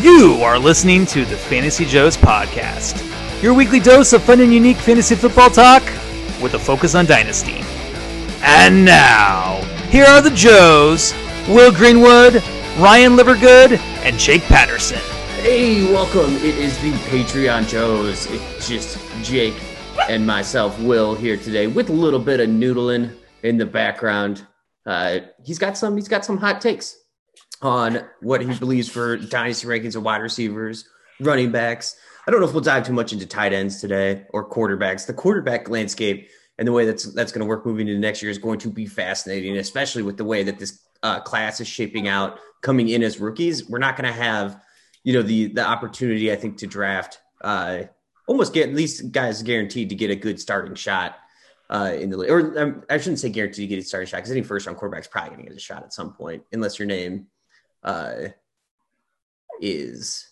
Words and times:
You 0.00 0.38
are 0.44 0.60
listening 0.60 1.06
to 1.06 1.24
the 1.24 1.36
Fantasy 1.36 1.84
Joes 1.84 2.16
podcast, 2.16 3.02
your 3.42 3.52
weekly 3.52 3.80
dose 3.80 4.12
of 4.12 4.22
fun 4.22 4.40
and 4.40 4.54
unique 4.54 4.76
fantasy 4.76 5.16
football 5.16 5.50
talk 5.50 5.82
with 6.40 6.54
a 6.54 6.58
focus 6.58 6.94
on 6.94 7.04
Dynasty. 7.04 7.64
And 8.40 8.84
now, 8.84 9.60
here 9.90 10.04
are 10.04 10.22
the 10.22 10.30
Joes 10.30 11.12
Will 11.48 11.72
Greenwood, 11.72 12.44
Ryan 12.78 13.16
Livergood, 13.16 13.76
and 14.04 14.16
Jake 14.20 14.42
Patterson. 14.42 15.00
Hey, 15.42 15.82
welcome. 15.92 16.32
It 16.36 16.54
is 16.56 16.78
the 16.78 16.92
Patreon 17.10 17.66
Joes. 17.66 18.28
It's 18.30 18.68
just 18.68 18.98
Jake 19.24 19.60
and 20.08 20.24
myself, 20.24 20.78
Will, 20.78 21.16
here 21.16 21.36
today 21.36 21.66
with 21.66 21.90
a 21.90 21.92
little 21.92 22.20
bit 22.20 22.38
of 22.38 22.48
noodling 22.48 23.16
in 23.42 23.56
the 23.56 23.66
background. 23.66 24.46
Uh, 24.86 25.18
he's 25.44 25.58
got 25.58 25.76
some. 25.76 25.96
He's 25.96 26.08
got 26.08 26.24
some 26.24 26.36
hot 26.36 26.60
takes 26.60 26.96
on 27.62 28.04
what 28.20 28.40
he 28.40 28.58
believes 28.58 28.88
for 28.88 29.16
dynasty 29.16 29.66
rankings 29.66 29.96
of 29.96 30.02
wide 30.02 30.22
receivers, 30.22 30.88
running 31.20 31.50
backs. 31.50 31.96
I 32.26 32.30
don't 32.30 32.40
know 32.40 32.46
if 32.46 32.52
we'll 32.52 32.62
dive 32.62 32.86
too 32.86 32.92
much 32.92 33.12
into 33.12 33.26
tight 33.26 33.52
ends 33.52 33.80
today 33.80 34.26
or 34.30 34.48
quarterbacks. 34.48 35.06
The 35.06 35.14
quarterback 35.14 35.68
landscape 35.68 36.28
and 36.58 36.66
the 36.66 36.72
way 36.72 36.84
that's 36.84 37.12
that's 37.14 37.32
going 37.32 37.40
to 37.40 37.46
work 37.46 37.64
moving 37.64 37.88
into 37.88 38.00
next 38.00 38.20
year 38.22 38.30
is 38.30 38.38
going 38.38 38.58
to 38.60 38.70
be 38.70 38.86
fascinating, 38.86 39.56
especially 39.56 40.02
with 40.02 40.16
the 40.16 40.24
way 40.24 40.42
that 40.42 40.58
this 40.58 40.80
uh, 41.02 41.20
class 41.20 41.60
is 41.60 41.68
shaping 41.68 42.08
out 42.08 42.38
coming 42.60 42.88
in 42.88 43.02
as 43.02 43.20
rookies. 43.20 43.68
We're 43.68 43.78
not 43.78 43.96
going 43.96 44.12
to 44.12 44.20
have, 44.20 44.60
you 45.04 45.12
know, 45.12 45.22
the 45.22 45.48
the 45.48 45.64
opportunity 45.64 46.30
I 46.32 46.36
think 46.36 46.58
to 46.58 46.66
draft 46.66 47.20
uh, 47.40 47.82
almost 48.26 48.52
get 48.52 48.68
at 48.68 48.74
least 48.74 49.12
guys 49.12 49.42
guaranteed 49.42 49.88
to 49.88 49.94
get 49.94 50.10
a 50.10 50.16
good 50.16 50.40
starting 50.40 50.74
shot 50.74 51.16
uh, 51.70 51.92
in 51.98 52.10
the 52.10 52.30
or 52.30 52.58
um, 52.60 52.82
I 52.90 52.98
shouldn't 52.98 53.20
say 53.20 53.30
guaranteed 53.30 53.68
to 53.68 53.74
get 53.74 53.82
a 53.82 53.86
starting 53.86 54.08
shot 54.08 54.18
because 54.18 54.30
any 54.30 54.42
first 54.42 54.66
round 54.66 54.78
quarterback's 54.78 55.08
probably 55.08 55.30
going 55.30 55.42
to 55.42 55.48
get 55.48 55.56
a 55.56 55.60
shot 55.60 55.82
at 55.82 55.92
some 55.92 56.12
point 56.12 56.42
unless 56.52 56.78
your 56.78 56.86
name 56.86 57.26
uh, 57.82 58.28
is 59.60 60.28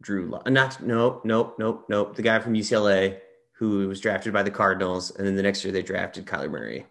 Drew. 0.00 0.38
Not 0.46 0.82
nope 0.82 1.24
nope 1.24 1.56
nope 1.58 1.86
nope 1.88 2.16
the 2.16 2.22
guy 2.22 2.38
from 2.40 2.54
UCLA 2.54 3.18
who 3.54 3.88
was 3.88 4.00
drafted 4.00 4.32
by 4.32 4.42
the 4.42 4.50
Cardinals 4.50 5.10
and 5.10 5.26
then 5.26 5.36
the 5.36 5.42
next 5.42 5.64
year 5.64 5.72
they 5.72 5.82
drafted 5.82 6.26
Kyler 6.26 6.50
Murray. 6.50 6.86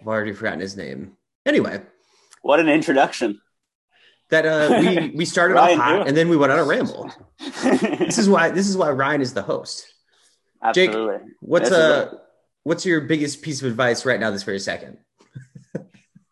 I've 0.00 0.06
already 0.06 0.32
forgotten 0.32 0.60
his 0.60 0.76
name. 0.76 1.16
Anyway, 1.44 1.82
what 2.42 2.60
an 2.60 2.68
introduction. 2.68 3.40
That 4.30 4.46
uh, 4.46 4.80
we 4.80 5.08
we 5.16 5.24
started 5.24 5.56
off 5.56 5.76
hot 5.76 6.08
and 6.08 6.16
then 6.16 6.28
we 6.28 6.36
went 6.36 6.52
on 6.52 6.58
a 6.58 6.64
ramble. 6.64 7.10
this 7.62 8.18
is 8.18 8.28
why 8.28 8.50
this 8.50 8.68
is 8.68 8.76
why 8.76 8.90
Ryan 8.90 9.20
is 9.20 9.34
the 9.34 9.42
host. 9.42 9.92
Absolutely. 10.62 11.18
Jake, 11.18 11.36
what's 11.40 11.70
uh 11.70 12.14
what's 12.62 12.86
your 12.86 13.02
biggest 13.02 13.42
piece 13.42 13.62
of 13.62 13.68
advice 13.68 14.06
right 14.06 14.20
now 14.20 14.30
this 14.30 14.42
very 14.42 14.60
second? 14.60 14.98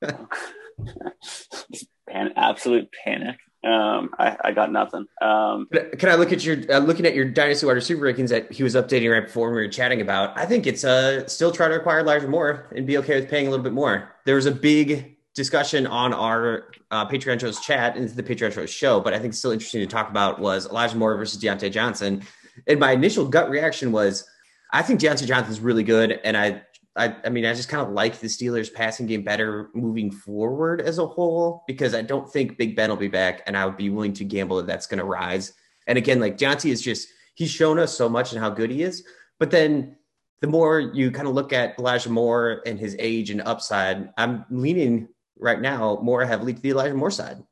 Pan- 2.09 2.33
absolute 2.37 2.89
panic. 3.05 3.37
Um, 3.65 4.11
I, 4.19 4.37
I 4.45 4.53
got 4.53 4.71
nothing. 4.71 5.07
Um, 5.21 5.69
can 5.99 6.09
I 6.09 6.15
look 6.15 6.33
at 6.33 6.45
your 6.45 6.59
uh, 6.73 6.79
looking 6.79 7.07
at 7.07 7.15
your 7.15 7.25
dynasty 7.25 7.67
wide 7.67 7.73
receiver 7.73 8.07
rankings 8.07 8.29
that 8.29 8.53
he 8.53 8.63
was 8.63 8.77
updating 8.77 9.13
right 9.13 9.27
before 9.27 9.51
we 9.51 9.57
were 9.57 9.69
chatting 9.69 10.01
about? 10.01 10.39
I 10.39 10.47
think 10.47 10.67
it's 10.67 10.85
uh 10.85 11.27
still 11.27 11.51
try 11.51 11.67
to 11.69 11.75
acquire 11.75 12.01
Elijah 12.01 12.29
Moore 12.29 12.69
and 12.75 12.87
be 12.87 12.99
okay 12.99 13.19
with 13.19 13.29
paying 13.29 13.49
a 13.49 13.51
little 13.51 13.65
bit 13.65 13.73
more. 13.73 14.15
There 14.27 14.37
was 14.37 14.47
a 14.47 14.53
big 14.53 15.17
discussion 15.35 15.87
on 15.87 16.13
our 16.13 16.71
uh, 16.91 17.07
Patreon 17.09 17.41
show's 17.41 17.61
chat 17.61 17.97
and 17.97 18.09
the 18.09 18.23
Patreon 18.23 18.53
show's 18.53 18.71
show, 18.71 19.01
but 19.01 19.13
I 19.13 19.19
think 19.19 19.35
still 19.35 19.51
interesting 19.51 19.81
to 19.81 19.87
talk 19.87 20.09
about 20.09 20.39
was 20.39 20.67
Elijah 20.67 20.97
Moore 20.97 21.17
versus 21.17 21.43
Diontae 21.43 21.71
Johnson. 21.71 22.23
And 22.67 22.81
my 22.81 22.93
initial 22.93 23.27
gut 23.27 23.49
reaction 23.49 23.93
was, 23.93 24.29
I 24.73 24.83
think 24.83 25.01
Diontae 25.01 25.27
Johnson's 25.27 25.61
really 25.61 25.85
good, 25.85 26.21
and 26.25 26.37
I 26.37 26.63
I, 26.99 27.17
I 27.25 27.29
mean, 27.29 27.47
I 27.47 27.55
just 27.55 27.69
kind 27.69 27.87
of 27.87 27.93
like 27.93 28.19
the 28.19 28.27
Steelers' 28.27 28.73
passing 28.73 29.07
game 29.07 29.23
better 29.23 29.71
moving 29.75 30.11
forward 30.11 30.81
as 30.81 30.99
a 30.99 31.07
whole 31.07 31.63
because 31.67 31.95
I 31.95 32.03
don't 32.03 32.31
think 32.31 32.59
Big 32.59 32.75
Ben 32.77 32.91
will 32.91 32.97
be 32.97 33.09
back, 33.09 33.43
and 33.47 33.57
I 33.57 33.65
would 33.65 33.77
be 33.77 33.91
willing 33.91 34.13
to 34.15 34.25
gamble 34.25 34.57
that 34.57 34.67
that's 34.67 34.87
going 34.87 34.99
to 34.99 35.05
rise. 35.05 35.53
And 35.87 35.97
again, 35.97 36.21
like 36.21 36.37
Diontae 36.37 36.71
is 36.71 36.83
just 36.83 37.09
he's 37.35 37.51
shown 37.51 37.79
us 37.79 37.97
so 37.97 38.09
much 38.09 38.33
and 38.33 38.41
how 38.41 38.51
good 38.51 38.71
he 38.71 38.83
is, 38.83 39.05
but 39.39 39.51
then 39.51 39.97
the 40.41 40.47
more 40.47 40.81
you 40.81 41.11
kind 41.11 41.27
of 41.27 41.35
look 41.35 41.53
at 41.53 41.79
Elijah 41.79 42.11
Moore 42.11 42.63
and 42.67 42.79
his 42.79 42.95
age 42.99 43.31
and 43.31 43.41
upside, 43.43 44.11
I'm 44.17 44.45
leaning 44.51 45.09
right 45.39 45.61
now 45.61 45.99
more 46.03 46.25
heavily 46.25 46.55
to 46.55 46.61
the 46.61 46.71
Elijah 46.71 46.95
Moore 46.95 47.11
side. 47.11 47.43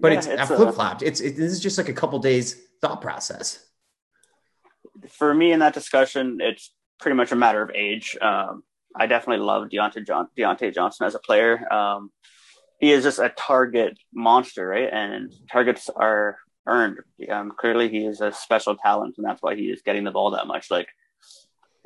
But 0.00 0.12
yeah, 0.12 0.18
it's, 0.18 0.26
it's 0.26 0.46
flip 0.48 0.74
flopped. 0.74 1.02
It's 1.02 1.20
it, 1.20 1.36
this 1.36 1.52
is 1.52 1.60
just 1.60 1.78
like 1.78 1.88
a 1.88 1.92
couple 1.92 2.18
days 2.18 2.60
thought 2.80 3.00
process. 3.00 3.64
For 5.08 5.32
me 5.34 5.52
in 5.52 5.60
that 5.60 5.74
discussion, 5.74 6.38
it's 6.40 6.72
pretty 7.00 7.16
much 7.16 7.32
a 7.32 7.36
matter 7.36 7.62
of 7.62 7.70
age. 7.74 8.16
Um, 8.20 8.62
I 8.96 9.06
definitely 9.06 9.44
love 9.44 9.68
Diontae, 9.68 10.06
John- 10.06 10.28
Diontae 10.36 10.74
Johnson 10.74 11.06
as 11.06 11.14
a 11.14 11.18
player. 11.18 11.72
Um, 11.72 12.10
he 12.78 12.92
is 12.92 13.04
just 13.04 13.18
a 13.18 13.32
target 13.36 13.98
monster, 14.12 14.66
right? 14.66 14.88
And 14.92 15.32
targets 15.50 15.90
are 15.94 16.38
earned. 16.66 16.98
Um, 17.28 17.52
clearly, 17.56 17.88
he 17.88 18.04
is 18.04 18.20
a 18.20 18.32
special 18.32 18.76
talent, 18.76 19.14
and 19.16 19.26
that's 19.26 19.42
why 19.42 19.54
he 19.54 19.64
is 19.64 19.82
getting 19.82 20.04
the 20.04 20.10
ball 20.10 20.32
that 20.32 20.46
much. 20.46 20.70
Like, 20.70 20.88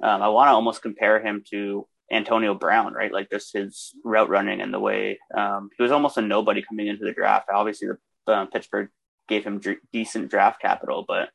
um, 0.02 0.22
I 0.22 0.28
want 0.28 0.48
to 0.48 0.52
almost 0.52 0.82
compare 0.82 1.20
him 1.20 1.42
to 1.50 1.86
Antonio 2.10 2.54
Brown, 2.54 2.94
right? 2.94 3.12
Like, 3.12 3.30
just 3.30 3.52
his 3.52 3.94
route 4.04 4.28
running 4.28 4.60
and 4.60 4.72
the 4.72 4.80
way 4.80 5.18
um, 5.36 5.70
he 5.76 5.82
was 5.82 5.92
almost 5.92 6.16
a 6.18 6.22
nobody 6.22 6.62
coming 6.62 6.86
into 6.86 7.04
the 7.04 7.12
draft. 7.12 7.48
Obviously, 7.52 7.88
the 8.26 8.32
uh, 8.32 8.46
Pittsburgh 8.46 8.88
gave 9.28 9.44
him 9.44 9.60
decent 9.92 10.30
draft 10.30 10.60
capital, 10.60 11.04
but 11.06 11.30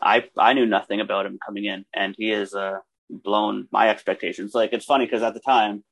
I 0.00 0.24
I 0.38 0.52
knew 0.52 0.66
nothing 0.66 1.00
about 1.00 1.26
him 1.26 1.38
coming 1.44 1.64
in, 1.64 1.84
and 1.94 2.14
he 2.16 2.30
is 2.30 2.54
a 2.54 2.80
blown 3.10 3.68
my 3.70 3.90
expectations. 3.90 4.54
Like 4.54 4.72
it's 4.72 4.84
funny 4.84 5.06
because 5.06 5.22
at 5.22 5.34
the 5.34 5.40
time 5.40 5.84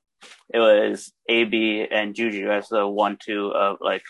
it 0.52 0.58
was 0.58 1.12
AB 1.28 1.86
and 1.90 2.14
Juju 2.14 2.50
as 2.50 2.68
the 2.68 2.86
one 2.86 3.18
two 3.20 3.48
of 3.48 3.78
like 3.80 4.04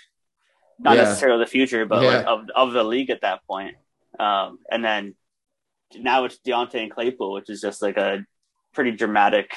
not 0.78 0.96
yeah. 0.96 1.04
necessarily 1.04 1.44
the 1.44 1.50
future, 1.50 1.86
but 1.86 2.02
yeah. 2.02 2.08
like 2.08 2.26
of 2.26 2.46
of 2.54 2.72
the 2.72 2.84
league 2.84 3.10
at 3.10 3.22
that 3.22 3.46
point. 3.46 3.76
Um, 4.18 4.58
and 4.70 4.84
then 4.84 5.14
now 5.98 6.24
it's 6.24 6.38
Diontae 6.46 6.82
and 6.82 6.90
Claypool, 6.90 7.32
which 7.32 7.50
is 7.50 7.60
just 7.60 7.82
like 7.82 7.96
a 7.96 8.24
pretty 8.74 8.92
dramatic 8.92 9.52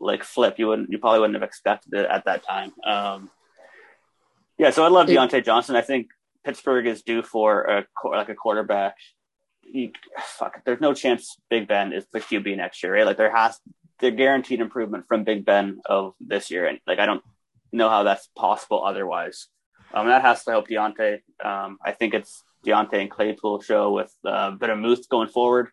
like 0.00 0.24
flip. 0.24 0.58
You 0.58 0.68
wouldn't 0.68 0.90
you 0.90 0.98
probably 0.98 1.20
wouldn't 1.20 1.36
have 1.36 1.48
expected 1.48 1.94
it 1.94 2.06
at 2.08 2.24
that 2.24 2.44
time. 2.44 2.72
Um, 2.84 3.30
yeah, 4.58 4.70
so 4.70 4.84
I 4.84 4.88
love 4.88 5.08
Diontae 5.08 5.44
Johnson. 5.44 5.76
I 5.76 5.82
think 5.82 6.08
Pittsburgh 6.44 6.86
is 6.86 7.02
due 7.02 7.22
for 7.22 7.62
a 7.62 7.86
like 8.04 8.28
a 8.28 8.34
quarterback 8.34 8.96
you, 9.62 9.92
fuck, 10.20 10.64
there's 10.64 10.80
no 10.80 10.94
chance 10.94 11.36
Big 11.50 11.68
Ben 11.68 11.92
is 11.92 12.06
the 12.12 12.20
QB 12.20 12.56
next 12.56 12.82
year, 12.82 12.94
right? 12.94 13.06
Like 13.06 13.16
there 13.16 13.34
has 13.34 13.58
the 13.98 14.10
guaranteed 14.10 14.60
improvement 14.60 15.06
from 15.06 15.24
Big 15.24 15.44
Ben 15.44 15.80
of 15.86 16.14
this 16.20 16.50
year, 16.50 16.66
and 16.66 16.80
like 16.86 16.98
I 16.98 17.06
don't 17.06 17.22
know 17.72 17.88
how 17.88 18.02
that's 18.02 18.28
possible 18.36 18.84
otherwise. 18.84 19.48
Um, 19.94 20.06
that 20.08 20.22
has 20.22 20.44
to 20.44 20.50
help 20.50 20.68
Diontae. 20.68 21.20
Um, 21.44 21.78
I 21.84 21.92
think 21.92 22.14
it's 22.14 22.42
Diontae 22.66 23.00
and 23.00 23.10
Claypool 23.10 23.60
show 23.60 23.92
with 23.92 24.12
uh, 24.24 24.50
a 24.52 24.56
bit 24.58 24.70
of 24.70 24.78
Moose 24.78 25.06
going 25.06 25.28
forward. 25.28 25.68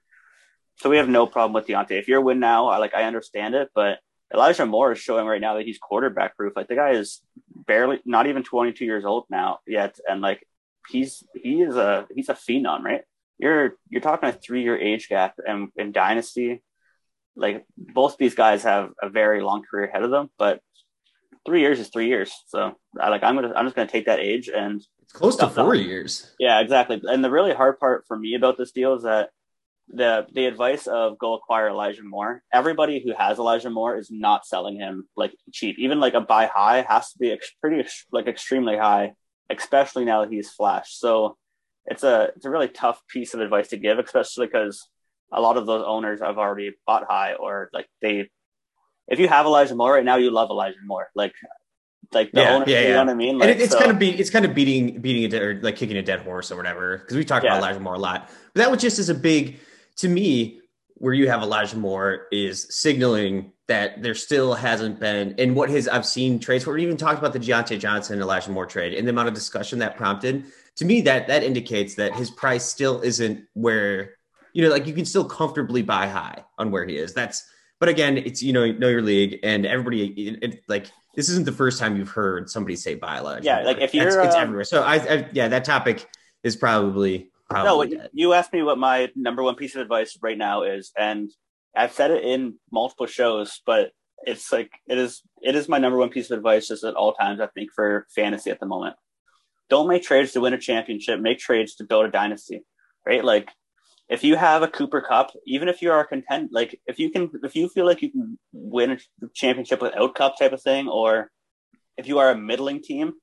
So 0.77 0.89
we 0.89 0.97
have 0.97 1.09
no 1.09 1.27
problem 1.27 1.53
with 1.53 1.67
Diontae. 1.67 1.99
If 1.99 2.07
you're 2.07 2.19
a 2.19 2.23
win 2.23 2.39
now, 2.39 2.67
I 2.67 2.77
like 2.77 2.93
I 2.93 3.03
understand 3.03 3.55
it, 3.55 3.69
but 3.75 3.99
Elijah 4.33 4.65
Moore 4.65 4.91
is 4.91 4.99
showing 4.99 5.25
right 5.25 5.41
now 5.41 5.55
that 5.55 5.65
he's 5.65 5.77
quarterback 5.77 6.37
proof. 6.37 6.53
Like 6.55 6.67
the 6.67 6.75
guy 6.75 6.91
is 6.91 7.21
barely 7.67 7.99
not 8.05 8.27
even 8.27 8.43
22 8.43 8.85
years 8.85 9.05
old 9.05 9.25
now 9.29 9.59
yet, 9.67 9.97
and 10.07 10.21
like 10.21 10.45
he's 10.89 11.23
he 11.33 11.61
is 11.61 11.75
a 11.75 12.07
he's 12.13 12.29
a 12.29 12.33
phenom, 12.33 12.83
right? 12.83 13.01
You're 13.39 13.73
you're 13.89 14.01
talking 14.01 14.29
a 14.29 14.33
three 14.33 14.63
year 14.63 14.77
age 14.77 15.07
gap, 15.07 15.35
and 15.45 15.69
in 15.75 15.91
Dynasty, 15.91 16.61
like 17.35 17.65
both 17.77 18.17
these 18.17 18.35
guys 18.35 18.63
have 18.63 18.91
a 19.01 19.09
very 19.09 19.41
long 19.41 19.63
career 19.63 19.85
ahead 19.85 20.03
of 20.03 20.11
them, 20.11 20.29
but 20.37 20.61
three 21.45 21.61
years 21.61 21.79
is 21.79 21.89
three 21.89 22.07
years. 22.07 22.31
So 22.47 22.75
I 22.99 23.09
like 23.09 23.23
I'm 23.23 23.35
gonna 23.35 23.53
I'm 23.55 23.65
just 23.65 23.75
gonna 23.75 23.89
take 23.89 24.05
that 24.05 24.19
age 24.19 24.49
and 24.49 24.81
it's 25.01 25.13
close 25.13 25.37
to 25.37 25.49
four 25.49 25.73
years. 25.73 26.31
Yeah, 26.37 26.59
exactly. 26.59 27.01
And 27.03 27.23
the 27.23 27.31
really 27.31 27.53
hard 27.53 27.79
part 27.79 28.05
for 28.07 28.17
me 28.17 28.35
about 28.35 28.57
this 28.57 28.71
deal 28.71 28.93
is 28.93 29.03
that 29.03 29.29
the 29.87 30.27
the 30.33 30.45
advice 30.45 30.85
of 30.85 31.17
go 31.17 31.33
acquire 31.33 31.69
Elijah 31.69 32.03
Moore. 32.03 32.43
Everybody 32.53 33.01
who 33.03 33.13
has 33.17 33.39
Elijah 33.39 33.69
Moore 33.69 33.97
is 33.97 34.11
not 34.11 34.45
selling 34.45 34.77
him 34.77 35.07
like 35.15 35.33
cheap. 35.51 35.79
Even 35.79 35.99
like 35.99 36.13
a 36.13 36.21
buy 36.21 36.45
high 36.45 36.85
has 36.87 37.11
to 37.13 37.17
be 37.17 37.31
ex- 37.31 37.55
pretty 37.61 37.87
like 38.11 38.27
extremely 38.27 38.77
high, 38.77 39.13
especially 39.49 40.05
now 40.05 40.21
that 40.21 40.31
he's 40.31 40.51
flashed. 40.51 40.99
So 40.99 41.37
it's 41.89 42.03
a 42.03 42.31
it's 42.35 42.45
a 42.45 42.49
really 42.49 42.67
tough 42.67 43.01
piece 43.07 43.33
of 43.33 43.41
advice 43.41 43.69
to 43.69 43.77
give, 43.77 43.99
especially 43.99 44.47
because 44.47 44.87
a 45.31 45.41
lot 45.41 45.57
of 45.57 45.65
those 45.65 45.83
owners 45.85 46.21
have 46.21 46.37
already 46.37 46.71
bought 46.85 47.05
high 47.09 47.33
or 47.33 47.69
like 47.73 47.87
they. 48.01 48.29
If 49.07 49.19
you 49.19 49.27
have 49.27 49.47
Elijah 49.47 49.75
Moore 49.75 49.93
right 49.93 50.05
now, 50.05 50.17
you 50.17 50.29
love 50.29 50.49
Elijah 50.51 50.77
Moore. 50.85 51.09
Like 51.15 51.33
like 52.11 52.31
the 52.31 52.41
yeah, 52.41 52.53
owner, 52.55 52.65
yeah, 52.67 52.81
you 52.81 52.87
yeah. 52.87 52.93
know 52.93 53.05
what 53.05 53.09
I 53.09 53.13
mean? 53.15 53.37
Like, 53.37 53.49
and 53.49 53.59
it, 53.59 53.63
it's 53.63 53.73
so, 53.73 53.79
kind 53.79 53.91
of 53.91 53.99
be 53.99 54.11
it's 54.11 54.29
kind 54.29 54.45
of 54.45 54.55
beating 54.55 54.99
beating 55.01 55.25
a 55.25 55.27
dead, 55.27 55.41
or 55.41 55.59
like 55.61 55.75
kicking 55.75 55.97
a 55.97 56.01
dead 56.01 56.21
horse 56.21 56.51
or 56.51 56.57
whatever 56.57 56.97
because 56.97 57.15
we 57.17 57.25
talked 57.25 57.43
Yeah. 57.43 57.57
about 57.57 57.63
Elijah 57.63 57.79
Moore 57.79 57.95
a 57.95 57.99
lot. 57.99 58.29
But 58.53 58.61
that 58.61 58.71
was 58.71 58.81
just 58.81 58.99
as 58.99 59.09
a 59.09 59.15
big 59.15 59.59
to 59.97 60.07
me 60.07 60.61
where 60.95 61.13
you 61.13 61.29
have 61.29 61.41
Elijah 61.41 61.77
Moore 61.77 62.27
is 62.31 62.67
signaling 62.69 63.51
that 63.67 64.01
there 64.01 64.15
still 64.15 64.53
hasn't 64.53 64.99
been 64.99 65.35
and 65.37 65.55
what 65.55 65.69
his 65.69 65.87
I've 65.87 66.05
seen 66.05 66.39
trades 66.39 66.63
for. 66.63 66.73
We 66.73 66.83
even 66.83 66.97
talked 66.97 67.19
about 67.19 67.33
the 67.33 67.39
Diontae 67.39 67.79
Johnson 67.79 68.19
Elijah 68.19 68.51
Moore 68.51 68.65
trade 68.65 68.93
and 68.95 69.07
the 69.07 69.11
amount 69.11 69.27
of 69.27 69.33
discussion 69.33 69.79
that 69.79 69.95
prompted. 69.95 70.45
To 70.79 70.85
me, 70.85 71.01
that 71.01 71.27
that 71.27 71.43
indicates 71.43 71.95
that 71.95 72.15
his 72.15 72.31
price 72.31 72.65
still 72.65 73.01
isn't 73.01 73.45
where 73.53 74.15
you 74.53 74.63
know, 74.63 74.69
like 74.69 74.87
you 74.87 74.93
can 74.93 75.05
still 75.05 75.25
comfortably 75.25 75.81
buy 75.81 76.07
high 76.07 76.43
on 76.57 76.71
where 76.71 76.85
he 76.85 76.97
is. 76.97 77.13
That's 77.13 77.45
but 77.79 77.89
again, 77.89 78.17
it's 78.17 78.41
you 78.41 78.53
know 78.53 78.71
know 78.71 78.87
your 78.87 79.01
league 79.01 79.39
and 79.43 79.65
everybody 79.65 80.07
it, 80.07 80.43
it, 80.43 80.61
like 80.67 80.87
this 81.15 81.29
isn't 81.29 81.45
the 81.45 81.51
first 81.51 81.79
time 81.79 81.97
you've 81.97 82.09
heard 82.09 82.49
somebody 82.49 82.75
say 82.75 82.95
buy 82.95 83.17
Elijah. 83.17 83.45
Yeah, 83.45 83.61
like 83.61 83.79
if 83.79 83.93
you're 83.93 84.07
it's, 84.07 84.15
it's 84.15 84.35
um, 84.35 84.41
everywhere. 84.41 84.63
So 84.63 84.83
I, 84.83 84.95
I, 84.95 85.29
yeah, 85.33 85.47
that 85.49 85.65
topic 85.65 86.07
is 86.43 86.55
probably 86.55 87.31
probably 87.49 87.97
no, 87.97 88.07
you 88.13 88.33
asked 88.33 88.53
me 88.53 88.63
what 88.63 88.77
my 88.77 89.09
number 89.15 89.43
one 89.43 89.55
piece 89.55 89.75
of 89.75 89.81
advice 89.81 90.17
right 90.21 90.37
now 90.37 90.63
is, 90.63 90.91
and 90.97 91.31
I've 91.75 91.93
said 91.93 92.11
it 92.11 92.23
in 92.23 92.55
multiple 92.71 93.05
shows, 93.05 93.61
but 93.65 93.91
it's 94.23 94.51
like 94.51 94.71
it 94.87 94.97
is 94.97 95.21
it 95.41 95.55
is 95.55 95.69
my 95.69 95.77
number 95.77 95.97
one 95.97 96.09
piece 96.09 96.31
of 96.31 96.37
advice 96.37 96.67
just 96.67 96.83
at 96.83 96.95
all 96.95 97.13
times. 97.13 97.39
I 97.39 97.47
think 97.47 97.71
for 97.73 98.07
fantasy 98.13 98.51
at 98.51 98.59
the 98.59 98.65
moment, 98.65 98.95
don't 99.69 99.87
make 99.87 100.03
trades 100.03 100.33
to 100.33 100.41
win 100.41 100.53
a 100.53 100.57
championship. 100.57 101.19
Make 101.19 101.39
trades 101.39 101.75
to 101.75 101.83
build 101.83 102.05
a 102.05 102.11
dynasty, 102.11 102.63
right? 103.05 103.23
Like 103.23 103.49
if 104.09 104.23
you 104.23 104.35
have 104.35 104.63
a 104.63 104.67
Cooper 104.67 105.01
Kupp, 105.01 105.31
even 105.45 105.69
if 105.69 105.81
you 105.81 105.91
are 105.91 106.05
content, 106.05 106.49
like 106.51 106.79
if 106.87 106.99
you 106.99 107.11
can, 107.11 107.29
if 107.43 107.55
you 107.55 107.69
feel 107.69 107.85
like 107.85 108.01
you 108.01 108.11
can 108.11 108.39
win 108.51 108.91
a 108.91 108.97
championship 109.33 109.81
without 109.81 110.15
Kupp 110.15 110.37
type 110.37 110.51
of 110.51 110.61
thing, 110.61 110.87
or 110.87 111.29
if 111.95 112.07
you 112.07 112.17
are 112.19 112.31
a 112.31 112.37
middling 112.37 112.81
team, 112.81 113.13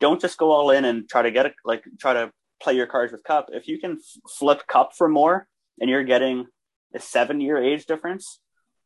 don't 0.00 0.20
just 0.20 0.38
go 0.38 0.52
all 0.52 0.70
in 0.70 0.84
and 0.84 1.08
try 1.08 1.22
to 1.22 1.30
get 1.30 1.46
it, 1.46 1.54
like 1.64 1.84
try 2.00 2.12
to 2.12 2.30
play 2.62 2.74
your 2.74 2.86
cards 2.86 3.12
with 3.12 3.24
Kupp. 3.24 3.46
If 3.48 3.66
you 3.66 3.80
can 3.80 3.98
flip 4.38 4.62
Kupp 4.68 4.94
for 4.96 5.08
more 5.08 5.48
and 5.80 5.90
you're 5.90 6.04
getting 6.04 6.46
a 6.94 7.00
seven 7.00 7.40
year 7.40 7.58
age 7.58 7.86
difference, 7.86 8.40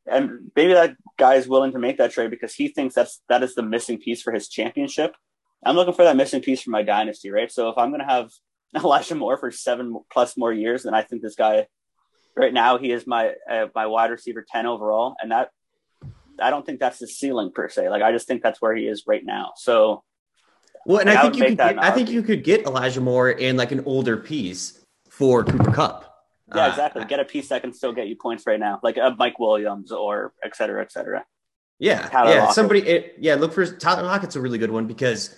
and 0.06 0.52
maybe 0.54 0.72
that 0.72 0.96
guy 1.18 1.34
is 1.34 1.48
willing 1.48 1.72
to 1.72 1.78
make 1.78 1.98
that 1.98 2.12
trade 2.12 2.30
because 2.30 2.54
he 2.54 2.68
thinks 2.68 2.94
that's 2.94 3.20
that 3.28 3.42
is 3.42 3.54
the 3.54 3.62
missing 3.62 3.98
piece 3.98 4.22
for 4.22 4.32
his 4.32 4.48
championship. 4.48 5.14
I'm 5.64 5.76
looking 5.76 5.94
for 5.94 6.04
that 6.04 6.16
missing 6.16 6.42
piece 6.42 6.62
for 6.62 6.70
my 6.70 6.82
dynasty, 6.82 7.30
right? 7.30 7.50
So 7.50 7.68
if 7.70 7.78
I'm 7.78 7.90
going 7.90 8.00
to 8.00 8.06
have 8.06 8.30
Elijah 8.74 9.14
Moore 9.14 9.36
for 9.36 9.50
seven 9.50 9.98
plus 10.12 10.36
more 10.36 10.52
years, 10.52 10.82
then 10.82 10.94
I 10.94 11.02
think 11.02 11.22
this 11.22 11.34
guy 11.34 11.66
right 12.36 12.52
now 12.52 12.78
he 12.78 12.90
is 12.92 13.06
my 13.06 13.34
uh, 13.50 13.66
my 13.74 13.86
wide 13.86 14.10
receiver 14.10 14.44
ten 14.46 14.66
overall, 14.66 15.16
and 15.20 15.32
that 15.32 15.50
I 16.40 16.50
don't 16.50 16.66
think 16.66 16.80
that's 16.80 16.98
the 16.98 17.06
ceiling 17.06 17.50
per 17.52 17.68
se. 17.68 17.88
Like 17.88 18.02
I 18.02 18.12
just 18.12 18.26
think 18.26 18.42
that's 18.42 18.60
where 18.60 18.74
he 18.74 18.86
is 18.86 19.04
right 19.06 19.24
now. 19.24 19.52
So 19.56 20.02
Well, 20.84 20.98
and 20.98 21.08
I 21.10 21.18
I 21.18 21.22
think 21.22 21.36
you 21.36 21.44
could 21.46 21.56
get, 21.56 21.82
I 21.82 21.90
think 21.90 22.10
you 22.10 22.22
could 22.22 22.44
get 22.44 22.66
Elijah 22.66 23.00
Moore 23.00 23.30
in 23.30 23.56
like 23.56 23.72
an 23.72 23.82
older 23.86 24.16
piece 24.16 24.84
for 25.08 25.44
Cooper 25.44 25.72
Kupp. 25.72 26.04
yeah, 26.54 26.66
Uh, 26.66 26.68
exactly. 26.68 27.04
Get 27.06 27.20
a 27.20 27.24
piece 27.24 27.48
that 27.48 27.62
can 27.62 27.72
still 27.72 27.92
get 27.92 28.06
you 28.06 28.16
points 28.16 28.46
right 28.46 28.60
now, 28.60 28.78
like 28.82 28.98
a 28.98 29.14
Mike 29.18 29.38
Williams 29.38 29.90
or 29.90 30.34
et 30.44 30.54
cetera, 30.54 30.82
et 30.82 30.92
cetera. 30.92 31.24
Yeah, 31.78 32.08
Tyler 32.08 32.30
yeah. 32.30 32.40
Lockett. 32.40 32.54
Somebody, 32.54 32.80
it, 32.80 33.14
yeah. 33.18 33.34
Look 33.34 33.52
for 33.52 33.66
Tyler 33.66 34.02
Lockett's 34.02 34.36
a 34.36 34.40
really 34.40 34.58
good 34.58 34.70
one 34.70 34.86
because 34.86 35.34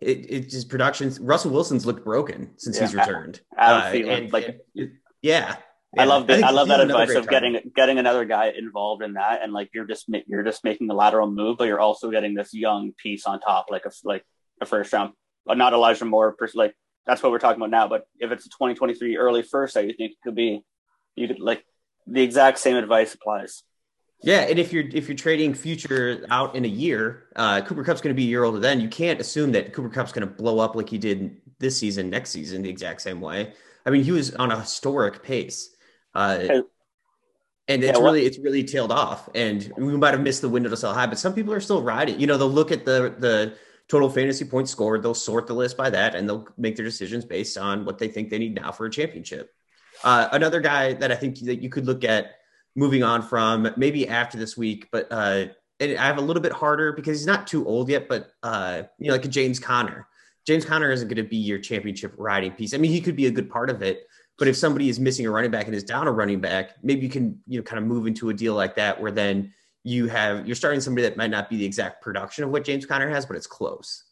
it, 0.00 0.26
it 0.30 0.48
just 0.50 0.68
production. 0.68 1.12
Russell 1.20 1.50
Wilson's 1.50 1.84
looked 1.86 2.04
broken 2.04 2.50
since 2.56 2.78
he's 2.78 2.94
returned. 2.94 3.40
Uh, 3.56 3.90
and- 3.94 4.32
like 4.32 4.46
and 4.48 4.60
it- 4.74 4.90
yeah, 5.22 5.56
I 5.98 6.04
love 6.04 6.26
that. 6.28 6.34
think 6.36 6.46
I 6.46 6.50
love 6.50 6.68
that 6.68 6.80
advice 6.80 7.10
of 7.10 7.26
target. 7.26 7.30
getting 7.30 7.72
getting 7.76 7.98
another 7.98 8.24
guy 8.24 8.52
involved 8.56 9.02
in 9.02 9.14
that, 9.14 9.42
and 9.42 9.52
like 9.52 9.70
you're 9.74 9.86
just 9.86 10.06
you're 10.26 10.42
just 10.42 10.64
making 10.64 10.86
the 10.86 10.94
lateral 10.94 11.30
move, 11.30 11.58
but 11.58 11.64
you're 11.64 11.80
also 11.80 12.10
getting 12.10 12.34
this 12.34 12.54
young 12.54 12.92
piece 12.96 13.26
on 13.26 13.40
top, 13.40 13.66
like 13.70 13.84
a 13.84 13.90
like 14.04 14.24
a 14.60 14.66
first 14.66 14.92
round, 14.92 15.12
but 15.44 15.58
not 15.58 15.72
Elijah 15.74 16.04
Moore. 16.06 16.34
Like 16.54 16.74
that's 17.06 17.22
what 17.22 17.32
we're 17.32 17.38
talking 17.38 17.60
about 17.60 17.70
now. 17.70 17.88
But 17.88 18.04
if 18.18 18.30
it's 18.32 18.46
a 18.46 18.50
2023 18.50 19.16
early 19.16 19.42
first 19.42 19.74
that 19.74 19.86
you 19.86 19.92
think 19.92 20.12
it 20.12 20.18
could 20.24 20.34
be, 20.34 20.62
you 21.16 21.26
could 21.28 21.40
like 21.40 21.64
the 22.06 22.22
exact 22.22 22.58
same 22.58 22.76
advice 22.76 23.12
applies. 23.14 23.62
Yeah, 24.22 24.40
and 24.42 24.58
if 24.58 24.72
you're 24.72 24.84
if 24.92 25.08
you're 25.08 25.16
trading 25.16 25.54
future 25.54 26.26
out 26.30 26.54
in 26.54 26.64
a 26.66 26.68
year, 26.68 27.28
uh, 27.36 27.62
Cooper 27.62 27.82
Kupp's 27.82 28.02
going 28.02 28.14
to 28.14 28.16
be 28.16 28.24
a 28.24 28.28
year 28.28 28.44
older. 28.44 28.58
Then 28.60 28.80
you 28.80 28.88
can't 28.88 29.18
assume 29.20 29.52
that 29.52 29.72
Cooper 29.72 29.88
Kupp's 29.88 30.12
going 30.12 30.28
to 30.28 30.34
blow 30.34 30.58
up 30.58 30.74
like 30.76 30.90
he 30.90 30.98
did 30.98 31.40
this 31.58 31.78
season, 31.78 32.10
next 32.10 32.30
season, 32.30 32.60
the 32.62 32.68
exact 32.68 33.00
same 33.00 33.20
way. 33.20 33.54
I 33.86 33.90
mean, 33.90 34.04
he 34.04 34.12
was 34.12 34.34
on 34.34 34.52
a 34.52 34.60
historic 34.60 35.22
pace, 35.22 35.74
uh, 36.14 36.48
and 37.68 37.84
it's 37.84 38.00
Yeah, 38.00 38.02
really 38.02 38.26
it's 38.26 38.38
really 38.38 38.64
tailed 38.64 38.92
off. 38.92 39.28
And 39.34 39.72
we 39.76 39.96
might 39.96 40.12
have 40.12 40.22
missed 40.22 40.42
the 40.42 40.48
window 40.48 40.68
to 40.70 40.76
sell 40.76 40.94
high, 40.94 41.06
but 41.06 41.18
some 41.18 41.34
people 41.34 41.52
are 41.52 41.60
still 41.60 41.82
riding. 41.82 42.18
You 42.18 42.26
know, 42.26 42.36
they'll 42.36 42.48
look 42.48 42.72
at 42.72 42.84
the 42.84 43.14
the 43.18 43.56
total 43.88 44.10
fantasy 44.10 44.44
points 44.44 44.70
scored, 44.70 45.02
they'll 45.02 45.14
sort 45.14 45.46
the 45.46 45.54
list 45.54 45.76
by 45.76 45.90
that, 45.90 46.14
and 46.14 46.28
they'll 46.28 46.46
make 46.56 46.76
their 46.76 46.84
decisions 46.84 47.24
based 47.24 47.58
on 47.58 47.84
what 47.84 47.98
they 47.98 48.08
think 48.08 48.30
they 48.30 48.38
need 48.38 48.54
now 48.54 48.72
for 48.72 48.86
a 48.86 48.90
championship. 48.90 49.52
Uh, 50.02 50.28
another 50.32 50.60
guy 50.60 50.94
that 50.94 51.12
I 51.12 51.16
think 51.16 51.38
that 51.40 51.62
you 51.62 51.68
could 51.68 51.86
look 51.86 52.04
at 52.04 52.36
moving 52.76 53.02
on 53.02 53.22
from 53.22 53.68
maybe 53.76 54.08
after 54.08 54.38
this 54.38 54.56
week, 54.56 54.88
but 54.92 55.08
uh, 55.10 55.46
and 55.80 55.98
I 55.98 56.06
have 56.06 56.18
a 56.18 56.22
little 56.22 56.42
bit 56.42 56.52
harder 56.52 56.92
because 56.92 57.18
he's 57.18 57.26
not 57.26 57.46
too 57.46 57.66
old 57.66 57.88
yet, 57.88 58.08
but 58.08 58.30
uh, 58.42 58.82
you 58.98 59.08
know, 59.08 59.14
like 59.14 59.24
a 59.24 59.28
James 59.28 59.58
Conner. 59.58 60.06
James 60.46 60.64
Conner 60.64 60.90
isn't 60.90 61.08
going 61.08 61.22
to 61.22 61.28
be 61.28 61.36
your 61.36 61.58
championship 61.58 62.14
riding 62.16 62.52
piece. 62.52 62.74
I 62.74 62.78
mean, 62.78 62.90
he 62.90 63.00
could 63.00 63.16
be 63.16 63.26
a 63.26 63.30
good 63.30 63.50
part 63.50 63.70
of 63.70 63.82
it, 63.82 64.06
but 64.38 64.48
if 64.48 64.56
somebody 64.56 64.88
is 64.88 64.98
missing 64.98 65.26
a 65.26 65.30
running 65.30 65.50
back 65.50 65.66
and 65.66 65.74
is 65.74 65.84
down 65.84 66.06
a 66.06 66.12
running 66.12 66.40
back, 66.40 66.72
maybe 66.82 67.02
you 67.02 67.08
can 67.08 67.40
you 67.46 67.58
know 67.58 67.62
kind 67.62 67.78
of 67.78 67.88
move 67.88 68.06
into 68.06 68.30
a 68.30 68.34
deal 68.34 68.54
like 68.54 68.76
that 68.76 69.00
where 69.00 69.12
then 69.12 69.52
you 69.82 70.08
have 70.08 70.46
you're 70.46 70.56
starting 70.56 70.80
somebody 70.80 71.02
that 71.02 71.16
might 71.16 71.30
not 71.30 71.48
be 71.48 71.56
the 71.56 71.64
exact 71.64 72.02
production 72.02 72.44
of 72.44 72.50
what 72.50 72.64
James 72.64 72.86
Conner 72.86 73.08
has, 73.08 73.26
but 73.26 73.36
it's 73.36 73.46
close. 73.46 74.04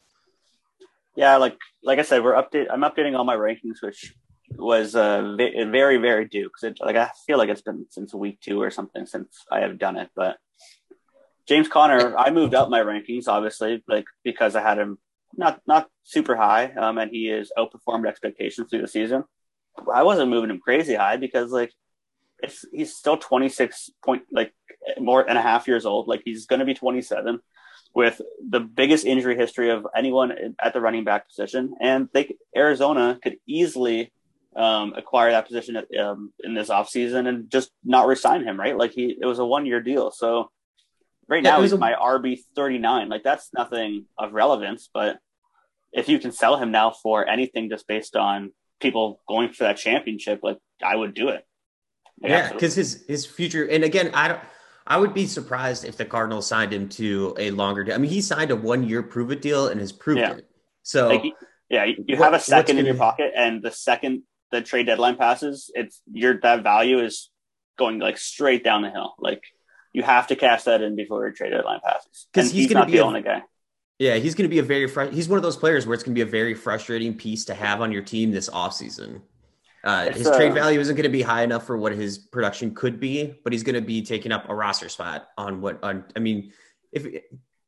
Yeah, 1.17 1.37
like 1.37 1.57
like 1.83 1.99
I 1.99 2.03
said, 2.03 2.23
we're 2.23 2.35
update. 2.35 2.67
I'm 2.71 2.83
updating 2.83 3.17
all 3.17 3.25
my 3.25 3.37
rankings, 3.37 3.83
which 3.83 4.15
was 4.57 4.95
uh, 4.95 5.37
very 5.37 5.99
very 5.99 6.27
due 6.27 6.51
because 6.51 6.79
like 6.81 6.97
I 6.97 7.11
feel 7.27 7.39
like 7.39 7.49
it's 7.49 7.63
been 7.63 7.87
since 7.91 8.15
week 8.15 8.41
two 8.41 8.61
or 8.61 8.71
something 8.71 9.07
since 9.07 9.45
I 9.51 9.61
have 9.61 9.79
done 9.79 9.97
it. 9.97 10.11
But 10.15 10.39
James 11.47 11.69
Conner, 11.69 12.17
I 12.17 12.31
moved 12.31 12.55
up 12.55 12.71
my 12.71 12.81
rankings 12.81 13.29
obviously, 13.29 13.83
like 13.89 14.07
because 14.25 14.57
I 14.57 14.63
had 14.63 14.79
him 14.79 14.99
not 15.37 15.61
not 15.67 15.89
super 16.05 16.37
high, 16.37 16.73
um, 16.73 16.99
and 16.99 17.11
he 17.11 17.27
has 17.27 17.51
outperformed 17.57 18.07
expectations 18.07 18.69
through 18.71 18.83
the 18.83 18.89
season. 18.89 19.25
I 19.93 20.03
wasn't 20.03 20.31
moving 20.31 20.51
him 20.51 20.61
crazy 20.61 20.95
high 20.95 21.17
because 21.17 21.53
like 21.53 21.73
it's 22.41 22.65
he's 22.73 22.95
still 22.95 23.17
26 23.17 23.91
point 24.05 24.23
like 24.33 24.53
more 24.99 25.29
and 25.29 25.39
a 25.39 25.43
half 25.43 25.69
years 25.69 25.87
old. 25.87 26.09
Like 26.09 26.23
he's 26.25 26.47
going 26.47 26.61
to 26.61 26.67
be 26.67 26.75
27 26.75 27.41
with 27.95 28.21
the 28.49 28.61
biggest 28.61 29.07
injury 29.07 29.37
history 29.37 29.71
of 29.71 29.87
anyone 29.97 30.55
at 30.61 30.73
the 30.73 30.81
running 30.81 31.05
back 31.05 31.29
position, 31.29 31.75
and 31.81 32.09
they 32.13 32.37
Arizona 32.57 33.19
could 33.23 33.37
easily 33.47 34.13
um, 34.57 34.95
acquire 34.97 35.31
that 35.33 35.47
position 35.47 35.77
at, 35.77 35.87
um, 35.99 36.33
in 36.43 36.55
this 36.55 36.69
offseason 36.71 37.29
and 37.29 37.51
just 37.51 37.71
not 37.85 38.07
resign 38.07 38.43
him. 38.45 38.59
Right, 38.59 38.77
like 38.77 38.93
he 38.93 39.17
it 39.21 39.27
was 39.27 39.39
a 39.39 39.45
one 39.45 39.67
year 39.67 39.81
deal, 39.81 40.11
so. 40.11 40.51
Right 41.31 41.45
Yeah, 41.45 41.51
now, 41.57 41.61
he's 41.61 41.73
a- 41.75 41.79
my 41.79 41.93
RB 41.93 42.39
thirty 42.57 42.79
nine. 42.79 43.11
Like 43.11 43.23
that's 43.23 43.51
nothing 43.53 44.07
of 44.17 44.33
relevance, 44.33 44.89
but 44.95 45.19
if 45.93 46.09
you 46.09 46.19
can 46.19 46.33
sell 46.33 46.57
him 46.57 46.71
now 46.71 46.91
for 46.91 47.29
anything 47.29 47.69
just 47.69 47.87
based 47.87 48.17
on 48.17 48.51
people 48.81 49.21
going 49.29 49.51
for 49.53 49.65
that 49.65 49.77
championship, 49.77 50.41
like 50.43 50.57
I 50.83 50.97
would 50.97 51.13
do 51.13 51.29
it. 51.29 51.45
Like, 52.23 52.31
Yeah, 52.31 52.37
absolutely. 52.37 52.57
because 52.57 52.75
his 52.77 53.05
his 53.07 53.27
future, 53.27 53.69
and 53.69 53.85
again, 53.85 54.11
I 54.15 54.29
don't. 54.29 54.41
I 54.87 54.97
would 54.97 55.13
be 55.13 55.27
surprised 55.27 55.85
if 55.85 55.99
the 55.99 56.07
Cardinals 56.07 56.47
signed 56.47 56.73
him 56.73 56.89
to 56.91 57.35
a 57.39 57.51
longer 57.51 57.85
deal. 57.85 57.95
I 57.95 57.99
mean, 57.99 58.11
he 58.11 58.23
signed 58.23 58.51
a 58.51 58.57
one 58.57 58.89
year 58.89 59.03
prove 59.03 59.31
it 59.31 59.43
deal 59.43 59.69
and 59.69 59.79
has 59.81 59.93
proved 59.93 60.21
Yeah. 60.21 60.33
it. 60.37 60.49
So 60.83 61.09
Like, 61.09 61.25
yeah, 61.69 61.85
you 61.85 62.03
you 62.09 62.17
What- 62.17 62.25
have 62.25 62.33
a 62.33 62.41
second 62.41 62.79
in 62.79 62.87
your 62.87 62.95
pocket, 62.95 63.33
and 63.37 63.63
the 63.63 63.71
second 63.71 64.23
the 64.51 64.63
trade 64.63 64.87
deadline 64.87 65.17
passes, 65.17 65.71
it's 65.75 66.01
your 66.13 66.39
that 66.41 66.63
value 66.63 67.01
is 67.01 67.31
going 67.79 67.99
like 67.99 68.19
straight 68.19 68.65
down 68.65 68.83
the 68.83 68.91
hill. 68.91 69.15
Like 69.19 69.43
you 69.93 70.03
have 70.03 70.27
to 70.29 70.37
cash 70.37 70.65
that 70.65 70.83
in 70.83 70.97
before 70.97 71.23
your 71.23 71.33
trade 71.33 71.51
deadline 71.51 71.81
passes 71.85 72.27
because 72.33 72.51
he's 72.51 72.65
he's, 72.65 72.69
gonna 72.69 72.81
not 72.81 72.87
be 72.87 72.95
the 72.95 72.99
a- 72.99 73.05
only 73.05 73.23
guy. 73.23 73.43
yeah, 73.99 74.17
he's 74.17 74.35
going 74.35 74.49
to 74.49 74.55
be 74.55 74.59
a 74.59 74.63
very 74.63 74.87
fr- 74.87 75.03
he's 75.05 75.29
one 75.29 75.37
of 75.37 75.43
those 75.43 75.57
players 75.57 75.87
where 75.87 75.95
it's 75.95 76.03
going 76.03 76.15
to 76.15 76.19
be 76.19 76.29
a 76.29 76.31
very 76.31 76.55
frustrating 76.55 77.15
piece 77.15 77.45
to 77.47 77.55
have 77.55 77.81
on 77.81 77.93
your 77.93 78.03
team 78.03 78.31
this 78.31 78.49
offseason. 78.49 79.23
Uh, 79.85 80.11
his 80.11 80.29
trade 80.29 80.51
uh, 80.51 80.55
value 80.55 80.81
isn't 80.81 80.97
going 80.97 81.05
to 81.05 81.09
be 81.09 81.23
high 81.23 81.43
enough 81.43 81.65
for 81.65 81.77
what 81.79 81.93
his 81.93 82.19
production 82.19 82.75
could 82.75 82.99
be, 82.99 83.39
but 83.45 83.53
he's 83.53 83.63
going 83.63 83.77
to 83.77 83.81
be 83.81 84.03
taking 84.03 84.33
up 84.33 84.49
a 84.51 84.55
roster 84.55 84.89
spot 84.89 85.29
on 85.39 85.61
what 85.61 85.83
on. 85.85 86.05
I 86.17 86.19
mean, 86.19 86.53
if 86.93 87.07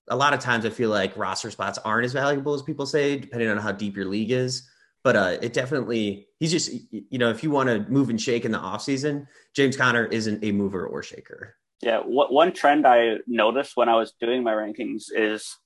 a 0.08 0.16
lot 0.16 0.34
of 0.34 0.40
times 0.40 0.66
I 0.66 0.70
feel 0.70 0.90
like 0.90 1.16
roster 1.16 1.50
spots 1.50 1.78
aren't 1.78 2.04
as 2.04 2.12
valuable 2.12 2.52
as 2.54 2.62
people 2.62 2.84
say, 2.84 3.16
depending 3.16 3.48
on 3.48 3.58
how 3.58 3.70
deep 3.72 3.96
your 3.96 4.06
league 4.06 4.32
is. 4.32 4.68
But 5.02 5.16
uh, 5.16 5.38
it 5.40 5.52
definitely 5.52 6.28
he's 6.38 6.50
just 6.50 6.70
you 6.90 7.18
know 7.18 7.30
if 7.30 7.42
you 7.42 7.50
want 7.50 7.68
to 7.68 7.90
move 7.90 8.10
and 8.10 8.20
shake 8.20 8.44
in 8.44 8.52
the 8.52 8.58
offseason, 8.58 9.26
James 9.54 9.76
Conner 9.76 10.04
isn't 10.04 10.44
a 10.44 10.52
mover 10.52 10.86
or 10.86 11.02
shaker. 11.02 11.56
Yeah, 11.82 12.00
what 12.00 12.32
one 12.32 12.52
trend 12.52 12.86
I 12.86 13.18
noticed 13.26 13.76
when 13.76 13.88
I 13.88 13.96
was 13.96 14.12
doing 14.20 14.44
my 14.44 14.52
rankings 14.52 15.04
is 15.14 15.56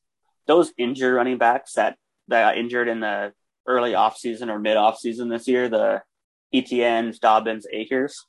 those 0.46 0.72
injured 0.78 1.14
running 1.14 1.38
backs 1.38 1.74
that 1.74 1.96
that 2.28 2.42
got 2.42 2.58
injured 2.58 2.88
in 2.88 3.00
the 3.00 3.32
early 3.66 3.92
offseason 3.92 4.48
or 4.48 4.58
mid 4.58 4.76
offseason 4.76 5.30
this 5.30 5.48
year, 5.48 5.68
the 5.68 6.02
Etiennes, 6.52 7.18
Dobbins, 7.18 7.66
Akers, 7.72 8.26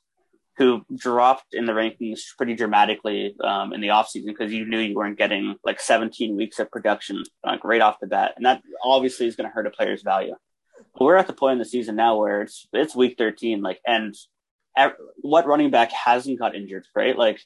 who 0.56 0.84
dropped 0.94 1.52
in 1.52 1.66
the 1.66 1.72
rankings 1.72 2.20
pretty 2.36 2.54
dramatically 2.54 3.36
um, 3.44 3.72
in 3.72 3.80
the 3.80 3.88
offseason 3.88 4.26
because 4.26 4.52
you 4.52 4.66
knew 4.66 4.78
you 4.78 4.94
weren't 4.94 5.18
getting 5.18 5.54
like 5.64 5.80
17 5.80 6.36
weeks 6.36 6.58
of 6.58 6.70
production 6.70 7.22
like 7.44 7.62
right 7.64 7.80
off 7.80 8.00
the 8.00 8.06
bat, 8.06 8.32
and 8.36 8.46
that 8.46 8.62
obviously 8.82 9.26
is 9.26 9.36
going 9.36 9.48
to 9.48 9.54
hurt 9.54 9.66
a 9.66 9.70
player's 9.70 10.02
value. 10.02 10.34
We're 10.98 11.16
at 11.16 11.26
the 11.26 11.32
point 11.32 11.52
in 11.54 11.58
the 11.58 11.64
season 11.64 11.96
now 11.96 12.18
where 12.18 12.42
it's 12.42 12.66
it's 12.72 12.96
week 12.96 13.16
13, 13.18 13.62
like 13.62 13.80
and 13.86 14.14
ev- 14.76 14.96
what 15.16 15.46
running 15.46 15.70
back 15.70 15.92
hasn't 15.92 16.38
got 16.38 16.54
injured, 16.54 16.86
right? 16.94 17.16
Like 17.16 17.40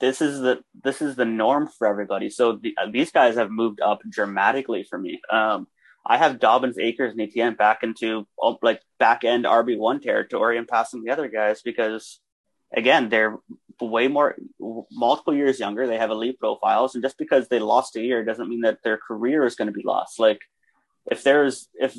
this 0.00 0.20
is 0.20 0.40
the 0.40 0.62
this 0.82 1.00
is 1.00 1.16
the 1.16 1.24
norm 1.24 1.68
for 1.68 1.86
everybody. 1.86 2.30
So 2.30 2.58
the, 2.62 2.74
uh, 2.76 2.90
these 2.90 3.10
guys 3.10 3.36
have 3.36 3.50
moved 3.50 3.80
up 3.80 4.00
dramatically 4.08 4.84
for 4.84 4.98
me. 4.98 5.20
Um, 5.30 5.66
I 6.06 6.18
have 6.18 6.38
Dobbins, 6.38 6.78
Akers, 6.78 7.12
and 7.12 7.20
Etienne 7.20 7.54
back 7.54 7.82
into 7.82 8.26
uh, 8.42 8.54
like 8.62 8.82
back 8.98 9.24
end 9.24 9.44
RB 9.44 9.78
one 9.78 10.00
territory 10.00 10.58
and 10.58 10.68
passing 10.68 11.02
the 11.02 11.12
other 11.12 11.28
guys 11.28 11.62
because 11.62 12.20
again 12.76 13.08
they're 13.08 13.38
way 13.80 14.08
more, 14.08 14.36
multiple 14.92 15.34
years 15.34 15.58
younger. 15.58 15.86
They 15.86 15.98
have 15.98 16.10
elite 16.10 16.38
profiles, 16.38 16.94
and 16.94 17.02
just 17.02 17.18
because 17.18 17.48
they 17.48 17.58
lost 17.58 17.96
a 17.96 18.02
year 18.02 18.24
doesn't 18.24 18.48
mean 18.48 18.62
that 18.62 18.82
their 18.84 18.98
career 18.98 19.44
is 19.44 19.56
going 19.56 19.66
to 19.66 19.72
be 19.72 19.82
lost. 19.84 20.18
Like 20.18 20.40
if 21.10 21.22
there's 21.22 21.68
if 21.74 21.96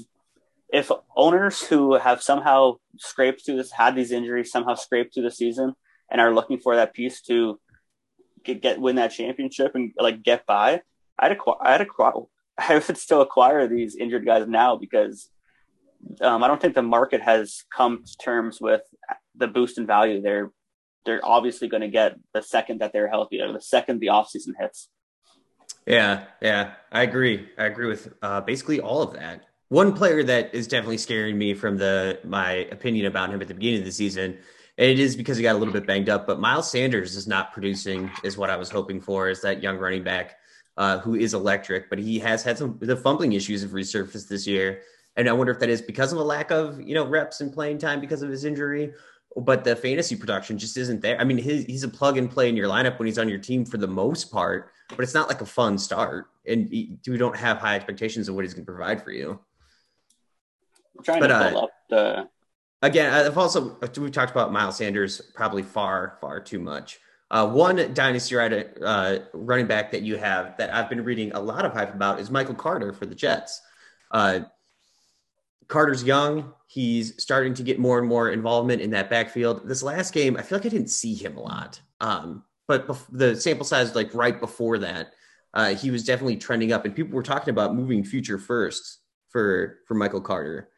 if 0.70 0.92
owners 1.16 1.62
who 1.62 1.94
have 1.94 2.22
somehow 2.22 2.78
scraped 2.98 3.46
through 3.46 3.58
this, 3.58 3.72
had 3.72 3.96
these 3.96 4.12
injuries, 4.12 4.52
somehow 4.52 4.76
scraped 4.76 5.14
through 5.14 5.24
the 5.24 5.32
season, 5.32 5.74
and 6.10 6.22
are 6.22 6.34
looking 6.34 6.60
for 6.60 6.76
that 6.76 6.94
piece 6.94 7.22
to 7.22 7.60
get, 8.44 8.62
get 8.62 8.80
win 8.80 8.96
that 8.96 9.10
championship 9.12 9.74
and 9.76 9.92
like 9.98 10.24
get 10.24 10.46
by, 10.46 10.82
I'd 11.18 11.32
acquire, 11.32 11.58
I'd 11.62 11.82
acquire, 11.82 12.14
I 12.58 12.76
would 12.76 12.98
still 12.98 13.22
acquire 13.22 13.68
these 13.68 13.96
injured 13.96 14.26
guys 14.26 14.48
now 14.48 14.76
because 14.76 15.30
um, 16.22 16.44
I 16.44 16.48
don't 16.48 16.62
think 16.62 16.76
the 16.76 16.84
market 16.84 17.22
has 17.22 17.64
come 17.76 18.04
to 18.04 18.18
terms 18.18 18.60
with 18.62 18.82
the 19.36 19.48
boost 19.48 19.78
in 19.78 19.86
value 19.86 20.22
they're 20.22 20.52
they're 21.06 21.24
obviously 21.24 21.68
going 21.68 21.82
to 21.82 21.88
get 21.88 22.16
the 22.34 22.42
second 22.42 22.82
that 22.82 22.92
they're 22.92 23.08
healthy 23.08 23.40
or 23.40 23.54
the 23.54 23.62
second 23.62 24.00
the 24.00 24.08
offseason 24.08 24.54
hits. 24.60 24.90
Yeah, 25.86 26.26
yeah, 26.42 26.74
I 26.92 27.04
agree. 27.04 27.48
I 27.60 27.66
agree 27.66 27.88
with 27.88 28.12
uh, 28.24 28.42
basically 28.42 28.80
all 28.80 29.04
of 29.04 29.14
that. 29.14 29.46
One 29.76 29.92
player 29.92 30.24
that 30.24 30.56
is 30.56 30.68
definitely 30.68 31.00
scaring 31.00 31.38
me 31.38 31.54
from 31.54 31.76
the 31.76 32.18
my 32.24 32.66
opinion 32.72 33.08
about 33.08 33.30
him 33.30 33.42
at 33.42 33.50
the 33.50 33.54
beginning 33.54 33.80
of 33.80 33.86
the 33.86 33.92
season, 33.92 34.38
and 34.78 34.90
it 34.90 35.02
is 35.02 35.18
because 35.18 35.36
he 35.36 35.44
got 35.44 35.54
a 35.54 35.58
little 35.58 35.74
bit 35.74 35.86
banged 35.86 36.08
up. 36.08 36.26
But 36.26 36.40
Miles 36.40 36.72
Sanders 36.72 37.18
is 37.18 37.28
not 37.28 37.52
producing, 37.52 38.10
is 38.24 38.38
what 38.38 38.50
I 38.50 38.56
was 38.56 38.70
hoping 38.70 39.02
for, 39.02 39.28
is 39.28 39.42
that 39.42 39.62
young 39.62 39.78
running 39.78 40.02
back 40.02 40.38
uh, 40.78 41.00
who 41.00 41.16
is 41.16 41.34
electric, 41.34 41.90
but 41.90 42.00
he 42.00 42.18
has 42.20 42.42
had 42.42 42.58
some 42.58 42.80
the 42.80 42.96
fumbling 42.96 43.34
issues 43.34 43.64
have 43.64 43.72
resurfaced 43.72 44.30
this 44.30 44.48
year. 44.48 44.80
And 45.18 45.28
I 45.28 45.34
wonder 45.34 45.52
if 45.52 45.60
that 45.60 45.68
is 45.68 45.82
because 45.82 46.14
of 46.14 46.20
a 46.20 46.24
lack 46.24 46.52
of, 46.52 46.80
you 46.80 46.96
know, 46.96 47.06
reps 47.06 47.42
and 47.42 47.52
playing 47.52 47.80
time 47.80 48.00
because 48.00 48.22
of 48.22 48.30
his 48.30 48.46
injury, 48.46 48.94
but 49.36 49.66
the 49.66 49.76
fantasy 49.76 50.16
production 50.16 50.58
just 50.58 50.78
isn't 50.78 51.02
there. 51.02 51.20
I 51.20 51.26
mean, 51.26 51.38
his, 51.38 51.66
he's 51.66 51.84
a 51.84 51.90
plug 51.90 52.18
and 52.18 52.32
play 52.32 52.48
in 52.48 52.56
your 52.56 52.70
lineup 52.70 52.98
when 52.98 53.08
he's 53.08 53.20
on 53.20 53.28
your 53.28 53.40
team 53.40 53.66
for 53.66 53.76
the 53.76 53.88
most 53.88 54.32
part, 54.32 54.72
but 54.88 55.02
it's 55.02 55.14
not 55.14 55.28
like 55.28 55.42
a 55.42 55.46
fun 55.46 55.78
start. 55.78 56.28
And 56.48 56.70
we 56.70 57.18
don't 57.18 57.36
have 57.36 57.58
high 57.58 57.76
expectations 57.76 58.30
of 58.30 58.36
what 58.36 58.46
he's 58.46 58.54
going 58.54 58.66
to 58.66 58.72
provide 58.72 59.04
for 59.04 59.12
you. 59.12 59.38
I'm 60.98 61.04
trying 61.04 61.20
but, 61.20 61.28
to 61.28 61.36
uh, 61.36 61.50
pull 61.50 61.58
uh, 61.58 61.64
up 61.64 61.70
the. 61.90 62.30
Again, 62.82 63.14
I've 63.14 63.38
also 63.38 63.78
we've 63.98 64.12
talked 64.12 64.32
about 64.32 64.52
Miles 64.52 64.78
Sanders 64.78 65.22
probably 65.34 65.64
far 65.64 66.18
far 66.22 66.40
too 66.40 66.60
much. 66.60 67.00
Uh, 67.32 67.48
one 67.48 67.94
dynasty 67.94 68.36
uh, 68.38 69.20
running 69.34 69.66
back 69.66 69.92
that 69.92 70.04
you 70.04 70.16
have 70.18 70.56
that 70.58 70.74
I've 70.74 70.90
been 70.90 71.04
reading 71.04 71.32
a 71.32 71.40
lot 71.40 71.66
of 71.66 71.74
hype 71.74 71.94
about 71.94 72.20
is 72.20 72.30
Michael 72.30 72.54
Carter 72.54 72.94
for 72.94 73.08
the 73.08 73.16
Jets. 73.16 73.62
Uh, 74.12 74.42
Carter's 75.68 76.04
young. 76.04 76.54
He's 76.68 77.22
starting 77.22 77.56
to 77.56 77.64
get 77.64 77.80
more 77.80 77.98
and 77.98 78.08
more 78.08 78.30
involvement 78.30 78.82
in 78.82 78.92
that 78.92 79.10
backfield. 79.10 79.68
This 79.68 79.82
last 79.82 80.14
game, 80.14 80.38
I 80.38 80.44
feel 80.44 80.60
like 80.60 80.66
I 80.66 80.70
didn't 80.70 80.90
see 80.90 81.16
him 81.16 81.38
a 81.38 81.42
lot. 81.42 81.80
Um, 82.02 82.44
but 82.68 82.88
bef- 82.88 83.08
the 83.12 83.36
sample 83.36 83.66
size, 83.66 83.96
like 83.96 84.14
right 84.14 84.40
before 84.40 84.78
that, 84.80 85.14
uh, 85.54 85.74
he 85.74 85.90
was 85.90 86.04
definitely 86.04 86.38
trending 86.38 86.74
up, 86.74 86.86
and 86.86 86.96
people 86.96 87.16
were 87.16 87.24
talking 87.24 87.50
about 87.50 87.76
moving 87.76 88.04
future 88.04 88.38
first 88.38 89.00
for 89.30 89.80
for 89.88 89.96
Michael 89.96 90.22
Carter. 90.22 90.70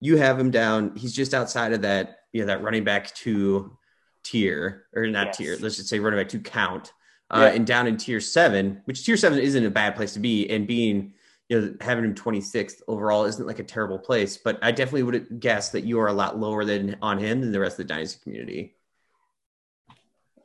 You 0.00 0.16
have 0.16 0.38
him 0.38 0.50
down. 0.50 0.96
He's 0.96 1.14
just 1.14 1.34
outside 1.34 1.72
of 1.72 1.82
that, 1.82 2.20
you 2.32 2.40
know, 2.40 2.46
that 2.46 2.62
running 2.62 2.84
back 2.84 3.14
two 3.14 3.76
tier, 4.22 4.86
or 4.94 5.06
not 5.06 5.28
yes. 5.28 5.36
tier. 5.36 5.56
Let's 5.60 5.76
just 5.76 5.88
say 5.88 5.98
running 5.98 6.18
back 6.18 6.28
two 6.28 6.40
count, 6.40 6.92
uh, 7.30 7.48
yeah. 7.48 7.56
and 7.56 7.66
down 7.66 7.86
in 7.86 7.96
tier 7.96 8.20
seven, 8.20 8.82
which 8.84 9.04
tier 9.04 9.16
seven 9.16 9.38
isn't 9.38 9.64
a 9.64 9.70
bad 9.70 9.96
place 9.96 10.12
to 10.14 10.20
be, 10.20 10.48
and 10.48 10.66
being 10.66 11.14
you 11.48 11.60
know, 11.60 11.74
having 11.80 12.04
him 12.04 12.14
26th 12.14 12.82
overall 12.88 13.24
isn't 13.24 13.46
like 13.46 13.58
a 13.58 13.64
terrible 13.64 13.98
place, 13.98 14.36
but 14.36 14.58
I 14.62 14.70
definitely 14.70 15.04
would 15.04 15.40
guess 15.40 15.70
that 15.70 15.84
you 15.84 15.98
are 16.00 16.08
a 16.08 16.12
lot 16.12 16.38
lower 16.38 16.64
than 16.64 16.96
on 17.00 17.18
him 17.18 17.40
than 17.40 17.52
the 17.52 17.60
rest 17.60 17.78
of 17.78 17.86
the 17.86 17.94
dynasty 17.94 18.20
community. 18.22 18.74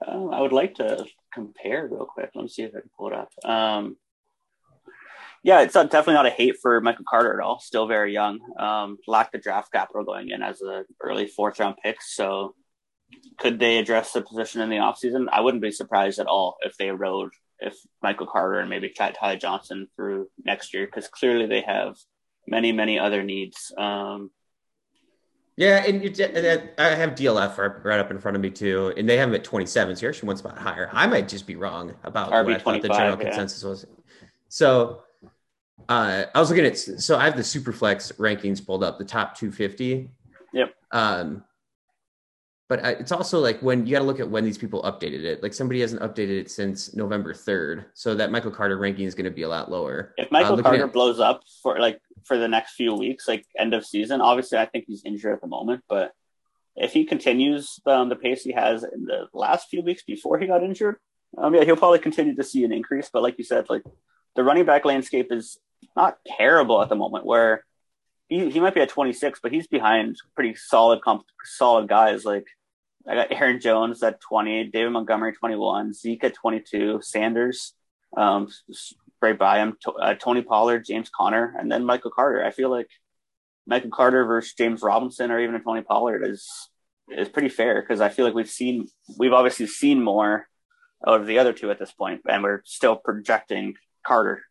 Uh, 0.05 0.27
I 0.27 0.41
would 0.41 0.53
like 0.53 0.75
to 0.75 1.05
compare 1.33 1.87
real 1.87 2.05
quick. 2.05 2.31
Let 2.33 2.43
me 2.43 2.47
see 2.47 2.63
if 2.63 2.71
I 2.75 2.79
can 2.79 2.89
pull 2.97 3.07
it 3.07 3.13
up. 3.13 3.29
Um, 3.43 3.97
yeah, 5.43 5.61
it's 5.61 5.75
not, 5.75 5.91
definitely 5.91 6.15
not 6.15 6.25
a 6.25 6.31
hate 6.31 6.55
for 6.61 6.79
Michael 6.79 7.05
Carter 7.07 7.33
at 7.33 7.43
all. 7.43 7.59
Still 7.59 7.85
very 7.85 8.13
young. 8.13 8.39
Um, 8.57 8.97
lacked 9.07 9.33
the 9.33 9.39
draft 9.39 9.71
capital 9.71 10.05
going 10.05 10.29
in 10.29 10.41
as 10.41 10.61
an 10.61 10.85
early 11.01 11.27
fourth 11.27 11.59
round 11.59 11.75
pick. 11.83 12.01
So 12.01 12.55
could 13.37 13.59
they 13.59 13.77
address 13.77 14.13
the 14.13 14.21
position 14.21 14.61
in 14.61 14.69
the 14.69 14.77
offseason? 14.77 15.27
I 15.31 15.41
wouldn't 15.41 15.61
be 15.61 15.71
surprised 15.71 16.19
at 16.19 16.27
all 16.27 16.57
if 16.61 16.77
they 16.77 16.91
rode 16.91 17.31
if 17.59 17.75
Michael 18.01 18.27
Carter 18.27 18.59
and 18.59 18.69
maybe 18.69 18.89
Ty 18.89 19.35
Johnson 19.35 19.87
through 19.95 20.29
next 20.43 20.73
year 20.73 20.85
because 20.85 21.07
clearly 21.07 21.45
they 21.45 21.61
have 21.61 21.97
many 22.47 22.71
many 22.71 22.97
other 22.97 23.21
needs. 23.21 23.73
Um, 23.77 24.31
yeah, 25.55 25.83
and 25.85 26.03
you, 26.03 26.09
I 26.79 26.95
have 26.95 27.11
DLF 27.11 27.83
right 27.83 27.99
up 27.99 28.09
in 28.09 28.17
front 28.17 28.35
of 28.35 28.41
me 28.41 28.49
too, 28.49 28.91
and 28.97 29.07
they 29.07 29.17
have 29.17 29.29
them 29.29 29.35
at 29.35 29.43
27, 29.43 29.95
so 29.95 30.01
you're 30.01 30.09
actually 30.09 30.27
one 30.27 30.37
spot 30.37 30.57
higher. 30.57 30.89
I 30.91 31.05
might 31.05 31.27
just 31.27 31.45
be 31.45 31.55
wrong 31.55 31.93
about 32.03 32.31
RB 32.31 32.45
what 32.45 32.55
I 32.55 32.57
thought 32.57 32.81
the 32.81 32.87
general 32.87 33.17
yeah. 33.19 33.25
consensus 33.25 33.63
was. 33.63 33.85
So 34.49 35.02
uh, 35.89 36.25
I 36.33 36.39
was 36.39 36.49
looking 36.49 36.65
at, 36.65 36.77
so 36.77 37.17
I 37.17 37.25
have 37.25 37.35
the 37.35 37.43
Superflex 37.43 38.13
rankings 38.17 38.65
pulled 38.65 38.83
up, 38.83 38.97
the 38.97 39.05
top 39.05 39.37
250. 39.37 40.09
Yep. 40.53 40.73
Um, 40.91 41.43
but 42.69 42.79
it's 42.99 43.11
also 43.11 43.39
like 43.39 43.61
when 43.61 43.85
you 43.85 43.91
got 43.91 43.99
to 43.99 44.05
look 44.05 44.19
at 44.19 44.29
when 44.29 44.43
these 44.43 44.57
people 44.57 44.81
updated 44.83 45.23
it. 45.23 45.43
Like 45.43 45.53
somebody 45.53 45.81
hasn't 45.81 46.01
updated 46.01 46.39
it 46.39 46.49
since 46.49 46.95
November 46.95 47.33
3rd. 47.33 47.85
So 47.93 48.15
that 48.15 48.31
Michael 48.31 48.51
Carter 48.51 48.77
ranking 48.77 49.05
is 49.05 49.13
going 49.13 49.25
to 49.25 49.31
be 49.31 49.43
a 49.43 49.49
lot 49.49 49.69
lower. 49.69 50.13
If 50.17 50.31
Michael 50.31 50.59
uh, 50.59 50.63
Carter 50.63 50.85
at, 50.85 50.93
blows 50.93 51.19
up 51.19 51.43
for 51.61 51.79
like 51.79 51.99
for 52.23 52.37
the 52.37 52.47
next 52.47 52.73
few 52.73 52.95
weeks, 52.95 53.27
like 53.27 53.45
end 53.59 53.73
of 53.73 53.85
season, 53.85 54.21
obviously 54.21 54.57
I 54.57 54.65
think 54.65 54.85
he's 54.87 55.03
injured 55.05 55.33
at 55.33 55.41
the 55.41 55.47
moment, 55.47 55.83
but 55.89 56.13
if 56.75 56.93
he 56.93 57.05
continues 57.05 57.79
um, 57.85 58.09
the 58.09 58.15
pace 58.15 58.43
he 58.43 58.53
has 58.53 58.83
in 58.83 59.05
the 59.05 59.27
last 59.33 59.69
few 59.69 59.83
weeks 59.83 60.03
before 60.03 60.39
he 60.39 60.47
got 60.47 60.63
injured, 60.63 60.95
um, 61.37 61.53
yeah, 61.53 61.63
he'll 61.63 61.77
probably 61.77 61.99
continue 61.99 62.35
to 62.35 62.43
see 62.43 62.63
an 62.63 62.71
increase. 62.71 63.09
But 63.11 63.23
like 63.23 63.37
you 63.37 63.43
said, 63.43 63.69
like 63.69 63.83
the 64.35 64.43
running 64.43 64.65
back 64.65 64.85
landscape 64.85 65.31
is 65.31 65.59
not 65.95 66.17
terrible 66.37 66.81
at 66.81 66.89
the 66.89 66.95
moment 66.95 67.25
where 67.25 67.63
he, 68.27 68.49
he 68.49 68.59
might 68.59 68.73
be 68.73 68.81
at 68.81 68.89
26, 68.89 69.39
but 69.41 69.51
he's 69.51 69.67
behind 69.67 70.17
pretty 70.35 70.55
solid, 70.55 71.01
comp- 71.01 71.25
solid 71.43 71.87
guys. 71.87 72.25
Like 72.25 72.47
I 73.07 73.15
got 73.15 73.31
Aaron 73.31 73.59
Jones 73.59 74.01
at 74.03 74.21
20, 74.21 74.65
David 74.65 74.91
Montgomery 74.91 75.33
21, 75.33 75.93
Zeke 75.93 76.23
at 76.23 76.35
22, 76.35 76.99
Sanders, 77.01 77.73
um, 78.15 78.47
right 79.21 79.37
by 79.37 79.59
him, 79.59 79.77
uh, 79.99 80.13
Tony 80.15 80.41
Pollard, 80.41 80.85
James 80.85 81.09
Conner, 81.09 81.55
and 81.57 81.71
then 81.71 81.85
Michael 81.85 82.11
Carter. 82.11 82.43
I 82.43 82.51
feel 82.51 82.69
like 82.69 82.89
Michael 83.65 83.91
Carter 83.91 84.25
versus 84.25 84.53
James 84.53 84.81
Robinson 84.81 85.31
or 85.31 85.39
even 85.39 85.55
a 85.55 85.59
Tony 85.59 85.81
Pollard 85.81 86.25
is 86.25 86.47
is 87.09 87.27
pretty 87.27 87.49
fair 87.49 87.81
because 87.81 87.99
I 87.99 88.09
feel 88.09 88.25
like 88.25 88.33
we've 88.33 88.49
seen 88.49 88.87
we've 89.17 89.33
obviously 89.33 89.67
seen 89.67 90.01
more 90.01 90.47
of 91.03 91.25
the 91.25 91.39
other 91.39 91.53
two 91.53 91.69
at 91.69 91.79
this 91.79 91.91
point, 91.91 92.21
and 92.27 92.43
we're 92.43 92.61
still 92.65 92.95
projecting 92.95 93.75
Carter. 94.05 94.41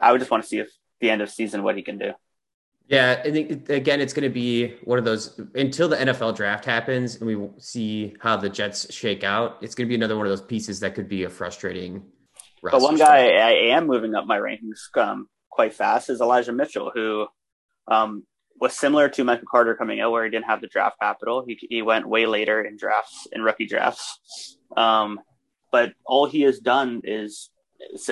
I 0.00 0.12
would 0.12 0.20
just 0.20 0.30
want 0.30 0.42
to 0.42 0.48
see 0.48 0.58
if 0.58 0.70
the 1.02 1.10
end 1.10 1.20
of 1.20 1.28
season 1.28 1.62
what 1.62 1.76
he 1.76 1.82
can 1.82 1.98
do. 1.98 2.12
Yeah, 2.86 3.22
I 3.24 3.30
think 3.30 3.68
again, 3.68 4.00
it's 4.00 4.12
going 4.12 4.28
to 4.28 4.34
be 4.34 4.76
one 4.84 4.98
of 4.98 5.04
those 5.04 5.40
until 5.54 5.88
the 5.88 5.96
NFL 5.96 6.36
draft 6.36 6.64
happens 6.64 7.16
and 7.16 7.26
we 7.26 7.48
see 7.58 8.14
how 8.20 8.36
the 8.36 8.48
Jets 8.48 8.92
shake 8.92 9.24
out. 9.24 9.58
It's 9.60 9.74
going 9.74 9.86
to 9.86 9.88
be 9.88 9.94
another 9.94 10.16
one 10.16 10.26
of 10.26 10.30
those 10.30 10.42
pieces 10.42 10.80
that 10.80 10.94
could 10.94 11.08
be 11.08 11.24
a 11.24 11.30
frustrating. 11.30 12.04
But 12.62 12.80
one 12.80 12.96
guy 12.96 13.28
I 13.28 13.74
am 13.76 13.86
moving 13.86 14.14
up 14.14 14.26
my 14.26 14.38
rankings 14.38 14.96
um, 14.96 15.28
quite 15.50 15.74
fast 15.74 16.10
is 16.10 16.20
Elijah 16.20 16.52
Mitchell, 16.52 16.90
who 16.94 17.26
um, 17.88 18.24
was 18.60 18.74
similar 18.74 19.08
to 19.08 19.24
Michael 19.24 19.46
Carter 19.50 19.74
coming 19.74 20.00
out, 20.00 20.12
where 20.12 20.24
he 20.24 20.30
didn't 20.30 20.46
have 20.46 20.60
the 20.60 20.68
draft 20.68 20.96
capital. 21.00 21.44
He, 21.46 21.58
he 21.68 21.82
went 21.82 22.08
way 22.08 22.26
later 22.26 22.62
in 22.62 22.76
drafts, 22.76 23.26
in 23.32 23.42
rookie 23.42 23.66
drafts. 23.66 24.58
Um, 24.76 25.18
but 25.72 25.94
all 26.04 26.26
he 26.26 26.42
has 26.42 26.60
done 26.60 27.00
is 27.04 27.50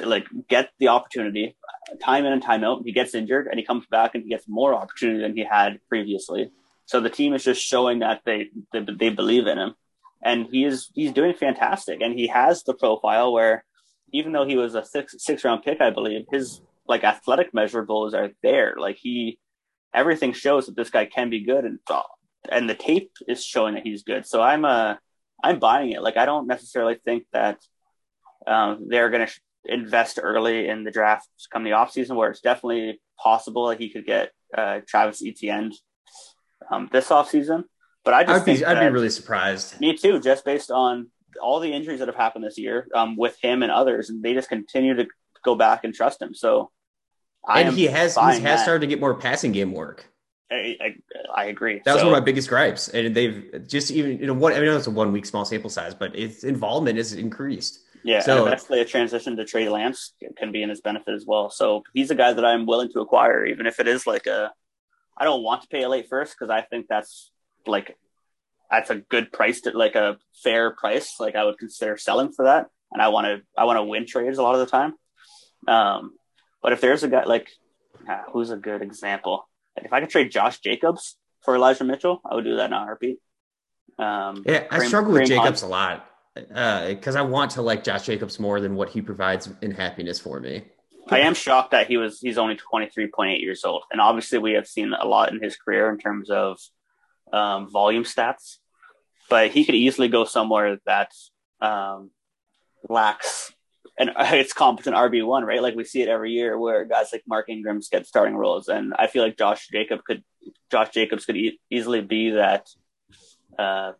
like 0.04 0.26
get 0.48 0.70
the 0.78 0.88
opportunity 0.88 1.56
time 2.02 2.24
in 2.24 2.32
and 2.32 2.42
time 2.42 2.64
out. 2.64 2.82
He 2.84 2.92
gets 2.92 3.14
injured 3.14 3.46
and 3.48 3.58
he 3.58 3.64
comes 3.64 3.86
back 3.86 4.14
and 4.14 4.22
he 4.22 4.30
gets 4.30 4.48
more 4.48 4.74
opportunity 4.74 5.20
than 5.20 5.36
he 5.36 5.44
had 5.44 5.80
previously. 5.88 6.50
So 6.86 7.00
the 7.00 7.10
team 7.10 7.34
is 7.34 7.44
just 7.44 7.62
showing 7.62 8.00
that 8.00 8.22
they 8.24 8.48
they, 8.72 8.80
they 8.80 9.10
believe 9.10 9.46
in 9.46 9.58
him, 9.58 9.74
and 10.22 10.46
he 10.50 10.64
is 10.64 10.90
he's 10.94 11.12
doing 11.12 11.34
fantastic. 11.34 12.00
And 12.00 12.14
he 12.14 12.26
has 12.28 12.62
the 12.64 12.74
profile 12.74 13.32
where 13.32 13.64
even 14.12 14.32
though 14.32 14.44
he 14.44 14.56
was 14.56 14.74
a 14.74 14.84
six 14.84 15.14
six 15.18 15.44
round 15.44 15.62
pick, 15.62 15.80
I 15.80 15.90
believe 15.90 16.26
his 16.30 16.60
like 16.88 17.04
athletic 17.04 17.52
measurables 17.52 18.14
are 18.14 18.30
there. 18.42 18.74
Like 18.76 18.96
he 18.96 19.38
everything 19.94 20.32
shows 20.32 20.66
that 20.66 20.76
this 20.76 20.90
guy 20.90 21.06
can 21.06 21.30
be 21.30 21.44
good, 21.44 21.64
and 21.64 21.78
and 22.50 22.68
the 22.68 22.74
tape 22.74 23.12
is 23.28 23.44
showing 23.44 23.74
that 23.74 23.84
he's 23.84 24.02
good. 24.02 24.26
So 24.26 24.42
I'm 24.42 24.64
uh 24.64 24.96
I'm 25.42 25.58
buying 25.58 25.92
it. 25.92 26.02
Like 26.02 26.16
I 26.16 26.26
don't 26.26 26.46
necessarily 26.46 26.96
think 27.04 27.26
that 27.32 27.58
um, 28.46 28.86
they're 28.88 29.10
going 29.10 29.26
to 29.26 29.32
invest 29.64 30.18
early 30.22 30.68
in 30.68 30.84
the 30.84 30.90
draft 30.90 31.28
come 31.52 31.64
the 31.64 31.70
offseason 31.70 32.16
where 32.16 32.30
it's 32.30 32.40
definitely 32.40 33.00
possible 33.18 33.68
that 33.68 33.78
he 33.78 33.90
could 33.90 34.06
get 34.06 34.30
uh, 34.56 34.80
Travis 34.86 35.22
Etienne 35.24 35.72
um, 36.70 36.88
this 36.92 37.08
offseason. 37.08 37.64
But 38.04 38.14
I 38.14 38.24
just 38.24 38.48
I'd 38.48 38.58
be, 38.58 38.64
I'd 38.64 38.80
be 38.80 38.88
really 38.88 39.10
surprised. 39.10 39.78
Me 39.80 39.96
too, 39.96 40.20
just 40.20 40.44
based 40.44 40.70
on 40.70 41.10
all 41.42 41.60
the 41.60 41.72
injuries 41.72 41.98
that 41.98 42.08
have 42.08 42.16
happened 42.16 42.44
this 42.44 42.58
year 42.58 42.88
um, 42.94 43.16
with 43.16 43.36
him 43.42 43.62
and 43.62 43.70
others, 43.70 44.08
and 44.10 44.22
they 44.22 44.32
just 44.32 44.48
continue 44.48 44.94
to 44.94 45.06
go 45.44 45.54
back 45.54 45.84
and 45.84 45.94
trust 45.94 46.20
him. 46.20 46.34
So, 46.34 46.70
I 47.46 47.60
and 47.60 47.76
he 47.76 47.84
has 47.86 48.14
he 48.14 48.20
has 48.20 48.42
that. 48.42 48.62
started 48.62 48.80
to 48.80 48.86
get 48.86 49.00
more 49.00 49.14
passing 49.14 49.52
game 49.52 49.72
work. 49.72 50.06
I, 50.50 50.76
I, 50.80 50.94
I 51.34 51.44
agree. 51.44 51.80
That 51.84 51.92
was 51.92 52.00
So- 52.00 52.06
one 52.08 52.14
of 52.14 52.20
my 52.20 52.24
biggest 52.24 52.48
gripes, 52.48 52.88
and 52.88 53.14
they've 53.14 53.64
just 53.66 53.90
even 53.90 54.18
you 54.18 54.26
know 54.26 54.34
what 54.34 54.54
I 54.54 54.60
mean. 54.60 54.70
It's 54.70 54.86
a 54.86 54.90
one 54.90 55.12
week 55.12 55.26
small 55.26 55.44
sample 55.44 55.70
size, 55.70 55.94
but 55.94 56.16
its 56.16 56.42
involvement 56.44 56.98
is 56.98 57.12
increased. 57.12 57.80
Yeah, 58.02 58.20
So- 58.20 58.38
and 58.38 58.46
eventually 58.46 58.80
a 58.80 58.84
transition 58.84 59.36
to 59.36 59.44
Trey 59.44 59.68
Lance 59.68 60.14
can 60.36 60.52
be 60.52 60.62
in 60.62 60.68
his 60.70 60.80
benefit 60.80 61.14
as 61.14 61.24
well. 61.26 61.50
So 61.50 61.82
he's 61.92 62.10
a 62.10 62.14
guy 62.14 62.32
that 62.32 62.44
I'm 62.44 62.66
willing 62.66 62.90
to 62.92 63.00
acquire, 63.00 63.44
even 63.46 63.66
if 63.66 63.78
it 63.80 63.86
is 63.88 64.06
like 64.06 64.26
a. 64.26 64.52
I 65.16 65.24
don't 65.24 65.42
want 65.42 65.62
to 65.62 65.68
pay 65.68 65.82
a 65.82 65.88
late 65.88 66.08
first 66.08 66.34
because 66.38 66.50
I 66.50 66.62
think 66.62 66.86
that's 66.88 67.30
like 67.66 67.98
that's 68.70 68.88
a 68.88 68.96
good 68.96 69.32
price 69.32 69.60
to 69.62 69.76
like 69.76 69.94
a 69.96 70.16
fair 70.42 70.70
price. 70.70 71.20
Like 71.20 71.34
I 71.36 71.44
would 71.44 71.58
consider 71.58 71.98
selling 71.98 72.32
for 72.32 72.46
that, 72.46 72.68
and 72.90 73.02
I 73.02 73.08
want 73.08 73.26
to 73.26 73.42
I 73.58 73.64
want 73.64 73.76
to 73.78 73.84
win 73.84 74.06
trades 74.06 74.38
a 74.38 74.42
lot 74.42 74.54
of 74.54 74.60
the 74.60 74.66
time. 74.66 74.94
Um, 75.68 76.12
but 76.62 76.72
if 76.72 76.80
there's 76.80 77.02
a 77.02 77.08
guy 77.08 77.24
like 77.24 77.50
ah, 78.08 78.22
who's 78.32 78.50
a 78.50 78.56
good 78.56 78.80
example, 78.80 79.46
like 79.76 79.84
if 79.86 79.92
I 79.92 80.00
could 80.00 80.08
trade 80.10 80.30
Josh 80.30 80.60
Jacobs 80.60 81.16
for 81.42 81.54
Elijah 81.54 81.84
Mitchell, 81.84 82.22
I 82.24 82.34
would 82.34 82.44
do 82.44 82.56
that 82.56 82.66
in 82.66 82.72
a 82.72 82.78
heartbeat. 82.78 83.18
Um, 83.98 84.42
Yeah, 84.46 84.64
I 84.70 84.78
Kareem- 84.78 84.86
struggle 84.86 85.12
with 85.12 85.22
Kareem 85.24 85.34
Hunt. 85.36 85.44
Jacobs 85.46 85.62
a 85.62 85.66
lot 85.66 86.06
because 86.48 87.16
I 87.16 87.22
want 87.22 87.52
to 87.52 87.62
like 87.62 87.84
Josh 87.84 88.06
Jacobs 88.06 88.38
more 88.38 88.60
than 88.60 88.74
what 88.74 88.88
he 88.90 89.02
provides 89.02 89.48
in 89.62 89.70
happiness 89.70 90.18
for 90.18 90.40
me. 90.40 90.64
I 91.08 91.20
am 91.20 91.34
shocked 91.34 91.72
that 91.72 91.88
he 91.88 91.96
was 91.96 92.20
he's 92.20 92.38
only 92.38 92.56
23.8 92.56 93.40
years 93.40 93.64
old. 93.64 93.82
And 93.90 94.00
obviously 94.00 94.38
we 94.38 94.52
have 94.52 94.66
seen 94.66 94.92
a 94.92 95.06
lot 95.06 95.32
in 95.32 95.42
his 95.42 95.56
career 95.56 95.90
in 95.90 95.98
terms 95.98 96.30
of 96.30 96.58
um, 97.32 97.70
volume 97.70 98.04
stats, 98.04 98.58
but 99.28 99.50
he 99.50 99.64
could 99.64 99.74
easily 99.74 100.08
go 100.08 100.24
somewhere 100.24 100.78
that 100.86 101.12
um, 101.60 102.10
lacks 102.88 103.52
and 103.98 104.10
it's 104.18 104.52
competent 104.52 104.96
RB1, 104.96 105.44
right? 105.44 105.62
Like 105.62 105.74
we 105.74 105.84
see 105.84 106.02
it 106.02 106.08
every 106.08 106.32
year 106.32 106.58
where 106.58 106.84
guys 106.84 107.10
like 107.12 107.22
Mark 107.26 107.48
Ingram's 107.48 107.88
get 107.88 108.06
starting 108.06 108.34
roles. 108.34 108.68
And 108.68 108.94
I 108.98 109.06
feel 109.06 109.22
like 109.22 109.36
Josh 109.36 109.68
Jacob 109.68 110.00
could, 110.04 110.24
Josh 110.70 110.90
Jacobs 110.90 111.26
could 111.26 111.36
e- 111.36 111.60
easily 111.70 112.00
be 112.00 112.30
that 112.30 112.66
uh, 113.58 113.92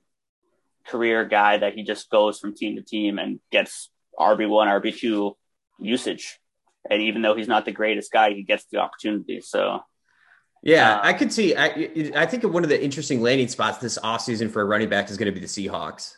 career 0.90 1.24
guy 1.24 1.58
that 1.58 1.74
he 1.74 1.82
just 1.82 2.10
goes 2.10 2.38
from 2.38 2.54
team 2.54 2.76
to 2.76 2.82
team 2.82 3.18
and 3.18 3.40
gets 3.50 3.90
RB1, 4.18 4.66
RB2 4.82 5.34
usage. 5.78 6.38
And 6.90 7.02
even 7.02 7.22
though 7.22 7.34
he's 7.34 7.48
not 7.48 7.64
the 7.64 7.72
greatest 7.72 8.10
guy, 8.12 8.32
he 8.32 8.42
gets 8.42 8.64
the 8.70 8.78
opportunity. 8.78 9.40
So 9.40 9.82
Yeah, 10.62 10.96
Uh, 10.96 11.00
I 11.02 11.12
could 11.14 11.32
see. 11.32 11.54
I 11.56 11.66
I 12.14 12.26
think 12.26 12.42
one 12.44 12.64
of 12.64 12.70
the 12.70 12.82
interesting 12.82 13.22
landing 13.22 13.48
spots 13.48 13.78
this 13.78 13.98
offseason 13.98 14.50
for 14.50 14.60
a 14.62 14.64
running 14.64 14.88
back 14.88 15.10
is 15.10 15.16
going 15.16 15.32
to 15.32 15.38
be 15.40 15.40
the 15.40 15.52
Seahawks. 15.56 16.16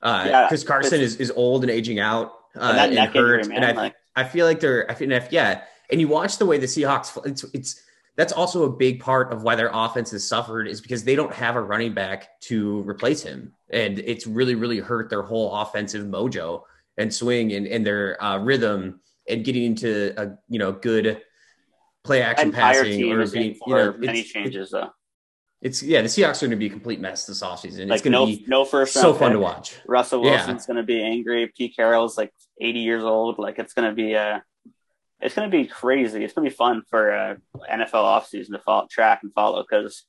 Uh, 0.00 0.24
Yeah, 0.26 0.48
Chris 0.48 0.64
Carson 0.64 1.00
is, 1.00 1.16
is 1.16 1.30
old 1.30 1.62
and 1.64 1.70
aging 1.70 1.98
out 2.00 2.32
uh, 2.56 2.60
and 2.70 2.78
and 2.78 2.94
neck 2.94 3.14
injury, 3.14 3.38
hurt, 3.38 3.48
man, 3.48 3.56
and 3.64 3.78
I 3.78 3.82
like- 3.82 3.94
I 4.16 4.24
feel 4.24 4.46
like 4.46 4.60
they're 4.60 4.90
I 4.90 4.94
feel 4.94 5.10
if 5.12 5.32
yeah, 5.32 5.62
and 5.90 6.00
you 6.00 6.08
watch 6.08 6.38
the 6.38 6.46
way 6.46 6.58
the 6.58 6.66
Seahawks 6.66 7.08
it's 7.26 7.44
it's 7.58 7.80
that's 8.16 8.32
also 8.32 8.64
a 8.64 8.70
big 8.70 9.00
part 9.00 9.32
of 9.32 9.42
why 9.42 9.54
their 9.54 9.70
offense 9.72 10.10
has 10.10 10.26
suffered 10.26 10.68
is 10.68 10.80
because 10.80 11.04
they 11.04 11.14
don't 11.14 11.32
have 11.32 11.56
a 11.56 11.60
running 11.60 11.94
back 11.94 12.40
to 12.42 12.82
replace 12.82 13.22
him, 13.22 13.52
and 13.70 13.98
it's 14.00 14.26
really 14.26 14.54
really 14.54 14.78
hurt 14.78 15.08
their 15.08 15.22
whole 15.22 15.54
offensive 15.54 16.06
mojo 16.06 16.62
and 16.98 17.12
swing 17.12 17.52
and, 17.52 17.66
and 17.66 17.86
their 17.86 18.22
uh, 18.22 18.38
rhythm 18.38 19.00
and 19.28 19.44
getting 19.44 19.64
into 19.64 20.12
a 20.20 20.36
you 20.48 20.58
know 20.58 20.72
good 20.72 21.22
play 22.04 22.22
action 22.22 22.48
entire 22.48 22.84
passing 22.84 23.12
or 23.12 23.26
being 23.28 23.56
you 23.66 23.74
know 23.74 23.94
it's, 24.02 24.32
changes 24.32 24.70
though. 24.70 24.90
it's 25.60 25.82
yeah 25.82 26.02
the 26.02 26.08
Seahawks 26.08 26.42
are 26.42 26.46
going 26.46 26.50
to 26.50 26.56
be 26.56 26.66
a 26.66 26.70
complete 26.70 27.00
mess 27.00 27.26
this 27.26 27.42
offseason. 27.42 27.92
it's 27.92 28.02
going 28.02 28.12
to 28.12 28.18
no 28.18 28.26
be 28.26 28.44
no 28.46 28.64
first 28.64 28.92
so 28.92 29.14
fun 29.14 29.30
pick. 29.30 29.36
to 29.36 29.38
watch. 29.38 29.74
Russell 29.86 30.24
Yeah. 30.24 30.32
Wilson's 30.32 30.66
going 30.66 30.76
to 30.76 30.82
be 30.82 31.02
angry. 31.02 31.50
Pete 31.56 31.74
Carroll's 31.76 32.18
like 32.18 32.32
80 32.60 32.80
years 32.80 33.04
old. 33.04 33.38
Like 33.38 33.58
it's 33.58 33.72
going 33.72 33.88
to 33.88 33.94
be 33.94 34.16
uh 34.16 34.40
it's 35.22 35.34
going 35.34 35.50
to 35.50 35.56
be 35.56 35.66
crazy. 35.66 36.24
It's 36.24 36.34
going 36.34 36.44
to 36.44 36.50
be 36.50 36.56
fun 36.56 36.82
for 36.90 37.12
uh, 37.12 37.34
NFL 37.70 37.92
offseason 37.92 38.50
to 38.52 38.58
follow, 38.58 38.86
track 38.90 39.20
and 39.22 39.32
follow 39.32 39.62
because 39.62 40.04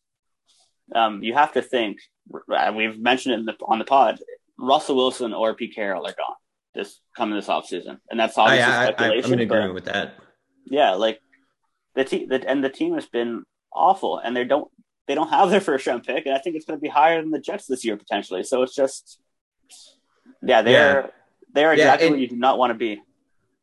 um, 0.94 1.24
you 1.24 1.34
have 1.34 1.54
to 1.54 1.62
think. 1.62 2.00
We've 2.76 3.00
mentioned 3.00 3.36
it 3.36 3.40
in 3.40 3.46
the, 3.46 3.56
on 3.66 3.80
the 3.80 3.86
pod. 3.86 4.20
Russell 4.58 4.96
Wilson 4.96 5.34
or 5.34 5.54
Pete 5.56 5.76
Carroll 5.76 6.06
are 6.08 6.14
gone 6.14 6.36
this 6.74 7.00
coming 7.16 7.36
this 7.36 7.48
offseason, 7.48 8.00
and 8.10 8.20
that's 8.20 8.38
I, 8.38 8.42
obviously 8.42 8.64
I, 8.64 8.76
I, 8.76 8.88
I'm 8.88 8.94
speculation. 8.94 9.34
in 9.34 9.38
but- 9.38 9.44
agreement 9.56 9.74
with 9.76 9.86
that. 9.86 10.16
yeah, 10.66 10.92
like 10.92 11.20
the 11.96 12.04
team, 12.06 12.30
the, 12.30 12.50
and 12.50 12.64
the 12.64 12.70
team 12.70 12.96
has 12.96 13.06
been 13.06 13.44
awful, 13.72 14.18
and 14.18 14.36
they 14.36 14.44
don't 14.46 14.72
they 15.08 15.16
don't 15.16 15.30
have 15.30 15.50
their 15.52 15.62
first 15.62 15.86
round 15.86 16.04
pick, 16.04 16.26
and 16.26 16.34
I 16.34 16.40
think 16.40 16.56
it's 16.56 16.66
going 16.66 16.80
to 16.80 16.82
be 16.82 16.88
higher 16.90 17.22
than 17.22 17.30
the 17.30 17.40
Jets 17.40 17.68
this 17.68 17.84
year 17.86 17.98
potentially. 17.98 18.44
So 18.44 18.64
it's 18.64 18.74
just, 18.74 19.20
yeah, 20.42 20.62
they're 20.62 21.12
they're 21.54 21.74
Yeah, 21.76 21.84
exactly 21.94 22.08
and- 22.08 22.14
where 22.14 22.22
you 22.22 22.28
do 22.30 22.36
not 22.38 22.58
want 22.58 22.72
to 22.72 22.76
be. 22.78 23.02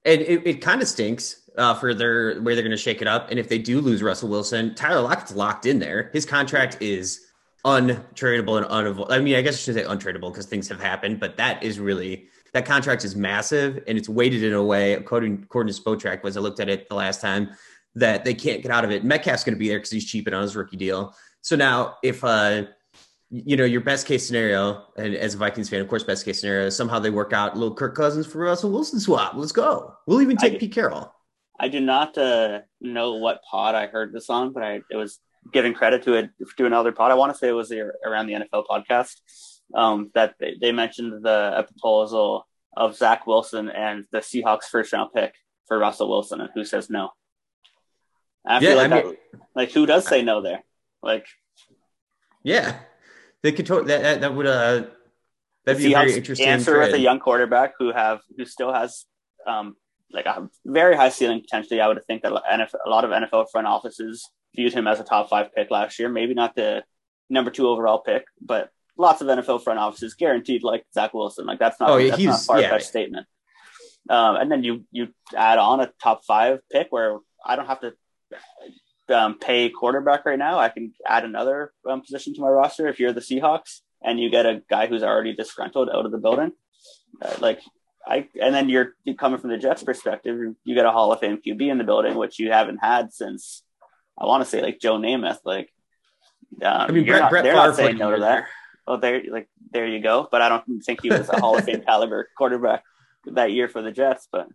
And 0.02 0.22
it, 0.22 0.46
it 0.46 0.60
kind 0.62 0.80
of 0.80 0.88
stinks 0.88 1.39
uh, 1.56 1.74
for 1.74 1.94
their 1.94 2.40
where 2.40 2.54
they're 2.54 2.64
going 2.64 2.70
to 2.70 2.76
shake 2.76 3.02
it 3.02 3.08
up. 3.08 3.30
And 3.30 3.38
if 3.38 3.48
they 3.48 3.58
do 3.58 3.80
lose 3.80 4.02
Russell 4.02 4.28
Wilson, 4.28 4.74
Tyler 4.74 5.00
Lockett's 5.02 5.34
locked 5.34 5.66
in 5.66 5.78
there. 5.78 6.10
His 6.12 6.24
contract 6.24 6.78
is 6.80 7.26
untradeable 7.64 8.56
and 8.56 8.66
unavoidable. 8.66 9.12
I 9.12 9.18
mean, 9.20 9.36
I 9.36 9.42
guess 9.42 9.54
I 9.54 9.58
should 9.58 9.74
say 9.74 9.84
untradeable 9.84 10.32
because 10.32 10.46
things 10.46 10.68
have 10.68 10.80
happened, 10.80 11.20
but 11.20 11.36
that 11.36 11.62
is 11.62 11.78
really 11.78 12.28
that 12.52 12.66
contract 12.66 13.04
is 13.04 13.14
massive 13.14 13.82
and 13.86 13.96
it's 13.96 14.08
weighted 14.08 14.42
in 14.42 14.52
a 14.52 14.62
way, 14.62 14.94
according, 14.94 15.42
according 15.44 15.72
to 15.72 15.80
Spotrac, 15.80 16.22
was 16.22 16.36
I 16.36 16.40
looked 16.40 16.60
at 16.60 16.68
it 16.68 16.88
the 16.88 16.94
last 16.94 17.20
time, 17.20 17.50
that 17.94 18.24
they 18.24 18.34
can't 18.34 18.62
get 18.62 18.70
out 18.70 18.84
of 18.84 18.90
it. 18.90 19.04
Metcalf's 19.04 19.44
going 19.44 19.54
to 19.54 19.58
be 19.58 19.68
there 19.68 19.78
because 19.78 19.90
he's 19.90 20.04
cheaping 20.04 20.34
on 20.34 20.42
his 20.42 20.56
rookie 20.56 20.76
deal. 20.76 21.14
So 21.42 21.56
now, 21.56 21.96
if 22.02 22.22
uh, 22.24 22.64
you 23.30 23.56
know 23.56 23.64
your 23.64 23.80
best 23.80 24.06
case 24.06 24.26
scenario, 24.26 24.84
and 24.96 25.14
as 25.14 25.34
a 25.34 25.38
Vikings 25.38 25.68
fan, 25.68 25.80
of 25.80 25.88
course, 25.88 26.02
best 26.02 26.24
case 26.24 26.40
scenario, 26.40 26.66
is 26.66 26.76
somehow 26.76 26.98
they 26.98 27.10
work 27.10 27.32
out 27.32 27.54
a 27.54 27.58
little 27.58 27.74
Kirk 27.74 27.94
Cousins 27.94 28.26
for 28.26 28.38
Russell 28.38 28.70
Wilson 28.70 29.00
swap. 29.00 29.34
Let's 29.34 29.52
go. 29.52 29.94
We'll 30.06 30.20
even 30.20 30.36
take 30.36 30.54
I- 30.54 30.58
Pete 30.58 30.72
Carroll. 30.72 31.12
I 31.62 31.68
do 31.68 31.78
not 31.80 32.16
uh, 32.16 32.60
know 32.80 33.14
what 33.16 33.42
pod 33.50 33.74
I 33.74 33.86
heard 33.86 34.12
this 34.14 34.30
on, 34.30 34.52
but 34.54 34.62
I 34.62 34.80
it 34.90 34.96
was 34.96 35.18
giving 35.52 35.74
credit 35.74 36.02
to 36.04 36.14
it 36.14 36.30
to 36.56 36.66
another 36.66 36.90
pod. 36.92 37.10
I 37.10 37.14
want 37.14 37.32
to 37.32 37.38
say 37.38 37.48
it 37.48 37.52
was 37.52 37.68
the, 37.68 37.92
around 38.04 38.26
the 38.28 38.34
NFL 38.34 38.64
podcast 38.66 39.16
um, 39.74 40.10
that 40.14 40.34
they, 40.40 40.56
they 40.60 40.72
mentioned 40.72 41.22
the 41.22 41.66
proposal 41.70 42.46
of 42.76 42.96
Zach 42.96 43.26
Wilson 43.26 43.68
and 43.68 44.06
the 44.10 44.18
Seahawks 44.18 44.64
first 44.64 44.92
round 44.94 45.10
pick 45.14 45.34
for 45.66 45.78
Russell 45.78 46.08
Wilson, 46.08 46.40
and 46.40 46.50
who 46.54 46.64
says 46.64 46.88
no? 46.88 47.10
I 48.46 48.60
feel 48.60 48.70
Yeah, 48.70 48.76
like 48.76 48.84
I 48.84 48.88
that- 48.88 49.04
mean- 49.06 49.16
like 49.54 49.72
who 49.72 49.84
does 49.86 50.06
say 50.06 50.22
no 50.22 50.40
there? 50.40 50.62
Like 51.02 51.26
Yeah, 52.42 52.78
they 53.42 53.52
could 53.52 53.66
that, 53.66 53.86
that 53.86 54.20
that 54.22 54.34
would 54.34 54.46
uh 54.46 54.84
that'd 55.64 55.82
be 55.82 55.92
a 55.92 55.96
very 55.98 56.14
interesting 56.14 56.46
answer 56.46 56.78
with 56.78 56.94
a 56.94 56.98
young 56.98 57.18
quarterback 57.18 57.74
who 57.78 57.92
have 57.92 58.20
who 58.36 58.44
still 58.44 58.72
has 58.72 59.04
um, 59.46 59.76
like 60.12 60.26
a 60.26 60.48
very 60.64 60.96
high 60.96 61.08
ceiling 61.08 61.40
potentially. 61.40 61.80
I 61.80 61.88
would 61.88 62.04
think 62.06 62.22
that 62.22 62.32
NFL, 62.32 62.78
a 62.84 62.90
lot 62.90 63.04
of 63.04 63.10
NFL 63.10 63.46
front 63.50 63.66
offices 63.66 64.28
viewed 64.54 64.72
him 64.72 64.86
as 64.86 65.00
a 65.00 65.04
top 65.04 65.28
five 65.28 65.54
pick 65.54 65.70
last 65.70 65.98
year. 65.98 66.08
Maybe 66.08 66.34
not 66.34 66.54
the 66.54 66.84
number 67.28 67.50
two 67.50 67.68
overall 67.68 68.00
pick, 68.00 68.24
but 68.40 68.70
lots 68.96 69.20
of 69.20 69.28
NFL 69.28 69.62
front 69.62 69.78
offices 69.78 70.14
guaranteed 70.14 70.62
like 70.62 70.84
Zach 70.92 71.14
Wilson. 71.14 71.46
Like 71.46 71.58
that's 71.58 71.80
not 71.80 71.90
Oh, 71.90 71.98
that's 71.98 72.22
not 72.22 72.40
a 72.40 72.44
far 72.44 72.60
fetched 72.60 72.84
yeah. 72.84 72.88
statement. 72.88 73.26
Um, 74.08 74.36
and 74.36 74.50
then 74.50 74.64
you 74.64 74.84
you 74.90 75.08
add 75.36 75.58
on 75.58 75.80
a 75.80 75.92
top 76.02 76.24
five 76.24 76.60
pick 76.70 76.88
where 76.90 77.18
I 77.44 77.56
don't 77.56 77.66
have 77.66 77.80
to 77.80 77.94
um, 79.08 79.38
pay 79.38 79.68
quarterback 79.70 80.24
right 80.24 80.38
now. 80.38 80.58
I 80.58 80.68
can 80.68 80.92
add 81.06 81.24
another 81.24 81.72
um, 81.88 82.00
position 82.00 82.34
to 82.34 82.40
my 82.40 82.48
roster 82.48 82.88
if 82.88 82.98
you're 82.98 83.12
the 83.12 83.20
Seahawks 83.20 83.80
and 84.02 84.18
you 84.18 84.30
get 84.30 84.46
a 84.46 84.62
guy 84.70 84.86
who's 84.86 85.02
already 85.02 85.34
disgruntled 85.34 85.90
out 85.90 86.06
of 86.06 86.12
the 86.12 86.18
building. 86.18 86.52
Uh, 87.20 87.34
like 87.40 87.60
I, 88.06 88.28
and 88.40 88.54
then 88.54 88.68
you're, 88.68 88.94
you're 89.04 89.16
coming 89.16 89.38
from 89.38 89.50
the 89.50 89.58
Jets 89.58 89.82
perspective. 89.82 90.54
You, 90.64 90.74
got 90.74 90.86
a 90.86 90.90
Hall 90.90 91.12
of 91.12 91.20
Fame 91.20 91.38
QB 91.44 91.70
in 91.70 91.78
the 91.78 91.84
building, 91.84 92.14
which 92.14 92.38
you 92.38 92.50
haven't 92.50 92.78
had 92.78 93.12
since 93.12 93.62
I 94.18 94.26
want 94.26 94.44
to 94.44 94.48
say 94.48 94.62
like 94.62 94.80
Joe 94.80 94.98
Namath. 94.98 95.38
Like, 95.44 95.72
um, 96.62 96.72
I 96.72 96.90
mean, 96.90 97.06
Brett, 97.06 97.20
not, 97.20 97.30
Brett 97.30 97.44
they're 97.44 97.54
Favre 97.54 97.66
not 97.66 97.76
saying 97.76 97.98
no 97.98 98.10
to 98.10 98.20
that. 98.20 98.26
there. 98.26 98.48
Oh, 98.86 98.96
there, 98.96 99.22
like 99.30 99.48
there 99.70 99.86
you 99.86 100.00
go. 100.00 100.28
But 100.30 100.42
I 100.42 100.48
don't 100.48 100.82
think 100.84 101.02
he 101.02 101.10
was 101.10 101.28
a 101.28 101.40
Hall 101.40 101.56
of 101.56 101.64
Fame 101.64 101.82
caliber 101.86 102.28
quarterback 102.36 102.84
that 103.26 103.52
year 103.52 103.68
for 103.68 103.82
the 103.82 103.92
Jets. 103.92 104.28
But 104.30 104.48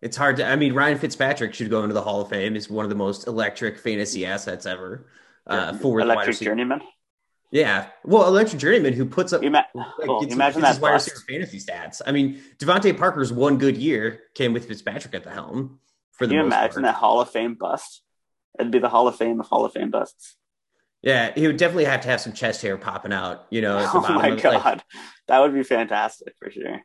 It's 0.00 0.16
hard 0.16 0.36
to. 0.36 0.46
I 0.46 0.56
mean, 0.56 0.72
Ryan 0.72 0.98
Fitzpatrick 0.98 1.54
should 1.54 1.70
go 1.70 1.82
into 1.82 1.94
the 1.94 2.02
Hall 2.02 2.20
of 2.20 2.28
Fame. 2.28 2.54
He's 2.54 2.70
one 2.70 2.84
of 2.84 2.90
the 2.90 2.96
most 2.96 3.26
electric 3.26 3.78
fantasy 3.78 4.24
assets 4.24 4.66
ever. 4.66 5.06
Uh, 5.46 5.72
for 5.78 6.00
electric 6.00 6.38
journeyman. 6.38 6.82
Yeah, 7.50 7.88
well, 8.04 8.26
electric 8.26 8.60
journeyman 8.60 8.92
who 8.92 9.06
puts 9.06 9.32
up 9.32 9.42
You 9.42 9.50
ma- 9.50 9.62
like, 9.74 9.86
oh, 10.08 10.20
gets- 10.20 10.34
imagine 10.34 10.60
gets 10.60 10.76
that 10.76 10.82
wide 10.82 10.92
receiver 10.92 11.20
fantasy 11.28 11.58
stats. 11.58 12.02
I 12.06 12.12
mean, 12.12 12.42
DeVante 12.58 12.96
Parker's 12.96 13.32
one 13.32 13.56
good 13.56 13.76
year 13.76 14.20
came 14.34 14.52
with 14.52 14.66
Fitzpatrick 14.68 15.14
at 15.14 15.24
the 15.24 15.30
helm. 15.30 15.80
For 16.12 16.26
the 16.26 16.30
Can 16.32 16.36
you 16.36 16.42
most 16.44 16.52
imagine 16.54 16.72
part. 16.74 16.84
that 16.84 16.94
Hall 16.96 17.20
of 17.20 17.30
Fame 17.30 17.54
bust? 17.54 18.02
It'd 18.58 18.72
be 18.72 18.80
the 18.80 18.88
Hall 18.88 19.08
of 19.08 19.16
Fame 19.16 19.40
of 19.40 19.46
Hall 19.46 19.64
of 19.64 19.72
Fame 19.72 19.90
busts. 19.90 20.36
Yeah, 21.00 21.32
he 21.34 21.46
would 21.46 21.56
definitely 21.56 21.84
have 21.84 22.00
to 22.00 22.08
have 22.08 22.20
some 22.20 22.32
chest 22.32 22.60
hair 22.60 22.76
popping 22.76 23.12
out. 23.12 23.46
You 23.50 23.60
know, 23.62 23.78
the 23.78 23.88
Oh 23.94 24.00
my 24.12 24.26
of, 24.28 24.34
like, 24.34 24.42
god, 24.42 24.82
that 25.28 25.38
would 25.38 25.54
be 25.54 25.62
fantastic 25.62 26.34
for 26.38 26.50
sure. 26.50 26.82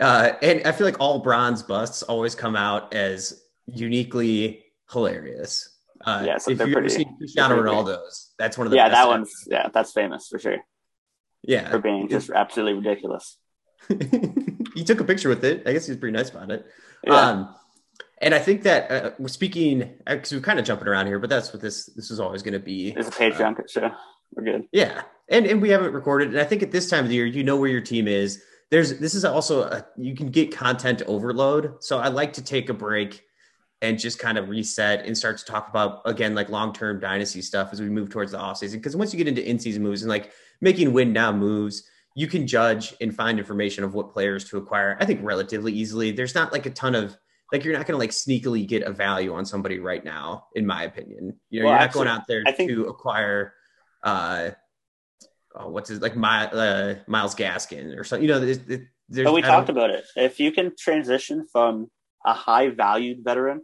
Uh, 0.00 0.32
and 0.42 0.66
I 0.66 0.72
feel 0.72 0.86
like 0.86 1.00
all 1.00 1.20
bronze 1.20 1.62
busts 1.62 2.02
always 2.02 2.34
come 2.34 2.56
out 2.56 2.92
as 2.92 3.40
uniquely 3.66 4.64
hilarious. 4.90 5.75
Uh, 6.06 6.22
Yeah, 6.24 6.38
so 6.38 6.52
if 6.52 6.58
they're 6.58 6.68
you 6.68 6.72
ever 6.72 6.82
pretty- 6.82 6.94
seen 6.94 7.16
Cristiano 7.18 7.60
Ronaldo's, 7.60 8.32
that's 8.38 8.56
one 8.56 8.66
of 8.66 8.70
the 8.70 8.76
Yeah, 8.76 8.88
best 8.88 8.94
that 8.94 9.08
one's 9.08 9.44
yeah, 9.48 9.68
that's 9.74 9.92
famous 9.92 10.28
for 10.28 10.38
sure 10.38 10.58
yeah. 11.42 11.68
for 11.70 11.78
being 11.78 12.08
just 12.08 12.30
absolutely 12.30 12.74
ridiculous. 12.74 13.36
he 14.74 14.84
took 14.84 15.00
a 15.00 15.04
picture 15.04 15.28
with 15.28 15.44
it. 15.44 15.62
I 15.66 15.72
guess 15.72 15.86
he 15.86 15.92
was 15.92 15.98
pretty 15.98 16.16
nice 16.16 16.30
about 16.30 16.50
it. 16.50 16.64
Yeah. 17.04 17.14
Um, 17.14 17.54
And 18.20 18.34
I 18.34 18.38
think 18.38 18.62
that 18.62 18.90
uh, 18.90 19.10
we're 19.18 19.28
speaking 19.28 19.94
because 20.06 20.32
we're 20.32 20.40
kind 20.40 20.58
of 20.58 20.64
jumping 20.64 20.88
around 20.88 21.06
here, 21.06 21.18
but 21.18 21.28
that's 21.28 21.52
what 21.52 21.60
this 21.60 21.86
this 21.96 22.10
is 22.10 22.18
always 22.18 22.42
going 22.42 22.54
to 22.54 22.58
be. 22.60 22.94
It's 22.96 23.08
a 23.08 23.10
Patreon 23.10 23.58
uh, 23.58 23.62
show. 23.68 23.90
We're 24.34 24.44
good. 24.44 24.62
Yeah, 24.72 25.02
and 25.28 25.44
and 25.46 25.60
we 25.60 25.68
haven't 25.68 25.92
recorded. 25.92 26.28
And 26.28 26.38
I 26.40 26.44
think 26.44 26.62
at 26.62 26.70
this 26.72 26.88
time 26.88 27.04
of 27.04 27.10
the 27.10 27.14
year, 27.16 27.26
you 27.26 27.44
know 27.44 27.56
where 27.56 27.68
your 27.68 27.82
team 27.82 28.08
is. 28.08 28.42
There's 28.70 28.98
this 28.98 29.14
is 29.14 29.24
also 29.26 29.64
a, 29.64 29.86
you 29.98 30.16
can 30.16 30.28
get 30.28 30.50
content 30.50 31.02
overload. 31.06 31.82
So 31.84 31.98
I 31.98 32.08
like 32.08 32.32
to 32.34 32.42
take 32.42 32.70
a 32.70 32.74
break 32.74 33.22
and 33.82 33.98
just 33.98 34.18
kind 34.18 34.38
of 34.38 34.48
reset 34.48 35.04
and 35.04 35.16
start 35.16 35.38
to 35.38 35.44
talk 35.44 35.68
about 35.68 36.00
again 36.04 36.34
like 36.34 36.48
long-term 36.48 37.00
dynasty 37.00 37.42
stuff 37.42 37.70
as 37.72 37.80
we 37.80 37.88
move 37.88 38.10
towards 38.10 38.32
the 38.32 38.38
offseason. 38.38 38.74
Because 38.74 38.96
once 38.96 39.12
you 39.12 39.18
get 39.18 39.28
into 39.28 39.46
in-season 39.46 39.82
moves 39.82 40.02
and 40.02 40.08
like 40.08 40.32
making 40.60 40.92
win 40.92 41.12
now 41.12 41.32
moves 41.32 41.84
you 42.16 42.26
can 42.26 42.46
judge 42.46 42.94
and 43.02 43.14
find 43.14 43.38
information 43.38 43.84
of 43.84 43.92
what 43.92 44.10
players 44.10 44.42
to 44.44 44.56
acquire 44.56 44.96
i 45.00 45.04
think 45.04 45.20
relatively 45.22 45.72
easily. 45.72 46.10
There's 46.10 46.34
not 46.34 46.52
like 46.52 46.66
a 46.66 46.70
ton 46.70 46.94
of 46.94 47.16
like 47.52 47.62
you're 47.62 47.74
not 47.74 47.86
going 47.86 47.94
to 47.94 47.98
like 47.98 48.10
sneakily 48.10 48.66
get 48.66 48.82
a 48.82 48.90
value 48.90 49.32
on 49.34 49.44
somebody 49.44 49.78
right 49.78 50.04
now 50.04 50.48
in 50.56 50.66
my 50.66 50.82
opinion. 50.82 51.38
You 51.50 51.60
know 51.60 51.66
well, 51.66 51.74
you're 51.74 51.86
not 51.86 51.92
going 51.92 52.08
out 52.08 52.26
there 52.26 52.42
think, 52.56 52.70
to 52.70 52.86
acquire 52.86 53.54
uh 54.02 54.50
oh, 55.54 55.68
what's 55.68 55.90
his 55.90 56.00
like 56.00 56.16
my 56.16 56.46
uh, 56.46 56.94
myles 57.06 57.34
gaskin 57.34 57.96
or 57.96 58.04
something 58.04 58.26
you 58.26 58.32
know 58.32 58.40
there's, 58.40 58.58
there's 59.08 59.24
but 59.24 59.32
we 59.32 59.42
talked 59.42 59.68
about 59.68 59.90
it. 59.90 60.04
If 60.16 60.40
you 60.40 60.50
can 60.50 60.72
transition 60.76 61.46
from 61.52 61.90
a 62.26 62.34
high 62.34 62.68
valued 62.68 63.24
veteran 63.24 63.62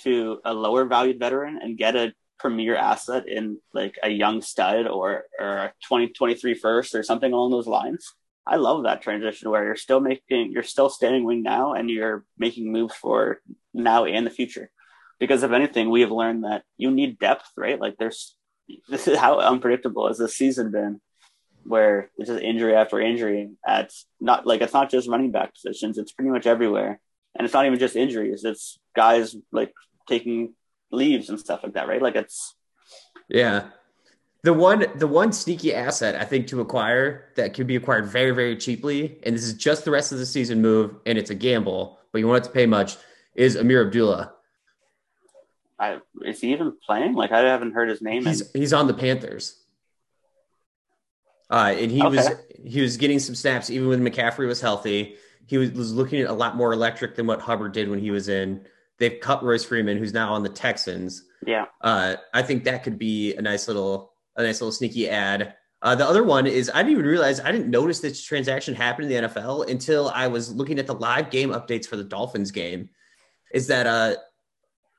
to 0.00 0.40
a 0.44 0.52
lower 0.52 0.84
valued 0.84 1.18
veteran 1.18 1.58
and 1.60 1.78
get 1.78 1.96
a 1.96 2.12
premier 2.38 2.76
asset 2.76 3.28
in 3.28 3.58
like 3.72 3.96
a 4.02 4.10
young 4.10 4.42
stud 4.42 4.86
or 4.86 5.24
or 5.38 5.48
a 5.58 5.72
2023 5.84 6.54
first 6.54 6.94
or 6.94 7.02
something 7.02 7.32
along 7.32 7.50
those 7.50 7.66
lines. 7.66 8.12
I 8.46 8.56
love 8.56 8.82
that 8.82 9.02
transition 9.02 9.50
where 9.50 9.64
you're 9.64 9.76
still 9.76 10.00
making 10.00 10.52
you're 10.52 10.62
still 10.64 10.90
standing 10.90 11.24
wing 11.24 11.42
now 11.42 11.72
and 11.72 11.88
you're 11.88 12.24
making 12.36 12.70
moves 12.70 12.94
for 12.94 13.40
now 13.72 14.04
and 14.04 14.26
the 14.26 14.30
future. 14.30 14.70
Because 15.18 15.44
if 15.44 15.52
anything, 15.52 15.88
we 15.88 16.00
have 16.00 16.10
learned 16.10 16.44
that 16.44 16.64
you 16.76 16.90
need 16.90 17.18
depth, 17.18 17.48
right? 17.56 17.80
Like 17.80 17.96
there's 17.96 18.36
this 18.88 19.08
is 19.08 19.16
how 19.16 19.38
unpredictable 19.38 20.08
has 20.08 20.18
this 20.18 20.36
season 20.36 20.72
been 20.72 21.00
where 21.64 22.10
it's 22.18 22.28
just 22.28 22.42
injury 22.42 22.74
after 22.74 23.00
injury 23.00 23.50
at 23.64 23.92
not 24.20 24.46
like 24.46 24.60
it's 24.60 24.74
not 24.74 24.90
just 24.90 25.08
running 25.08 25.30
back 25.30 25.54
positions, 25.54 25.96
it's 25.96 26.12
pretty 26.12 26.30
much 26.30 26.46
everywhere 26.46 27.00
and 27.36 27.44
it's 27.44 27.54
not 27.54 27.66
even 27.66 27.78
just 27.78 27.96
injuries; 27.96 28.44
it's 28.44 28.78
guys 28.94 29.36
like 29.50 29.72
taking 30.08 30.54
leaves 30.90 31.28
and 31.28 31.38
stuff 31.38 31.62
like 31.62 31.74
that, 31.74 31.88
right? 31.88 32.02
Like 32.02 32.16
it's 32.16 32.54
yeah. 33.28 33.68
The 34.44 34.52
one 34.52 34.86
the 34.96 35.06
one 35.06 35.32
sneaky 35.32 35.72
asset 35.72 36.16
I 36.16 36.24
think 36.24 36.48
to 36.48 36.60
acquire 36.60 37.30
that 37.36 37.54
could 37.54 37.66
be 37.66 37.76
acquired 37.76 38.06
very 38.06 38.32
very 38.32 38.56
cheaply, 38.56 39.18
and 39.22 39.34
this 39.34 39.44
is 39.44 39.54
just 39.54 39.84
the 39.84 39.90
rest 39.90 40.12
of 40.12 40.18
the 40.18 40.26
season 40.26 40.60
move, 40.60 40.96
and 41.06 41.16
it's 41.16 41.30
a 41.30 41.34
gamble, 41.34 41.98
but 42.10 42.18
you 42.18 42.26
won't 42.26 42.44
have 42.44 42.52
to 42.52 42.54
pay 42.54 42.66
much. 42.66 42.96
Is 43.34 43.56
Ameer 43.56 43.86
Abdullah? 43.86 44.32
I, 45.78 45.98
is 46.24 46.40
he 46.40 46.52
even 46.52 46.76
playing? 46.84 47.14
Like 47.14 47.32
I 47.32 47.40
haven't 47.40 47.72
heard 47.72 47.88
his 47.88 48.02
name. 48.02 48.26
He's 48.26 48.40
in... 48.40 48.60
he's 48.60 48.72
on 48.72 48.86
the 48.86 48.94
Panthers. 48.94 49.58
Uh, 51.50 51.74
and 51.76 51.90
he 51.90 52.02
okay. 52.02 52.16
was 52.16 52.30
he 52.64 52.80
was 52.80 52.96
getting 52.96 53.18
some 53.18 53.34
snaps 53.34 53.68
even 53.70 53.88
when 53.88 54.02
McCaffrey 54.02 54.46
was 54.46 54.60
healthy 54.60 55.16
he 55.46 55.58
was, 55.58 55.72
was 55.72 55.92
looking 55.92 56.24
a 56.24 56.32
lot 56.32 56.56
more 56.56 56.72
electric 56.72 57.14
than 57.14 57.26
what 57.26 57.40
Hubbard 57.40 57.72
did 57.72 57.88
when 57.88 57.98
he 57.98 58.10
was 58.10 58.28
in. 58.28 58.64
They've 58.98 59.20
cut 59.20 59.42
Royce 59.42 59.64
Freeman, 59.64 59.98
who's 59.98 60.12
now 60.12 60.32
on 60.32 60.42
the 60.42 60.48
Texans. 60.48 61.24
Yeah. 61.46 61.66
Uh, 61.80 62.16
I 62.32 62.42
think 62.42 62.64
that 62.64 62.84
could 62.84 62.98
be 62.98 63.34
a 63.34 63.42
nice 63.42 63.68
little 63.68 64.12
a 64.36 64.42
nice 64.42 64.60
little 64.60 64.72
sneaky 64.72 65.08
ad. 65.08 65.54
Uh, 65.82 65.94
the 65.94 66.06
other 66.06 66.22
one 66.22 66.46
is 66.46 66.70
I 66.72 66.78
didn't 66.78 66.92
even 66.92 67.06
realize 67.06 67.40
I 67.40 67.50
didn't 67.50 67.68
notice 67.68 68.00
this 68.00 68.22
transaction 68.22 68.74
happened 68.74 69.10
in 69.10 69.22
the 69.22 69.28
NFL 69.28 69.68
until 69.68 70.08
I 70.10 70.28
was 70.28 70.54
looking 70.54 70.78
at 70.78 70.86
the 70.86 70.94
live 70.94 71.30
game 71.30 71.50
updates 71.50 71.86
for 71.86 71.96
the 71.96 72.04
Dolphins 72.04 72.52
game. 72.52 72.88
Is 73.52 73.66
that 73.66 73.86
uh, 73.86 74.14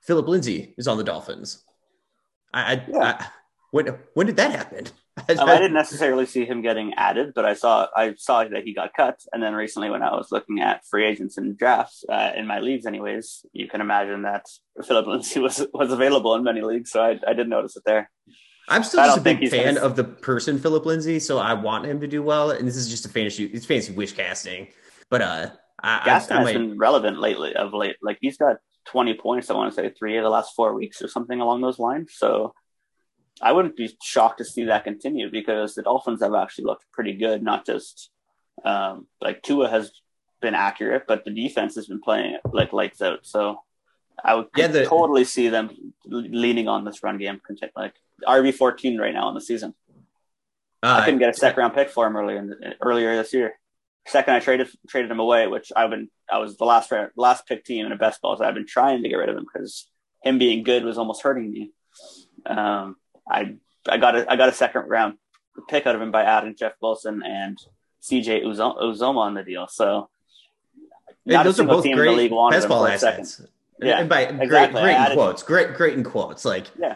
Phillip 0.01 0.27
Lindsay 0.27 0.75
is 0.77 0.87
on 0.87 0.97
the 0.97 1.03
Dolphins? 1.03 1.63
I, 2.53 2.73
I, 2.73 2.85
yeah. 2.89 3.17
I 3.19 3.27
when 3.71 3.97
when 4.13 4.27
did 4.27 4.35
that 4.35 4.51
happen? 4.51 4.87
um, 5.29 5.47
I 5.47 5.57
didn't 5.57 5.73
necessarily 5.73 6.25
see 6.25 6.45
him 6.45 6.61
getting 6.61 6.93
added, 6.95 7.33
but 7.35 7.45
I 7.45 7.53
saw 7.53 7.87
I 7.95 8.15
saw 8.15 8.43
that 8.43 8.63
he 8.63 8.73
got 8.73 8.93
cut. 8.93 9.19
And 9.31 9.43
then 9.43 9.53
recently, 9.53 9.89
when 9.89 10.01
I 10.01 10.15
was 10.15 10.31
looking 10.31 10.61
at 10.61 10.85
free 10.85 11.05
agents 11.05 11.37
and 11.37 11.57
drafts 11.57 12.03
uh, 12.09 12.31
in 12.35 12.47
my 12.47 12.59
leagues, 12.59 12.85
anyways, 12.85 13.45
you 13.53 13.67
can 13.67 13.81
imagine 13.81 14.23
that 14.23 14.45
Phillip 14.85 15.05
Lindsay 15.05 15.39
was 15.39 15.65
was 15.73 15.91
available 15.91 16.35
in 16.35 16.43
many 16.43 16.61
leagues, 16.61 16.91
so 16.91 17.01
I, 17.01 17.19
I 17.27 17.33
did 17.33 17.47
notice 17.47 17.75
it 17.77 17.83
there. 17.85 18.09
I'm 18.69 18.83
still 18.83 19.03
just 19.03 19.17
a 19.17 19.21
big 19.21 19.49
fan 19.49 19.75
gonna... 19.75 19.85
of 19.85 19.95
the 19.95 20.03
person 20.03 20.57
Phillip 20.57 20.85
Lindsay, 20.85 21.19
so 21.19 21.37
I 21.37 21.53
want 21.53 21.85
him 21.85 21.99
to 21.99 22.07
do 22.07 22.23
well. 22.23 22.51
And 22.51 22.67
this 22.67 22.75
is 22.75 22.89
just 22.89 23.05
a 23.05 23.09
fantasy, 23.09 23.45
it's 23.45 23.65
fantasy 23.65 23.93
wish 23.93 24.13
casting. 24.13 24.69
But 25.09 25.21
uh, 25.21 25.49
I, 25.81 25.99
Gaskin 25.99 26.31
I, 26.31 26.41
I 26.41 26.43
has 26.43 26.53
been 26.53 26.77
relevant 26.77 27.19
lately. 27.19 27.55
Of 27.55 27.73
late, 27.73 27.97
like 28.01 28.17
he's 28.21 28.37
got 28.37 28.57
20 28.85 29.15
points. 29.15 29.49
I 29.49 29.53
want 29.53 29.73
to 29.73 29.75
say 29.75 29.89
three 29.89 30.17
of 30.17 30.23
the 30.23 30.29
last 30.29 30.53
four 30.55 30.73
weeks 30.73 31.01
or 31.01 31.07
something 31.07 31.39
along 31.39 31.61
those 31.61 31.79
lines. 31.79 32.13
So 32.15 32.53
I 33.41 33.51
wouldn't 33.51 33.75
be 33.75 33.95
shocked 34.01 34.37
to 34.37 34.45
see 34.45 34.65
that 34.65 34.83
continue 34.83 35.29
because 35.29 35.75
the 35.75 35.83
Dolphins 35.83 36.21
have 36.21 36.33
actually 36.33 36.65
looked 36.65 36.85
pretty 36.91 37.13
good. 37.13 37.43
Not 37.43 37.65
just 37.65 38.09
um, 38.63 39.07
like 39.21 39.41
Tua 39.41 39.69
has 39.69 39.91
been 40.41 40.53
accurate, 40.53 41.03
but 41.07 41.25
the 41.25 41.31
defense 41.31 41.75
has 41.75 41.87
been 41.87 42.01
playing 42.01 42.37
like 42.51 42.73
lights 42.73 43.01
out. 43.01 43.19
So 43.23 43.61
I 44.23 44.35
would 44.35 44.47
yeah, 44.55 44.67
the, 44.67 44.85
totally 44.85 45.23
see 45.23 45.49
them 45.49 45.93
leaning 46.05 46.67
on 46.67 46.85
this 46.85 47.03
run 47.03 47.17
game. 47.17 47.41
Like 47.75 47.95
RB 48.27 48.53
fourteen 48.53 48.99
right 48.99 49.13
now 49.13 49.29
in 49.29 49.35
the 49.35 49.41
season. 49.41 49.73
Uh, 50.83 50.99
I 50.99 51.05
couldn't 51.05 51.19
get 51.19 51.29
a 51.29 51.33
second 51.33 51.61
round 51.61 51.73
pick 51.73 51.89
for 51.89 52.05
him 52.05 52.15
earlier 52.15 52.37
in 52.37 52.75
earlier 52.81 53.15
this 53.15 53.33
year. 53.33 53.53
Second, 54.05 54.33
I 54.33 54.39
traded 54.39 54.67
traded 54.87 55.09
him 55.09 55.19
away, 55.19 55.47
which 55.47 55.71
I've 55.75 55.89
been 55.89 56.09
I 56.29 56.37
was 56.37 56.57
the 56.57 56.65
last 56.65 56.91
last 57.15 57.47
pick 57.47 57.63
team 57.65 57.85
in 57.85 57.91
a 57.91 57.97
best 57.97 58.21
ball, 58.21 58.37
so 58.37 58.43
I've 58.43 58.53
been 58.53 58.67
trying 58.67 59.01
to 59.01 59.09
get 59.09 59.15
rid 59.15 59.29
of 59.29 59.37
him 59.37 59.45
because 59.51 59.89
him 60.21 60.37
being 60.37 60.63
good 60.63 60.83
was 60.83 60.97
almost 60.97 61.21
hurting 61.21 61.49
me. 61.49 61.71
Um, 62.45 62.97
I 63.27 63.55
I 63.87 63.97
got 63.97 64.15
a 64.15 64.31
I 64.31 64.35
got 64.35 64.49
a 64.49 64.53
second 64.53 64.87
round 64.87 65.17
pick 65.67 65.85
out 65.85 65.95
of 65.95 66.01
him 66.01 66.11
by 66.11 66.23
adding 66.23 66.55
Jeff 66.55 66.73
Wilson 66.81 67.21
and 67.23 67.57
CJ 68.01 68.43
Uzomah 68.43 69.17
on 69.17 69.33
the 69.33 69.43
deal. 69.43 69.67
So 69.67 70.09
not 71.25 71.43
those 71.43 71.59
are 71.59 71.65
both 71.65 71.83
great 71.83 72.31
best 72.51 72.67
ball 72.67 72.87
assets. 72.87 73.41
Yeah, 73.81 73.99
and 73.99 74.09
by 74.09 74.21
exactly. 74.21 74.47
great, 74.47 74.71
great 74.71 74.95
in 74.95 75.13
quotes, 75.13 75.43
great, 75.43 75.73
great 75.73 75.93
in 75.93 76.03
quotes. 76.03 76.45
Like 76.45 76.67
yeah, 76.77 76.95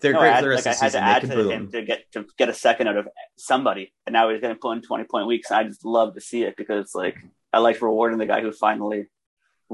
they're 0.00 0.12
no, 0.12 0.20
great 0.20 0.36
for 0.36 0.42
the 0.42 0.48
rest 0.48 0.66
like 0.66 0.74
of 0.74 0.80
the 0.80 0.86
season. 0.86 1.02
I 1.02 1.08
had 1.08 1.22
to 1.22 1.28
add 1.28 1.34
to 1.34 1.50
him 1.50 1.70
to 1.70 1.82
get 1.82 2.12
to 2.12 2.26
get 2.36 2.48
a 2.48 2.54
second 2.54 2.88
out 2.88 2.96
of 2.96 3.08
somebody, 3.36 3.92
and 4.06 4.12
now 4.12 4.30
he's 4.30 4.40
going 4.40 4.54
to 4.54 4.58
put 4.60 4.72
in 4.72 4.82
twenty 4.82 5.04
point 5.04 5.26
weeks. 5.26 5.50
And 5.50 5.58
I 5.58 5.64
just 5.64 5.84
love 5.84 6.14
to 6.14 6.20
see 6.20 6.42
it 6.42 6.56
because 6.56 6.94
like 6.94 7.16
I 7.52 7.58
like 7.58 7.80
rewarding 7.80 8.18
the 8.18 8.26
guy 8.26 8.40
who 8.40 8.52
finally 8.52 9.06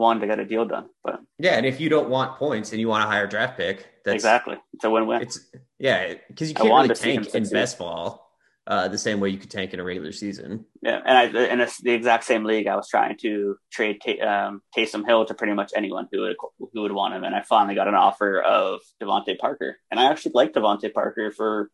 wanted 0.01 0.21
to 0.21 0.27
get 0.27 0.39
a 0.39 0.45
deal 0.45 0.65
done. 0.65 0.89
But 1.05 1.21
yeah, 1.39 1.53
and 1.53 1.65
if 1.65 1.81
you 1.81 1.89
don't 1.89 2.09
want 2.09 2.39
points 2.39 2.73
and 2.73 2.81
you 2.81 2.89
want 2.89 3.05
a 3.05 3.07
higher 3.07 3.27
draft 3.27 3.57
pick, 3.57 3.87
that's 4.05 4.15
exactly 4.15 4.57
it's 4.73 4.85
a 4.85 4.91
win-win. 4.91 5.23
It's 5.23 5.39
yeah, 5.79 6.15
because 6.29 6.49
you 6.49 6.55
can't 6.55 6.69
really 6.69 6.95
tank 6.95 7.35
in 7.35 7.49
best 7.49 7.79
ball 7.79 8.31
uh, 8.67 8.89
the 8.89 8.99
same 8.99 9.21
way 9.21 9.29
you 9.29 9.39
could 9.39 9.51
tank 9.51 9.73
in 9.73 9.81
a 9.81 9.85
regular 9.85 10.13
season. 10.13 10.65
Yeah, 10.83 11.01
and 11.05 11.19
I 11.39 11.45
in 11.47 11.59
the 11.59 11.93
exact 11.93 12.25
same 12.25 12.45
league, 12.45 12.67
I 12.67 12.77
was 12.77 12.89
trying 12.89 13.17
to 13.19 13.57
trade 13.71 14.01
um, 14.23 14.63
Taysom 14.77 15.07
Hill 15.07 15.25
to 15.27 15.35
pretty 15.35 15.55
much 15.55 15.73
anyone 15.77 16.09
who 16.11 16.23
would 16.23 16.37
who 16.73 16.83
would 16.83 16.93
want 16.93 17.15
him, 17.15 17.25
and 17.25 17.35
I 17.35 17.43
finally 17.43 17.75
got 17.75 17.89
an 17.89 17.95
offer 17.95 18.41
of 18.41 18.81
DeVante 19.03 19.39
Parker, 19.39 19.79
and 19.91 20.01
I 20.01 20.11
actually 20.11 20.33
like 20.35 20.53
DeVante 20.53 20.93
Parker 20.93 21.31
for 21.31 21.71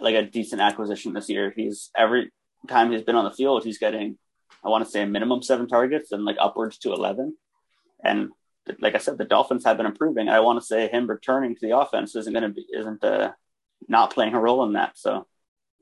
like 0.00 0.14
a 0.14 0.22
decent 0.22 0.60
acquisition 0.60 1.12
this 1.12 1.28
year. 1.28 1.52
He's 1.54 1.90
every 1.96 2.30
time 2.68 2.90
he's 2.90 3.02
been 3.02 3.16
on 3.16 3.24
the 3.24 3.30
field, 3.30 3.64
he's 3.64 3.78
getting 3.78 4.18
I 4.64 4.68
want 4.68 4.84
to 4.84 4.90
say 4.90 5.02
a 5.02 5.06
minimum 5.06 5.42
seven 5.42 5.68
targets 5.68 6.12
and 6.12 6.24
like 6.24 6.36
upwards 6.40 6.78
to 6.78 6.92
eleven. 6.92 7.36
And 8.06 8.30
like 8.80 8.94
I 8.94 8.98
said, 8.98 9.18
the 9.18 9.24
Dolphins 9.24 9.64
have 9.64 9.76
been 9.76 9.86
improving. 9.86 10.28
I 10.28 10.40
want 10.40 10.60
to 10.60 10.66
say 10.66 10.88
him 10.88 11.06
returning 11.06 11.54
to 11.54 11.60
the 11.60 11.78
offense 11.78 12.16
isn't 12.16 12.32
going 12.32 12.42
to 12.42 12.48
be 12.48 12.66
isn't 12.72 13.02
uh, 13.04 13.32
not 13.88 14.12
playing 14.12 14.34
a 14.34 14.40
role 14.40 14.64
in 14.64 14.72
that. 14.74 14.98
So 14.98 15.26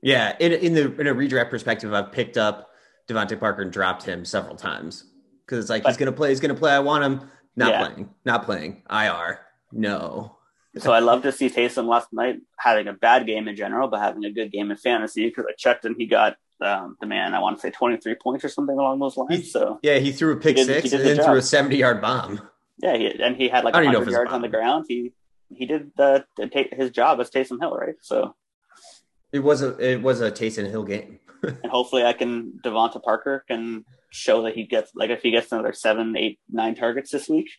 yeah, 0.01 0.35
in 0.39 0.51
in 0.51 0.73
the 0.73 0.99
in 0.99 1.07
a 1.07 1.15
redraft 1.15 1.49
perspective, 1.49 1.93
I've 1.93 2.11
picked 2.11 2.37
up 2.37 2.69
DeVante 3.07 3.39
Parker 3.39 3.61
and 3.61 3.71
dropped 3.71 4.03
him 4.03 4.25
several 4.25 4.55
times 4.55 5.05
because 5.45 5.59
it's 5.59 5.69
like 5.69 5.83
but, 5.83 5.89
he's 5.89 5.97
going 5.97 6.11
to 6.11 6.15
play, 6.15 6.29
he's 6.29 6.39
going 6.39 6.53
to 6.53 6.59
play. 6.59 6.71
I 6.71 6.79
want 6.79 7.03
him 7.03 7.29
not 7.55 7.71
yeah. 7.71 7.87
playing, 7.87 8.09
not 8.25 8.43
playing. 8.43 8.83
IR, 8.89 9.39
no. 9.71 10.37
so 10.77 10.91
I 10.91 10.99
love 10.99 11.23
to 11.23 11.31
see 11.31 11.49
Taysom 11.49 11.87
last 11.87 12.11
night 12.11 12.37
having 12.57 12.87
a 12.87 12.93
bad 12.93 13.25
game 13.25 13.47
in 13.47 13.55
general, 13.55 13.87
but 13.87 13.99
having 13.99 14.25
a 14.25 14.31
good 14.31 14.51
game 14.51 14.71
in 14.71 14.77
fantasy 14.77 15.27
because 15.27 15.45
I 15.49 15.53
checked 15.57 15.85
and 15.85 15.95
he 15.97 16.05
got 16.05 16.35
um, 16.61 16.97
the 16.99 17.07
man. 17.07 17.33
I 17.33 17.39
want 17.39 17.57
to 17.57 17.61
say 17.61 17.71
23 17.71 18.15
points 18.15 18.45
or 18.45 18.49
something 18.49 18.77
along 18.77 18.99
those 18.99 19.17
lines. 19.17 19.51
So 19.51 19.79
yeah, 19.81 19.99
he 19.99 20.11
threw 20.11 20.33
a 20.33 20.37
pick 20.37 20.55
did, 20.55 20.67
six 20.67 20.91
and 20.91 21.03
then 21.03 21.23
threw 21.23 21.37
a 21.37 21.41
70 21.41 21.77
yard 21.77 22.01
bomb. 22.01 22.41
Yeah, 22.77 22.97
he, 22.97 23.21
and 23.21 23.35
he 23.35 23.47
had 23.47 23.63
like 23.63 23.73
100 23.73 24.09
yards 24.09 24.31
on 24.31 24.41
the 24.41 24.49
ground. 24.49 24.85
He 24.87 25.13
he 25.49 25.65
did 25.65 25.91
the 25.95 26.25
his 26.71 26.91
job 26.91 27.19
as 27.19 27.29
Taysom 27.29 27.59
Hill, 27.59 27.75
right? 27.75 27.95
So 28.01 28.35
it 29.31 29.39
was 29.39 29.61
a 29.61 29.77
it 29.77 30.01
was 30.01 30.21
a 30.21 30.31
Taysom 30.31 30.69
Hill 30.69 30.83
game. 30.83 31.19
and 31.43 31.71
hopefully, 31.71 32.03
I 32.03 32.13
can 32.13 32.59
DeVante 32.63 33.01
Parker 33.03 33.43
can 33.47 33.85
show 34.09 34.43
that 34.43 34.55
he 34.55 34.65
gets 34.65 34.91
like 34.95 35.09
if 35.09 35.21
he 35.21 35.31
gets 35.31 35.51
another 35.51 35.73
seven, 35.73 36.15
eight, 36.17 36.39
nine 36.49 36.75
targets 36.75 37.11
this 37.11 37.29
week. 37.29 37.49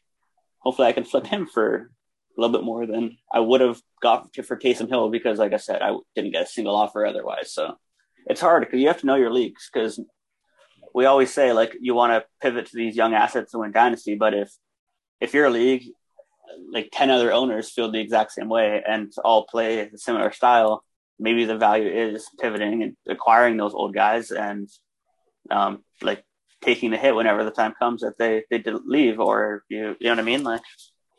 Hopefully, 0.58 0.88
I 0.88 0.92
can 0.92 1.04
flip 1.04 1.26
him 1.26 1.46
for 1.46 1.90
a 2.36 2.40
little 2.40 2.56
bit 2.56 2.64
more 2.64 2.86
than 2.86 3.18
I 3.32 3.40
would 3.40 3.60
have 3.60 3.80
got 4.02 4.34
for 4.34 4.56
Taysom 4.56 4.88
Hill 4.88 5.10
because, 5.10 5.38
like 5.38 5.52
I 5.52 5.58
said, 5.58 5.82
I 5.82 5.96
didn't 6.14 6.32
get 6.32 6.42
a 6.42 6.46
single 6.46 6.74
offer 6.74 7.06
otherwise. 7.06 7.52
So 7.52 7.76
it's 8.26 8.40
hard 8.40 8.62
because 8.62 8.80
you 8.80 8.88
have 8.88 9.00
to 9.00 9.06
know 9.06 9.14
your 9.14 9.32
leagues 9.32 9.70
because 9.72 10.00
we 10.94 11.04
always 11.04 11.32
say 11.32 11.52
like 11.52 11.76
you 11.80 11.94
want 11.94 12.12
to 12.12 12.24
pivot 12.42 12.66
to 12.66 12.76
these 12.76 12.96
young 12.96 13.14
assets 13.14 13.54
and 13.54 13.60
win 13.60 13.72
dynasty, 13.72 14.14
but 14.14 14.34
if 14.34 14.50
if 15.20 15.34
you're 15.34 15.46
a 15.46 15.50
league, 15.50 15.84
like 16.72 16.88
10 16.92 17.10
other 17.10 17.32
owners 17.32 17.70
feel 17.70 17.90
the 17.90 18.00
exact 18.00 18.32
same 18.32 18.48
way 18.48 18.82
and 18.86 19.12
all 19.24 19.46
play 19.46 19.80
a 19.80 19.98
similar 19.98 20.32
style, 20.32 20.84
maybe 21.18 21.44
the 21.44 21.56
value 21.56 21.88
is 21.88 22.28
pivoting 22.40 22.82
and 22.82 22.96
acquiring 23.08 23.56
those 23.56 23.74
old 23.74 23.94
guys 23.94 24.30
and 24.30 24.68
um, 25.50 25.82
like 26.02 26.24
taking 26.62 26.90
the 26.90 26.96
hit 26.96 27.14
whenever 27.14 27.44
the 27.44 27.50
time 27.50 27.74
comes 27.78 28.00
that 28.00 28.18
they 28.18 28.44
they 28.50 28.62
leave 28.84 29.20
or 29.20 29.62
you 29.68 29.96
you 30.00 30.06
know 30.08 30.12
what 30.12 30.18
I 30.18 30.22
mean? 30.22 30.42
Like 30.42 30.62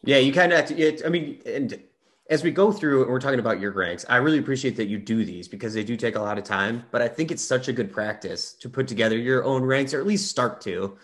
yeah 0.04 0.17
you 0.17 0.34
kind 0.34 0.54
of 0.54 0.72
it, 0.72 1.04
I 1.06 1.10
mean 1.10 1.39
and 1.46 1.84
as 2.30 2.44
we 2.44 2.52
go 2.52 2.72
through 2.72 3.04
and 3.04 3.12
we're 3.12 3.20
talking 3.20 3.40
about 3.40 3.60
your 3.60 3.72
ranks 3.72 4.06
I 4.10 4.18
really 4.18 4.40
appreciate 4.40 4.76
that 4.78 4.88
you 4.88 4.98
do 4.98 5.24
these 5.24 5.48
because 5.48 5.74
they 5.74 5.84
do 5.84 5.96
take 5.96 6.16
a 6.16 6.20
lot 6.20 6.38
of 6.38 6.44
time 6.44 6.84
but 6.92 7.02
I 7.02 7.08
think 7.08 7.32
it's 7.32 7.44
such 7.44 7.68
a 7.68 7.74
good 7.74 7.92
practice 7.92 8.54
to 8.54 8.70
put 8.70 8.88
together 8.88 9.18
your 9.18 9.44
own 9.44 9.63
ranks 9.63 9.94
or 9.94 10.00
at 10.00 10.08
least 10.08 10.30
start 10.30 10.62
to. 10.62 10.98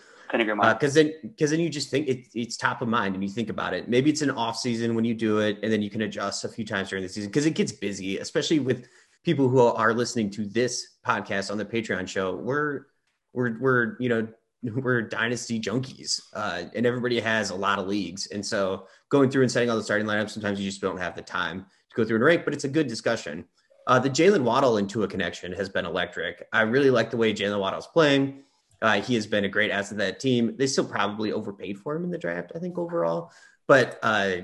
Because 0.72 0.96
uh, 0.96 1.02
then 1.02 1.12
because 1.22 1.50
then 1.50 1.60
you 1.60 1.68
just 1.68 1.90
think 1.90 2.08
it, 2.08 2.26
it's 2.34 2.56
top 2.56 2.82
of 2.82 2.88
mind 2.88 3.14
and 3.14 3.22
you 3.22 3.30
think 3.30 3.50
about 3.50 3.72
it. 3.72 3.88
Maybe 3.88 4.10
it's 4.10 4.22
an 4.22 4.30
off 4.30 4.58
season 4.58 4.94
when 4.94 5.04
you 5.04 5.14
do 5.14 5.38
it 5.38 5.58
and 5.62 5.72
then 5.72 5.80
you 5.80 5.90
can 5.90 6.02
adjust 6.02 6.44
a 6.44 6.48
few 6.48 6.64
times 6.64 6.88
during 6.88 7.02
the 7.02 7.08
season 7.08 7.30
because 7.30 7.46
it 7.46 7.52
gets 7.52 7.72
busy 7.72 8.18
especially 8.18 8.58
with 8.58 8.88
people 9.22 9.48
who 9.48 9.60
are 9.60 9.94
listening 9.94 10.30
to 10.30 10.44
this 10.44 10.96
podcast 11.06 11.50
on 11.50 11.58
the 11.58 11.64
patreon 11.64 12.06
show. 12.08 12.34
We're 12.36 12.86
we're 13.32 13.58
we're 13.58 13.96
you 14.00 14.08
know 14.08 14.28
we're 14.64 15.02
dynasty 15.02 15.60
junkies 15.60 16.20
uh, 16.34 16.64
and 16.74 16.86
everybody 16.86 17.20
has 17.20 17.50
a 17.50 17.54
lot 17.54 17.78
of 17.78 17.86
leagues. 17.86 18.26
And 18.28 18.44
so 18.44 18.86
going 19.10 19.30
through 19.30 19.42
and 19.42 19.50
setting 19.50 19.70
all 19.70 19.76
the 19.76 19.82
starting 19.82 20.06
lineups 20.06 20.30
sometimes 20.30 20.60
you 20.60 20.68
just 20.68 20.80
don't 20.80 20.98
have 20.98 21.14
the 21.14 21.22
time 21.22 21.60
to 21.60 21.96
go 21.96 22.04
through 22.04 22.16
and 22.16 22.24
rank 22.24 22.44
but 22.44 22.54
it's 22.54 22.64
a 22.64 22.68
good 22.68 22.86
discussion. 22.86 23.44
Uh, 23.86 23.98
the 23.98 24.10
jalen 24.10 24.42
waddle 24.42 24.78
into 24.78 25.02
a 25.02 25.08
connection 25.08 25.52
has 25.52 25.68
been 25.68 25.84
electric. 25.84 26.46
I 26.52 26.62
really 26.62 26.90
like 26.90 27.10
the 27.10 27.18
way 27.18 27.34
jalen 27.34 27.60
waddle's 27.60 27.86
playing. 27.86 28.42
Uh, 28.80 29.00
he 29.00 29.14
has 29.14 29.26
been 29.26 29.44
a 29.44 29.48
great 29.48 29.70
asset 29.70 29.98
to 29.98 30.04
that 30.04 30.20
team. 30.20 30.56
They 30.56 30.66
still 30.66 30.84
probably 30.84 31.32
overpaid 31.32 31.78
for 31.78 31.94
him 31.94 32.04
in 32.04 32.10
the 32.10 32.18
draft 32.18 32.52
i 32.54 32.58
think 32.58 32.78
overall 32.78 33.30
but 33.66 33.98
uh, 34.02 34.36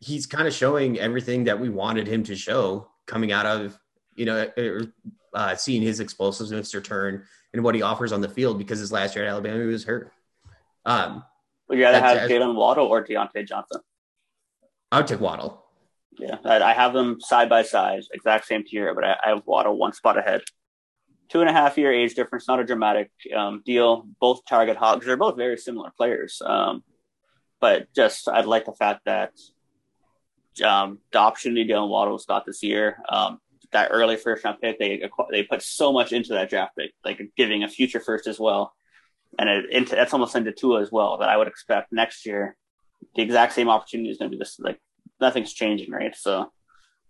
he's 0.00 0.26
kind 0.26 0.48
of 0.48 0.54
showing 0.54 0.98
everything 0.98 1.44
that 1.44 1.58
we 1.58 1.68
wanted 1.68 2.06
him 2.06 2.22
to 2.24 2.34
show 2.34 2.88
coming 3.06 3.32
out 3.32 3.46
of 3.46 3.78
you 4.14 4.24
know 4.24 4.48
uh, 5.34 5.54
seeing 5.54 5.82
his 5.82 6.00
explosiveness 6.00 6.74
return 6.74 7.24
and 7.52 7.62
what 7.62 7.74
he 7.74 7.82
offers 7.82 8.12
on 8.12 8.20
the 8.20 8.28
field 8.28 8.58
because 8.58 8.78
his 8.78 8.92
last 8.92 9.14
year 9.14 9.24
at 9.24 9.30
Alabama 9.30 9.60
he 9.60 9.66
was 9.66 9.84
hurt. 9.84 10.12
Um, 10.84 11.24
Would 11.68 11.78
you 11.78 11.84
rather 11.84 12.00
have 12.00 12.28
Jalen 12.28 12.54
Waddle 12.54 12.86
or 12.86 13.04
Diontae 13.04 13.46
Johnson? 13.46 13.80
I 14.90 14.98
would 14.98 15.06
take 15.06 15.20
Waddle. 15.20 15.64
Yeah, 16.18 16.36
I 16.44 16.74
have 16.74 16.92
them 16.92 17.20
side 17.20 17.48
by 17.48 17.62
side, 17.62 18.02
exact 18.12 18.46
same 18.46 18.64
tier, 18.64 18.94
but 18.94 19.04
I, 19.04 19.16
have 19.24 19.42
Waddle 19.46 19.78
one 19.78 19.92
spot 19.92 20.18
ahead. 20.18 20.42
Two 21.30 21.40
and 21.40 21.48
a 21.48 21.52
half 21.52 21.78
year 21.78 21.90
age 21.90 22.14
difference, 22.14 22.46
not 22.46 22.60
a 22.60 22.64
dramatic 22.64 23.10
um, 23.34 23.62
deal. 23.64 24.06
Both 24.20 24.44
target 24.46 24.76
hogs. 24.76 25.06
They're 25.06 25.16
both 25.16 25.36
very 25.36 25.56
similar 25.56 25.90
players. 25.96 26.42
Um, 26.44 26.84
but 27.60 27.86
just, 27.94 28.28
I'd 28.28 28.44
like 28.44 28.66
the 28.66 28.72
fact 28.72 29.06
that 29.06 29.32
um, 30.62 30.98
the 31.12 31.18
opportunity 31.18 31.66
Jalen 31.66 31.88
Waddle's 31.88 32.26
got 32.26 32.44
this 32.44 32.62
year. 32.62 32.98
Um, 33.08 33.38
that 33.72 33.88
early 33.90 34.16
first 34.16 34.44
round 34.44 34.60
pick, 34.60 34.78
they 34.78 35.02
they 35.30 35.42
put 35.42 35.62
so 35.62 35.92
much 35.92 36.12
into 36.12 36.34
that 36.34 36.50
draft 36.50 36.76
pick, 36.76 36.92
like 37.04 37.20
giving 37.36 37.62
a 37.62 37.68
future 37.68 38.00
first 38.00 38.26
as 38.26 38.38
well, 38.38 38.74
and 39.38 39.48
it, 39.48 39.90
that's 39.90 40.12
almost 40.12 40.36
into 40.36 40.52
Tua 40.52 40.80
as 40.80 40.92
well. 40.92 41.18
That 41.18 41.28
I 41.28 41.36
would 41.36 41.48
expect 41.48 41.92
next 41.92 42.26
year, 42.26 42.56
the 43.16 43.22
exact 43.22 43.54
same 43.54 43.68
opportunity 43.68 44.10
is 44.10 44.18
going 44.18 44.30
to 44.30 44.36
be 44.36 44.38
this. 44.38 44.58
Like 44.60 44.80
nothing's 45.20 45.52
changing, 45.52 45.90
right? 45.90 46.14
So. 46.16 46.52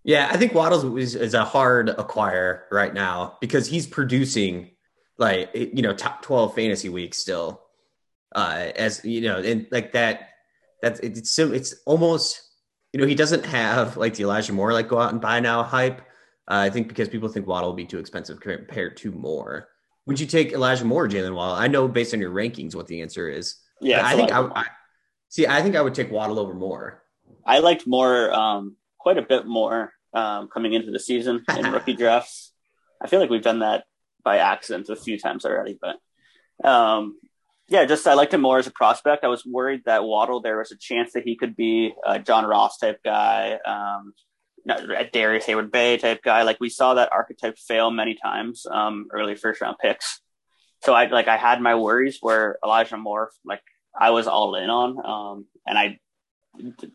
Yeah, 0.05 0.29
I 0.33 0.37
think 0.37 0.53
Waddles 0.53 0.85
is, 0.99 1.15
is 1.15 1.35
a 1.35 1.45
hard 1.45 1.89
acquire 1.89 2.65
right 2.73 2.93
now 2.93 3.39
because 3.41 3.69
he's 3.69 3.87
producing 3.87 4.73
like 5.17 5.51
you 5.55 5.83
know 5.83 5.95
top 5.95 6.23
twelve 6.23 6.55
fantasy 6.55 6.89
weeks 6.89 7.19
still, 7.19 7.63
uh, 8.35 8.73
as 8.75 9.05
you 9.05 9.21
know, 9.23 9.39
and 9.39 9.67
like 9.71 9.93
that. 9.93 10.29
That's 10.81 10.99
it's 10.99 11.39
it's 11.39 11.77
almost 11.87 12.43
you 12.93 13.01
know 13.01 13.07
he 13.07 13.15
doesn't 13.15 13.47
have 13.47 13.97
like 13.97 14.15
the 14.15 14.25
Elijah 14.25 14.53
Moore 14.53 14.73
like 14.73 14.89
go 14.89 14.99
out 14.99 15.13
and 15.13 15.21
buy 15.21 15.39
now 15.39 15.63
hype, 15.63 16.03
uh, 16.49 16.57
I 16.57 16.71
think 16.71 16.89
because 16.89 17.09
people 17.09 17.29
think 17.29 17.47
Waddle 17.47 17.71
will 17.71 17.77
be 17.77 17.87
too 17.87 17.99
expensive 17.99 18.41
compared 18.41 18.97
to 18.99 19.13
Moore. 19.13 19.69
Would 20.07 20.19
you 20.19 20.27
take 20.27 20.53
Elijah 20.53 20.85
Moore 20.85 21.05
or 21.05 21.09
Jalen 21.09 21.35
Waddle? 21.35 21.57
I 21.57 21.69
know 21.69 21.87
based 21.87 22.13
on 22.13 22.21
your 22.21 22.33
rankings 22.33 22.75
what 22.75 22.89
the 22.89 23.03
answer 23.03 23.29
is. 23.29 23.57
Yeah, 23.81 24.05
I 24.05 24.17
think 24.17 24.33
I, 24.33 24.41
I, 24.41 24.65
see. 25.29 25.47
I 25.47 25.63
think 25.63 25.77
I 25.77 25.83
would 25.83 25.95
take 25.95 26.11
Waddle 26.11 26.39
over 26.39 26.55
Moore. 26.55 27.03
I 27.45 27.61
liked 27.61 27.87
Moore 27.87 28.33
um, 28.33 28.77
quite 28.99 29.19
a 29.19 29.23
bit 29.23 29.47
more 29.47 29.93
um, 30.13 30.49
coming 30.49 30.73
into 30.73 30.91
the 30.91 30.99
season 30.99 31.45
in 31.57 31.71
rookie 31.73 31.95
drafts. 31.95 32.53
I 33.01 33.09
feel 33.09 33.21
like 33.21 33.31
we've 33.31 33.43
done 33.43 33.61
that 33.61 33.85
by 34.25 34.39
accident 34.39 34.89
a 34.89 34.97
few 34.97 35.19
times 35.19 35.45
already, 35.45 35.79
but 35.81 36.69
um, 36.69 37.17
yeah, 37.69 37.85
just 37.85 38.07
I 38.07 38.15
liked 38.15 38.35
him 38.35 38.43
more 38.43 38.59
as 38.59 38.67
a 38.67 38.73
prospect. 38.73 39.25
I 39.25 39.29
was 39.29 39.47
worried 39.47 39.83
that 39.87 40.05
Waddle 40.05 40.41
there 40.41 40.59
was 40.59 40.73
a 40.73 40.77
chance 40.77 41.13
that 41.15 41.25
he 41.25 41.37
could 41.37 41.57
be 41.57 41.95
a 42.05 42.19
John 42.19 42.45
Ross 42.45 42.79
type 42.79 43.01
guy, 43.05 43.59
um, 43.65 44.13
a 44.69 45.05
Darrius 45.13 45.47
Heyward-Bey 45.47 45.99
type 45.99 46.23
guy. 46.23 46.43
Like 46.43 46.59
we 46.61 46.69
saw 46.69 46.95
that 46.95 47.13
archetype 47.13 47.59
fail 47.59 47.91
many 47.91 48.15
times, 48.15 48.67
um, 48.71 49.09
early 49.13 49.35
first 49.35 49.61
round 49.61 49.77
picks. 49.81 50.21
So 50.85 50.95
I 50.95 51.07
like 51.07 51.29
I 51.29 51.37
had 51.37 51.61
my 51.61 51.75
worries 51.75 52.19
where 52.21 52.59
Elijah 52.65 52.97
Moore, 52.97 53.31
like 53.45 53.63
I 53.99 54.11
was 54.11 54.27
all 54.27 54.55
in 54.57 54.71
on, 54.71 55.05
um, 55.05 55.47
and 55.67 55.79
I 55.79 55.99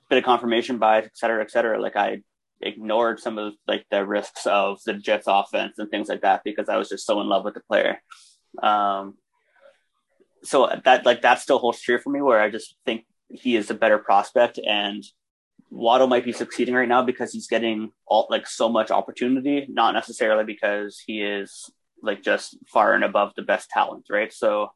bit 0.09 0.19
of 0.19 0.23
confirmation 0.23 0.77
bias, 0.77 1.05
et 1.05 1.17
cetera, 1.17 1.41
et 1.41 1.51
cetera. 1.51 1.81
Like 1.81 1.95
I 1.95 2.21
ignored 2.61 3.19
some 3.19 3.37
of 3.37 3.53
like 3.67 3.85
the 3.91 4.05
risks 4.05 4.45
of 4.45 4.79
the 4.85 4.93
Jets 4.93 5.27
offense 5.27 5.79
and 5.79 5.89
things 5.89 6.09
like 6.09 6.21
that 6.21 6.41
because 6.43 6.69
I 6.69 6.77
was 6.77 6.89
just 6.89 7.05
so 7.05 7.21
in 7.21 7.27
love 7.27 7.43
with 7.43 7.53
the 7.53 7.61
player. 7.61 8.01
Um, 8.61 9.15
so 10.43 10.69
that 10.85 11.05
like 11.05 11.21
that 11.23 11.39
still 11.39 11.59
holds 11.59 11.81
true 11.81 11.99
for 11.99 12.09
me 12.09 12.21
where 12.21 12.41
I 12.41 12.49
just 12.49 12.75
think 12.85 13.05
he 13.29 13.55
is 13.55 13.69
a 13.69 13.73
better 13.73 13.97
prospect 13.97 14.59
and 14.59 15.03
Waddle 15.69 16.07
might 16.07 16.25
be 16.25 16.31
succeeding 16.31 16.73
right 16.73 16.87
now 16.87 17.03
because 17.03 17.33
he's 17.33 17.47
getting 17.47 17.91
all 18.05 18.27
like 18.29 18.47
so 18.47 18.69
much 18.69 18.91
opportunity, 18.91 19.67
not 19.69 19.93
necessarily 19.93 20.43
because 20.43 21.01
he 21.05 21.21
is 21.21 21.69
like 22.01 22.23
just 22.23 22.57
far 22.67 22.93
and 22.93 23.03
above 23.03 23.33
the 23.35 23.41
best 23.41 23.69
talent, 23.69 24.05
right? 24.09 24.31
So, 24.31 24.71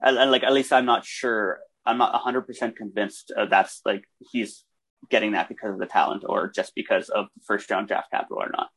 and, 0.00 0.18
and 0.18 0.30
like 0.30 0.42
at 0.42 0.52
least 0.52 0.72
I'm 0.72 0.86
not 0.86 1.04
sure, 1.04 1.60
I'm 1.86 1.98
not 1.98 2.14
100% 2.22 2.76
convinced 2.76 3.32
uh, 3.36 3.46
that's 3.46 3.80
like 3.84 4.04
he's 4.32 4.64
getting 5.10 5.32
that 5.32 5.48
because 5.48 5.72
of 5.72 5.78
the 5.78 5.86
talent 5.86 6.24
or 6.26 6.50
just 6.50 6.74
because 6.74 7.08
of 7.08 7.26
first 7.46 7.70
round 7.70 7.88
draft 7.88 8.10
capital 8.10 8.42
or 8.42 8.50
not. 8.50 8.68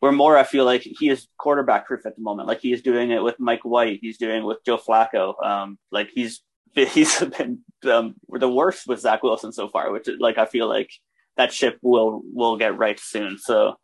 Where 0.00 0.12
more, 0.12 0.36
I 0.36 0.44
feel 0.44 0.64
like 0.64 0.82
he 0.82 1.10
is 1.10 1.26
quarterback 1.36 1.86
proof 1.86 2.06
at 2.06 2.16
the 2.16 2.22
moment. 2.22 2.48
Like 2.48 2.60
he 2.60 2.72
is 2.72 2.80
doing 2.80 3.10
it 3.10 3.22
with 3.22 3.38
Mike 3.38 3.64
White, 3.64 3.98
he's 4.00 4.18
doing 4.18 4.38
it 4.38 4.46
with 4.46 4.64
Joe 4.64 4.78
Flacco. 4.78 5.34
Um, 5.44 5.78
like 5.90 6.10
he's 6.14 6.40
he's 6.74 7.20
been 7.38 7.60
um, 7.84 8.14
the 8.28 8.48
worst 8.48 8.86
with 8.86 9.00
Zach 9.00 9.22
Wilson 9.22 9.52
so 9.52 9.68
far, 9.68 9.90
which 9.92 10.08
like 10.18 10.38
I 10.38 10.46
feel 10.46 10.68
like 10.68 10.90
that 11.36 11.52
ship 11.52 11.78
will 11.82 12.22
will 12.32 12.56
get 12.56 12.78
right 12.78 12.98
soon. 12.98 13.38
So 13.38 13.76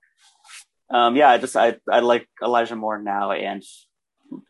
um, 0.90 1.16
yeah, 1.16 1.31
I 1.31 1.38
just 1.38 1.57
I 1.57 1.77
I 1.90 2.01
like 2.01 2.29
Elijah 2.42 2.77
Moore 2.77 3.01
now 3.01 3.33
and 3.33 3.62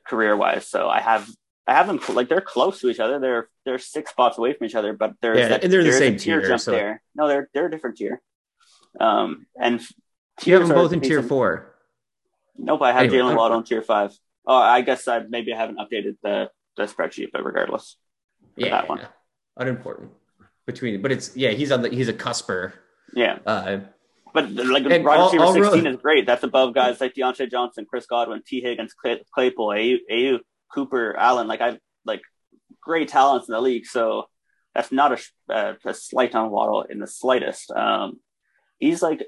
career 0.07 0.37
wise. 0.37 0.69
So 0.69 0.89
I 0.89 1.01
have 1.01 1.29
I 1.67 1.75
have 1.75 1.87
them 1.87 2.01
like 2.15 2.29
they're 2.29 2.41
close 2.41 2.81
to 2.81 2.89
each 2.89 3.01
other. 3.01 3.19
They're 3.19 3.49
they're 3.65 3.79
six 3.79 4.11
spots 4.11 4.39
away 4.39 4.53
from 4.53 4.67
each 4.67 4.75
other, 4.75 4.93
but 4.93 5.15
there's 5.21 5.39
yeah, 5.39 5.49
that, 5.49 5.65
and 5.65 5.73
they're 5.73 5.85
the 5.85 5.93
same 5.93 6.17
tier, 6.17 6.41
tier 6.41 6.49
jump 6.49 6.61
so. 6.61 6.73
there. 6.73 7.03
No, 7.15 7.29
they're 7.29 7.49
they're 7.55 7.67
a 7.67 7.71
different 7.71 7.97
tier. 7.97 8.21
Um, 8.99 9.47
and 9.61 9.81
you 10.45 10.55
have 10.55 10.67
them 10.67 10.77
both 10.77 10.93
in 10.93 11.01
tier 11.01 11.23
four. 11.23 11.75
Nope, 12.59 12.83
I 12.83 12.93
have 12.93 13.03
anyway, 13.03 13.19
Jalen 13.19 13.37
Waddle 13.37 13.59
in 13.59 13.65
tier 13.65 13.83
five. 13.83 14.13
Oh, 14.47 14.57
I 14.57 14.81
guess 14.81 15.09
I 15.09 15.21
maybe 15.21 15.53
I 15.53 15.57
haven't 15.57 15.79
updated 15.79 16.17
the 16.23 16.51
the 16.77 16.85
spreadsheet, 16.85 17.31
but 17.33 17.45
regardless 17.45 17.97
yeah, 18.57 18.71
that 18.71 18.89
one. 18.89 19.01
Unimportant 19.57 20.11
between, 20.67 21.01
but 21.03 21.13
it's 21.13 21.37
yeah, 21.37 21.51
he's 21.51 21.73
on 21.73 21.83
the 21.83 21.89
he's 21.89 22.09
a 22.09 22.13
cusper. 22.13 22.73
Yeah. 23.15 23.39
Uh, 23.47 23.79
but 24.35 24.51
like 24.51 24.85
wide 24.85 24.93
receiver 24.93 25.11
all, 25.11 25.21
all 25.21 25.55
16 25.55 25.63
really, 25.63 25.89
is 25.89 25.97
great. 25.97 26.27
That's 26.27 26.43
above 26.43 26.75
guys 26.75 27.01
like 27.01 27.15
Diontae 27.15 27.51
Johnson, 27.51 27.87
Chris 27.89 28.07
Godwin, 28.07 28.43
Tee 28.47 28.61
Higgins, 28.61 28.93
Clay, 28.93 29.23
Claypool, 29.33 29.69
Aiyuk, 29.69 30.41
Cooper, 30.75 31.17
Allen. 31.17 31.47
Like 31.47 31.63
I 31.63 31.79
like 32.05 32.21
great 32.83 33.09
talents 33.09 33.49
in 33.49 33.53
the 33.53 33.61
league. 33.61 33.87
So 33.87 34.27
that's 34.75 34.93
not 34.93 35.13
a, 35.13 35.55
a, 35.55 35.77
a 35.87 35.95
slight 35.95 36.35
on 36.35 36.51
Waddle 36.51 36.83
in 36.83 36.99
the 36.99 37.07
slightest. 37.07 37.71
Um, 37.71 38.21
he's 38.79 39.01
like 39.01 39.27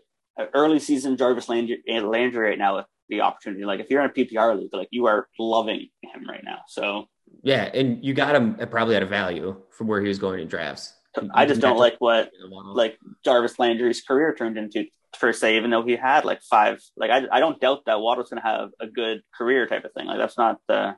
early 0.54 0.78
season 0.78 1.16
Jarvis 1.16 1.48
Landry, 1.48 1.82
Landry 1.88 2.50
right 2.50 2.58
now 2.58 2.76
with 2.76 2.86
the 3.08 3.22
opportunity. 3.22 3.64
Like 3.64 3.80
if 3.80 3.90
you're 3.90 4.02
in 4.02 4.10
a 4.10 4.12
PPR 4.12 4.58
league, 4.58 4.74
like 4.74 4.88
you 4.90 5.06
are 5.06 5.26
loving 5.38 5.88
him 6.02 6.28
right 6.28 6.44
now. 6.44 6.60
So 6.68 7.06
yeah, 7.48 7.70
and 7.72 8.04
you 8.04 8.12
got 8.12 8.34
him 8.34 8.56
probably 8.70 8.94
at 8.94 9.02
a 9.02 9.06
value 9.06 9.56
from 9.70 9.86
where 9.86 10.02
he 10.02 10.08
was 10.08 10.18
going 10.18 10.40
in 10.40 10.48
drafts. 10.48 10.92
I 11.32 11.46
just 11.46 11.62
don't 11.62 11.78
like 11.78 11.96
what 11.98 12.30
like 12.50 12.98
Jarvis 13.24 13.58
Landry's 13.58 14.02
career 14.02 14.34
turned 14.34 14.58
into 14.58 14.84
per 15.18 15.32
se, 15.32 15.56
even 15.56 15.70
though 15.70 15.82
he 15.82 15.96
had 15.96 16.26
like 16.26 16.42
five. 16.42 16.80
Like 16.94 17.10
I, 17.10 17.22
I 17.32 17.40
don't 17.40 17.58
doubt 17.58 17.86
that 17.86 18.00
Waddle's 18.00 18.28
going 18.28 18.42
to 18.42 18.46
have 18.46 18.70
a 18.78 18.86
good 18.86 19.22
career 19.34 19.66
type 19.66 19.84
of 19.84 19.92
thing. 19.94 20.06
Like 20.06 20.18
that's 20.18 20.36
not 20.36 20.60
the. 20.68 20.96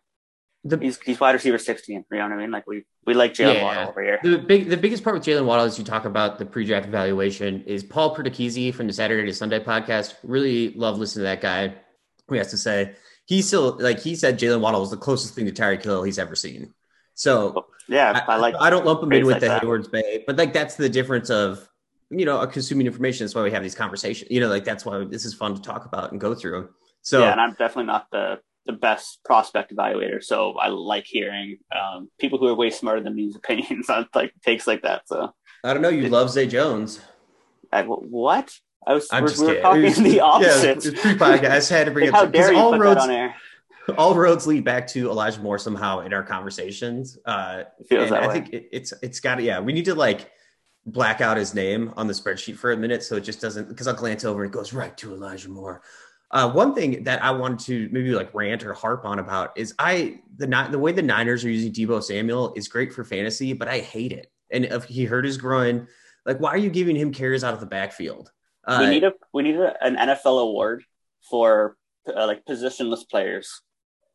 The, 0.62 0.76
he's 0.76 1.00
he's 1.00 1.18
wide 1.18 1.36
receiver 1.36 1.56
sixteen. 1.56 2.04
You 2.10 2.18
know 2.18 2.24
what 2.24 2.32
I 2.32 2.36
mean? 2.36 2.50
Like 2.50 2.66
we 2.66 2.84
we 3.06 3.14
like 3.14 3.32
Jalen 3.32 3.54
yeah, 3.54 3.62
Waddle 3.62 3.88
over 3.88 4.02
here. 4.02 4.18
The 4.22 4.36
big 4.36 4.68
the 4.68 4.76
biggest 4.76 5.04
part 5.04 5.14
with 5.14 5.24
Jalen 5.24 5.46
Waddle 5.46 5.64
as 5.64 5.78
you 5.78 5.84
talk 5.84 6.04
about 6.04 6.38
the 6.38 6.44
pre-draft 6.44 6.86
evaluation 6.86 7.62
is 7.62 7.82
Paul 7.82 8.14
Perticchese 8.14 8.74
from 8.74 8.88
the 8.88 8.92
Saturday 8.92 9.24
to 9.24 9.32
Sunday 9.32 9.60
podcast. 9.60 10.16
Really 10.22 10.74
love 10.74 10.98
listening 10.98 11.22
to 11.22 11.28
that 11.28 11.40
guy. 11.40 11.74
He 12.28 12.36
has 12.36 12.50
to 12.50 12.58
say 12.58 12.94
he 13.30 13.42
still 13.42 13.76
like 13.78 14.00
he 14.00 14.16
said 14.16 14.40
Jalen 14.40 14.60
Waddle 14.60 14.80
was 14.80 14.90
the 14.90 14.96
closest 14.96 15.36
thing 15.36 15.46
to 15.46 15.52
Tyreek 15.52 15.84
Hill 15.84 16.02
he's 16.02 16.18
ever 16.18 16.34
seen. 16.34 16.74
So 17.14 17.66
Yeah, 17.86 18.24
I, 18.26 18.38
like. 18.38 18.56
I 18.58 18.70
don't 18.70 18.84
lump 18.84 19.04
him 19.04 19.12
in 19.12 19.24
with 19.24 19.34
like 19.34 19.40
the 19.40 19.46
that. 19.46 19.62
Hayward's 19.62 19.86
Bay, 19.86 20.24
but 20.26 20.36
like 20.36 20.52
that's 20.52 20.74
the 20.74 20.88
difference 20.88 21.30
of 21.30 21.68
you 22.10 22.24
know 22.24 22.44
consuming 22.48 22.88
information. 22.88 23.24
That's 23.24 23.36
why 23.36 23.44
we 23.44 23.52
have 23.52 23.62
these 23.62 23.76
conversations. 23.76 24.32
You 24.32 24.40
know, 24.40 24.48
like 24.48 24.64
that's 24.64 24.84
why 24.84 25.04
this 25.04 25.24
is 25.24 25.32
fun 25.32 25.54
to 25.54 25.62
talk 25.62 25.84
about 25.84 26.10
and 26.10 26.20
go 26.20 26.34
through. 26.34 26.70
So 27.02 27.20
yeah, 27.20 27.30
and 27.30 27.40
I'm 27.40 27.50
definitely 27.50 27.84
not 27.84 28.08
the 28.10 28.40
the 28.66 28.72
best 28.72 29.20
prospect 29.24 29.72
evaluator, 29.72 30.20
so 30.20 30.54
I 30.58 30.66
like 30.66 31.04
hearing 31.06 31.58
um, 31.70 32.10
people 32.18 32.40
who 32.40 32.48
are 32.48 32.54
way 32.56 32.70
smarter 32.70 33.00
than 33.00 33.14
me's 33.14 33.36
opinions 33.36 33.88
on 33.90 34.08
like 34.12 34.32
takes 34.44 34.66
like 34.66 34.82
that. 34.82 35.06
So, 35.06 35.32
I 35.62 35.72
don't 35.72 35.82
know. 35.82 35.88
You 35.88 36.08
love 36.08 36.30
Zay 36.30 36.48
Jones. 36.48 37.00
I, 37.72 37.84
what? 37.84 38.52
I 38.86 38.94
was 38.94 39.08
I'm 39.12 39.22
we're, 39.24 39.28
just 39.28 39.40
we 39.40 39.46
were 39.48 39.60
talking 39.60 39.82
It 39.82 39.84
was- 39.86 39.96
the 39.98 40.10
Yeah, 40.16 40.22
opposite. 40.24 40.84
it's 40.86 41.00
pre-podcast. 41.00 41.72
I 41.72 41.76
had 41.78 41.84
to 41.86 41.90
bring 41.90 42.06
Like, 42.10 42.14
it 42.14 42.16
how 42.16 42.22
up 42.24 42.32
because 42.32 42.46
dare 42.46 42.54
you 42.54 42.60
all 42.60 42.72
put 42.72 42.80
roads 42.80 42.96
that 43.00 43.02
on 43.04 43.10
air? 43.10 43.34
all 43.98 44.14
roads 44.14 44.46
lead 44.46 44.64
back 44.64 44.86
to 44.88 45.10
Elijah 45.10 45.40
Moore 45.40 45.58
somehow 45.58 46.00
in 46.00 46.12
our 46.14 46.22
conversations. 46.22 47.18
Uh, 47.24 47.64
feels 47.88 48.04
and 48.04 48.12
that 48.12 48.22
I 48.22 48.26
way. 48.28 48.32
think 48.34 48.52
it, 48.52 48.68
it's 48.72 48.92
it's 49.02 49.20
got 49.20 49.36
to 49.36 49.42
yeah. 49.42 49.60
We 49.60 49.72
need 49.72 49.84
to 49.86 49.94
like 49.94 50.30
black 50.86 51.20
out 51.20 51.36
his 51.36 51.54
name 51.54 51.92
on 51.96 52.06
the 52.06 52.12
spreadsheet 52.14 52.56
for 52.56 52.72
a 52.72 52.76
minute 52.76 53.02
so 53.02 53.16
it 53.16 53.20
just 53.20 53.40
doesn't 53.40 53.68
because 53.68 53.86
I'll 53.86 53.94
glance 53.94 54.24
over 54.24 54.42
and 54.44 54.52
it 54.52 54.56
goes 54.56 54.72
right 54.72 54.96
to 54.98 55.12
Elijah 55.14 55.50
Moore. 55.50 55.82
Uh, 56.30 56.50
one 56.50 56.74
thing 56.74 57.02
that 57.04 57.22
I 57.24 57.32
wanted 57.32 57.58
to 57.66 57.88
maybe 57.92 58.12
like 58.12 58.32
rant 58.32 58.64
or 58.64 58.72
harp 58.72 59.04
on 59.04 59.18
about 59.18 59.50
is 59.58 59.74
I 59.78 60.20
the 60.36 60.46
Ni- 60.46 60.70
the 60.70 60.78
way 60.78 60.92
the 60.92 61.02
Niners 61.02 61.44
are 61.44 61.50
using 61.50 61.72
Deebo 61.72 62.02
Samuel 62.02 62.54
is 62.56 62.68
great 62.68 62.92
for 62.92 63.04
fantasy, 63.04 63.52
but 63.52 63.68
I 63.68 63.80
hate 63.80 64.12
it. 64.12 64.30
And 64.50 64.64
if 64.64 64.84
he 64.84 65.04
hurt 65.04 65.24
his 65.24 65.36
groin, 65.36 65.86
like 66.24 66.38
why 66.38 66.50
are 66.50 66.56
you 66.56 66.70
giving 66.70 66.96
him 66.96 67.12
carries 67.12 67.44
out 67.44 67.52
of 67.54 67.60
the 67.60 67.66
backfield? 67.66 68.30
Uh, 68.70 68.80
we 68.80 68.90
need 68.90 69.04
a 69.04 69.12
we 69.32 69.42
need 69.42 69.56
a, 69.56 69.74
an 69.84 69.96
NFL 69.96 70.40
award 70.42 70.84
for 71.28 71.76
uh, 72.06 72.26
like 72.26 72.44
positionless 72.44 73.08
players. 73.08 73.62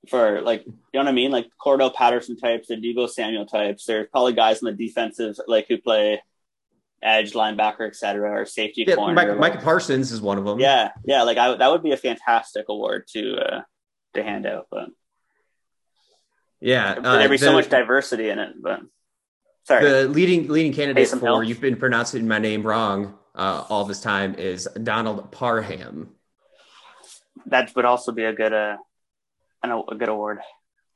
For 0.10 0.42
like, 0.42 0.66
you 0.66 0.74
know 0.94 1.00
what 1.00 1.08
I 1.08 1.14
mean? 1.14 1.32
Like 1.32 1.48
Cordarrelle 1.64 1.94
Patterson 1.94 2.38
types, 2.38 2.68
the 2.68 2.76
Deebo 2.76 3.10
Samuel 3.10 3.48
types. 3.48 3.86
There's 3.86 4.08
probably 4.12 4.34
guys 4.34 4.62
in 4.62 4.66
the 4.66 4.72
defensive 4.72 5.36
like 5.48 5.66
who 5.68 5.78
play 5.78 6.22
edge, 7.02 7.34
linebacker, 7.34 7.88
etc., 7.88 8.32
or 8.32 8.46
safety 8.46 8.86
yeah, 8.88 8.96
corner. 8.96 9.14
Mike, 9.14 9.38
Micah 9.38 9.62
Parsons 9.64 10.12
is 10.12 10.22
one 10.22 10.38
of 10.38 10.46
them. 10.46 10.60
Yeah, 10.60 10.92
yeah, 11.06 11.24
like 11.24 11.38
I, 11.38 11.56
that 11.56 11.72
would 11.72 11.84
be 11.84 11.92
a 11.92 11.98
fantastic 11.98 12.66
award 12.70 13.08
to 13.14 13.36
uh, 13.38 13.62
to 14.14 14.24
hand 14.24 14.46
out, 14.46 14.68
but 14.70 14.90
yeah. 16.62 16.94
uh, 16.94 17.18
there'd 17.18 17.32
be 17.32 17.38
so 17.38 17.54
much 17.54 17.70
diversity 17.70 18.30
in 18.30 18.40
it. 18.40 18.56
But 18.62 18.82
sorry, 19.64 19.90
The 19.90 20.08
leading 20.08 20.48
leading 20.48 20.74
candidate 20.74 21.08
for 21.08 21.20
Hill. 21.20 21.44
you've 21.44 21.62
been 21.62 21.78
pronouncing 21.78 22.28
my 22.28 22.40
name 22.40 22.64
wrong 22.64 23.18
uh, 23.36 23.66
all 23.70 23.86
this 23.86 24.02
time 24.02 24.36
is 24.36 24.68
Donald 24.82 25.32
Parham. 25.32 26.10
that 27.48 27.76
would 27.76 27.86
also 27.86 28.12
be 28.12 28.24
a 28.24 28.34
good 28.34 28.54
uh, 28.54 28.78
an, 29.64 29.72
a 29.90 29.96
good 29.96 30.10
award. 30.10 30.40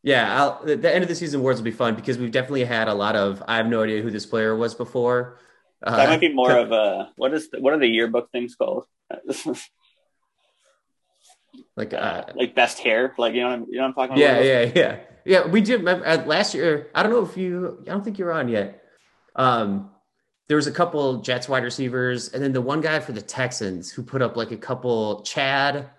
Yeah, 0.01 0.41
I'll, 0.41 0.63
the- 0.63 0.93
end 0.93 1.03
of 1.03 1.09
the 1.09 1.15
season 1.15 1.41
awards 1.41 1.59
will 1.59 1.65
be 1.65 1.71
fun 1.71 1.95
because 1.95 2.17
we've 2.17 2.31
definitely 2.31 2.63
had 2.63 2.87
a 2.87 2.93
lot 2.93 3.15
of. 3.15 3.43
I 3.47 3.57
have 3.57 3.67
no 3.67 3.83
idea 3.83 4.01
who 4.01 4.09
this 4.11 4.25
player 4.25 4.55
was 4.55 4.73
before. 4.73 5.39
Uh, 5.83 5.95
That 5.97 6.09
might 6.09 6.21
be 6.21 6.33
more 6.33 6.55
of 6.57 6.71
a 6.71 7.11
what 7.17 7.33
is 7.33 7.49
the, 7.49 7.59
what 7.59 7.73
are 7.73 7.79
the 7.79 7.87
yearbook 7.87 8.31
things 8.31 8.55
called? 8.55 8.85
like 11.75 11.93
uh, 11.93 12.23
like 12.35 12.55
best 12.55 12.79
hair, 12.79 13.13
like 13.17 13.33
you 13.33 13.41
know, 13.41 13.65
you 13.69 13.77
know 13.77 13.83
what 13.83 13.87
I'm 13.87 13.93
talking 14.09 14.23
about. 14.23 14.43
yeah, 14.45 14.61
yeah, 14.61 14.71
yeah, 14.75 14.99
yeah. 15.25 15.47
We 15.47 15.61
did 15.61 15.79
remember, 15.79 16.07
uh, 16.07 16.25
last 16.25 16.53
year. 16.53 16.89
I 16.95 17.03
don't 17.03 17.11
know 17.11 17.23
if 17.25 17.37
you. 17.37 17.79
I 17.87 17.91
don't 17.91 18.03
think 18.03 18.17
you're 18.19 18.31
on 18.31 18.47
yet. 18.47 18.81
Um, 19.35 19.91
there 20.49 20.57
was 20.57 20.67
a 20.67 20.71
couple 20.71 21.21
Jets 21.21 21.47
wide 21.47 21.63
receivers, 21.63 22.29
and 22.29 22.43
then 22.43 22.51
the 22.51 22.61
one 22.61 22.81
guy 22.81 22.99
for 22.99 23.11
the 23.11 23.21
Texans 23.21 23.91
who 23.91 24.01
put 24.01 24.21
up 24.21 24.35
like 24.35 24.51
a 24.51 24.57
couple 24.57 25.21
Chad. 25.21 25.91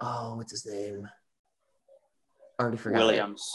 Oh, 0.00 0.34
what's 0.36 0.50
his 0.50 0.66
name? 0.66 1.06
Already 2.58 2.78
forgot. 2.78 3.00
Williams. 3.00 3.48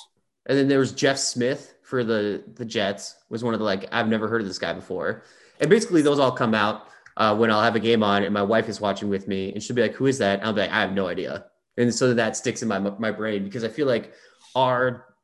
And 0.45 0.57
then 0.57 0.67
there 0.67 0.77
was 0.77 0.91
Jeff 0.91 1.17
Smith 1.17 1.73
for 1.81 2.03
the 2.03 2.43
the 2.53 2.65
Jets 2.65 3.15
was 3.29 3.43
one 3.43 3.55
of 3.55 3.59
the 3.59 3.65
like 3.65 3.89
I've 3.91 4.07
never 4.07 4.27
heard 4.27 4.41
of 4.41 4.47
this 4.47 4.59
guy 4.59 4.73
before. 4.73 5.23
And 5.59 5.71
basically 5.71 6.03
those 6.03 6.19
all 6.19 6.31
come 6.31 6.53
out 6.53 6.87
uh, 7.17 7.35
when 7.35 7.49
I'll 7.49 7.63
have 7.63 7.75
a 7.75 7.79
game 7.79 8.03
on 8.03 8.23
and 8.23 8.33
my 8.33 8.43
wife 8.43 8.69
is 8.69 8.79
watching 8.79 9.09
with 9.09 9.27
me 9.27 9.53
and 9.53 9.63
she'll 9.63 9.75
be 9.75 9.81
like, 9.81 9.95
"Who 9.95 10.05
is 10.05 10.19
that?" 10.19 10.39
And 10.39 10.47
I'll 10.47 10.53
be 10.53 10.61
like, 10.61 10.71
"I 10.71 10.81
have 10.81 10.93
no 10.93 11.07
idea." 11.07 11.45
And 11.77 11.93
so 11.93 12.13
that 12.13 12.37
sticks 12.37 12.61
in 12.61 12.67
my 12.67 12.77
my 12.77 13.09
brain 13.09 13.43
because 13.43 13.63
I 13.63 13.69
feel 13.69 13.87
like 13.87 14.13
our 14.55 15.14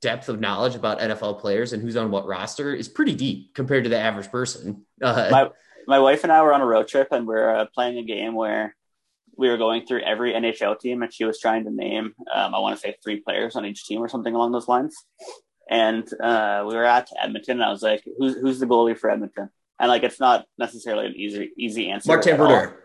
depth 0.00 0.28
of 0.28 0.40
knowledge 0.40 0.74
about 0.74 1.00
NFL 1.00 1.40
players 1.40 1.72
and 1.72 1.82
who's 1.82 1.96
on 1.96 2.10
what 2.10 2.26
roster 2.26 2.74
is 2.74 2.88
pretty 2.88 3.14
deep 3.14 3.54
compared 3.54 3.84
to 3.84 3.90
the 3.90 3.98
average 3.98 4.30
person. 4.30 4.84
Uh, 5.02 5.28
My 5.30 5.50
my 5.86 5.98
wife 5.98 6.24
and 6.24 6.32
I 6.32 6.42
were 6.42 6.52
on 6.52 6.62
a 6.62 6.66
road 6.66 6.88
trip 6.88 7.08
and 7.10 7.26
we 7.26 7.34
are 7.34 7.56
uh, 7.56 7.66
playing 7.74 7.98
a 7.98 8.02
game 8.04 8.34
where 8.34 8.74
we 9.36 9.48
were 9.48 9.58
going 9.58 9.84
through 9.84 10.00
every 10.00 10.32
NHL 10.32 10.78
team 10.78 11.02
and 11.02 11.12
she 11.12 11.24
was 11.24 11.38
trying 11.40 11.64
to 11.64 11.70
name 11.70 12.14
um, 12.32 12.54
I 12.54 12.58
want 12.58 12.76
to 12.76 12.80
say 12.80 12.96
three 13.02 13.20
players 13.20 13.56
on 13.56 13.66
each 13.66 13.84
team 13.86 14.00
or 14.00 14.08
something 14.08 14.34
along 14.34 14.52
those 14.52 14.68
lines. 14.68 14.96
And 15.68 16.08
uh, 16.22 16.64
we 16.68 16.74
were 16.74 16.84
at 16.84 17.08
Edmonton 17.20 17.58
and 17.58 17.64
I 17.64 17.70
was 17.70 17.82
like, 17.82 18.04
"Who's 18.18 18.36
who's 18.36 18.60
the 18.60 18.66
goalie 18.66 18.98
for 18.98 19.10
Edmonton?" 19.10 19.48
And 19.80 19.88
like, 19.88 20.02
it's 20.02 20.20
not 20.20 20.44
necessarily 20.58 21.06
an 21.06 21.14
easy 21.16 21.52
easy 21.56 21.90
answer. 21.90 22.08
Martin. 22.08 22.36
Brodeur. 22.36 22.80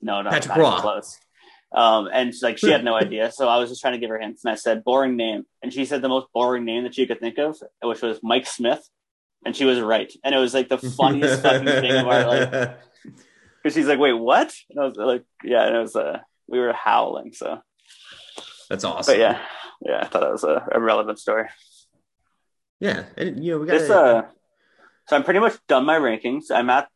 No, 0.00 0.22
no, 0.22 0.30
Patrick 0.30 0.56
not 0.56 0.82
close. 0.82 1.18
Um, 1.74 2.08
and 2.12 2.32
she's 2.32 2.42
like, 2.42 2.58
she 2.58 2.70
had 2.70 2.84
no 2.84 2.94
idea. 3.06 3.32
So 3.32 3.48
I 3.48 3.58
was 3.58 3.70
just 3.70 3.80
trying 3.80 3.94
to 3.94 3.98
give 3.98 4.10
her 4.10 4.18
hints, 4.18 4.44
and 4.44 4.52
I 4.52 4.56
said, 4.56 4.84
"Boring 4.84 5.16
name," 5.16 5.44
and 5.62 5.72
she 5.72 5.84
said 5.84 6.02
the 6.02 6.08
most 6.08 6.26
boring 6.34 6.64
name 6.64 6.84
that 6.84 6.94
she 6.94 7.06
could 7.06 7.20
think 7.20 7.38
of, 7.38 7.56
which 7.82 8.02
was 8.02 8.20
Mike 8.22 8.46
Smith, 8.46 8.86
and 9.44 9.56
she 9.56 9.64
was 9.64 9.80
right. 9.80 10.12
And 10.24 10.34
it 10.34 10.38
was 10.38 10.54
like 10.54 10.68
the 10.68 10.78
funniest 10.78 11.42
fucking 11.42 11.66
thing 11.66 11.92
of 11.92 12.06
our 12.06 12.26
like, 12.26 12.50
because 13.62 13.74
she's 13.74 13.86
like, 13.86 13.98
"Wait, 13.98 14.12
what?" 14.12 14.52
And 14.70 14.80
I 14.80 14.86
was 14.86 14.96
like, 14.96 15.24
"Yeah," 15.44 15.66
and 15.66 15.76
it 15.76 15.80
was 15.80 15.96
uh, 15.96 16.18
we 16.46 16.58
were 16.58 16.72
howling. 16.72 17.32
So, 17.32 17.60
That's 18.68 18.84
awesome. 18.84 19.14
but 19.14 19.18
yeah, 19.18 19.40
yeah, 19.80 20.00
I 20.02 20.06
thought 20.06 20.20
that 20.20 20.32
was 20.32 20.44
a, 20.44 20.68
a 20.72 20.80
relevant 20.80 21.18
story. 21.18 21.48
Yeah. 22.80 23.04
And 23.16 23.44
you 23.44 23.52
know, 23.52 23.58
we 23.60 23.66
got 23.66 23.78
This 23.78 23.90
uh, 23.90 24.22
so 25.08 25.16
I'm 25.16 25.24
pretty 25.24 25.40
much 25.40 25.56
done 25.68 25.84
my 25.84 25.98
rankings. 25.98 26.50
I'm 26.50 26.68
at 26.68 26.88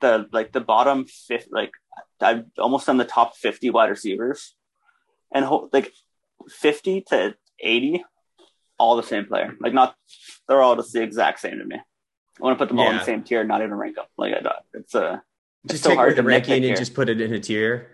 the 0.00 0.26
like 0.32 0.52
the 0.52 0.60
bottom 0.60 1.06
fifth, 1.06 1.48
like 1.50 1.70
I've 2.20 2.44
almost 2.58 2.86
done 2.86 2.96
the 2.96 3.04
top 3.04 3.36
50 3.36 3.70
wide 3.70 3.90
receivers, 3.90 4.54
and 5.32 5.44
ho- 5.44 5.68
like 5.72 5.92
50 6.48 7.02
to 7.08 7.34
80, 7.60 8.04
all 8.78 8.96
the 8.96 9.02
same 9.02 9.26
player. 9.26 9.54
Like 9.60 9.72
not, 9.74 9.94
they're 10.48 10.62
all 10.62 10.76
just 10.76 10.92
the 10.92 11.02
exact 11.02 11.40
same 11.40 11.58
to 11.58 11.64
me. 11.64 11.76
I 11.76 12.44
want 12.44 12.58
to 12.58 12.62
put 12.64 12.68
them 12.68 12.78
all 12.78 12.90
in 12.90 12.96
the 12.96 13.04
same 13.04 13.22
tier, 13.24 13.42
not 13.44 13.60
even 13.62 13.74
rank 13.74 13.96
them. 13.96 14.04
Like 14.16 14.34
I 14.34 14.40
don't. 14.40 14.54
It's 14.74 14.94
uh, 14.94 15.18
just 15.66 15.82
so 15.82 15.90
take 15.90 15.98
hard 15.98 16.16
to 16.16 16.22
nitpick 16.22 16.48
and 16.48 16.64
here. 16.64 16.76
just 16.76 16.94
put 16.94 17.08
it 17.08 17.20
in 17.20 17.32
a 17.34 17.40
tier. 17.40 17.90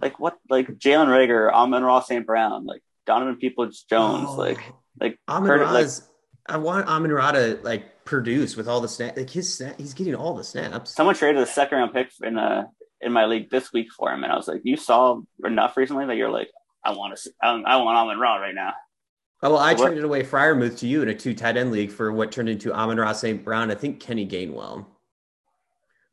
like 0.00 0.18
what? 0.18 0.36
Like 0.50 0.66
Jalen 0.68 1.06
Reagor, 1.06 1.52
Amon 1.52 1.84
Ross 1.84 2.08
St. 2.08 2.26
Brown, 2.26 2.66
like 2.66 2.82
Donovan 3.06 3.36
Peoples 3.36 3.84
Jones, 3.88 4.26
Oh. 4.30 4.34
like 4.36 4.58
like 5.00 5.18
Amon 5.28 5.48
Curtis- 5.48 6.00
like- 6.00 6.08
I 6.46 6.58
want 6.58 6.86
Amon 6.88 7.10
Ra 7.12 7.32
to 7.32 7.58
like 7.62 8.04
produce 8.04 8.56
with 8.56 8.68
all 8.68 8.80
the 8.80 8.88
snaps. 8.88 9.16
Like 9.16 9.30
his 9.30 9.56
snap, 9.56 9.78
he's 9.78 9.94
getting 9.94 10.14
all 10.16 10.34
the 10.34 10.44
snaps. 10.44 10.92
someone 10.94 11.14
traded 11.14 11.40
a 11.40 11.46
second 11.46 11.78
round 11.78 11.94
pick 11.94 12.10
in 12.22 12.36
uh 12.36 12.64
in 13.04 13.12
my 13.12 13.26
league 13.26 13.50
this 13.50 13.72
week 13.72 13.92
for 13.92 14.12
him, 14.12 14.24
and 14.24 14.32
I 14.32 14.36
was 14.36 14.48
like, 14.48 14.62
you 14.64 14.76
saw 14.76 15.20
enough 15.44 15.76
recently 15.76 16.06
that 16.06 16.16
you're 16.16 16.30
like, 16.30 16.50
I 16.84 16.92
want 16.92 17.16
to, 17.16 17.30
I, 17.42 17.50
I 17.50 17.76
want 17.76 17.96
Amon 17.96 18.18
Ra 18.18 18.36
right 18.36 18.54
now. 18.54 18.72
Oh, 19.42 19.50
well, 19.50 19.58
I 19.58 19.74
What- 19.74 19.86
traded 19.86 20.04
away 20.04 20.22
Freiermuth 20.22 20.78
to 20.78 20.86
you 20.86 21.02
in 21.02 21.08
a 21.08 21.14
two 21.14 21.34
tight 21.34 21.56
end 21.56 21.70
league 21.70 21.90
for 21.90 22.12
what 22.12 22.32
turned 22.32 22.48
into 22.48 22.72
Amon 22.72 22.98
Ra 22.98 23.12
St. 23.12 23.44
Brown. 23.44 23.70
I 23.70 23.74
think 23.74 24.00
Kenny 24.00 24.26
Gainwell. 24.26 24.86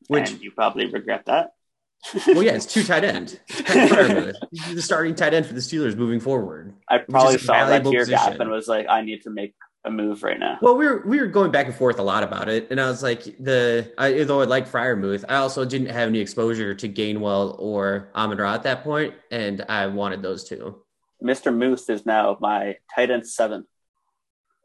Which, 0.07 0.31
and 0.31 0.41
you 0.41 0.51
probably 0.51 0.87
regret 0.87 1.25
that. 1.27 1.51
well, 2.27 2.43
yeah, 2.43 2.53
it's 2.53 2.65
two 2.65 2.83
tight 2.83 3.03
end. 3.03 3.39
It's 3.49 3.61
Pat 3.61 3.89
Freiermuth. 3.89 4.35
He's 4.51 4.75
the 4.75 4.81
starting 4.81 5.15
tight 5.15 5.33
end 5.33 5.45
for 5.45 5.53
the 5.53 5.59
Steelers 5.59 5.95
moving 5.95 6.19
forward. 6.19 6.73
I 6.89 6.97
probably 6.97 7.37
saw 7.37 7.65
that 7.67 7.85
tier 7.85 8.05
gap 8.05 8.39
and 8.39 8.49
was 8.49 8.67
like, 8.67 8.87
I 8.89 9.01
need 9.01 9.21
to 9.21 9.29
make 9.29 9.53
a 9.83 9.91
move 9.91 10.23
right 10.23 10.39
now. 10.39 10.57
Well, 10.61 10.77
we 10.77 10.85
were 10.85 11.03
we 11.05 11.19
were 11.19 11.27
going 11.27 11.51
back 11.51 11.65
and 11.65 11.75
forth 11.75 11.99
a 11.99 12.03
lot 12.03 12.23
about 12.23 12.49
it, 12.49 12.67
and 12.69 12.79
I 12.79 12.87
was 12.87 13.01
like, 13.01 13.23
the 13.39 13.91
I, 13.97 14.19
although 14.19 14.41
I 14.41 14.45
like 14.45 14.69
Freiermuth, 14.69 15.25
I 15.27 15.37
also 15.37 15.65
didn't 15.65 15.87
have 15.89 16.07
any 16.09 16.19
exposure 16.19 16.75
to 16.75 16.89
Gainwell 16.89 17.55
or 17.59 18.09
Amon 18.15 18.37
Ra 18.37 18.53
at 18.53 18.63
that 18.63 18.83
point, 18.83 19.13
and 19.31 19.63
I 19.67 19.87
wanted 19.87 20.21
those 20.21 20.43
two. 20.47 20.83
Mr. 21.23 21.55
Moose 21.55 21.89
is 21.89 22.05
now 22.05 22.37
my 22.39 22.77
tight 22.95 23.11
end 23.11 23.27
seven. 23.27 23.65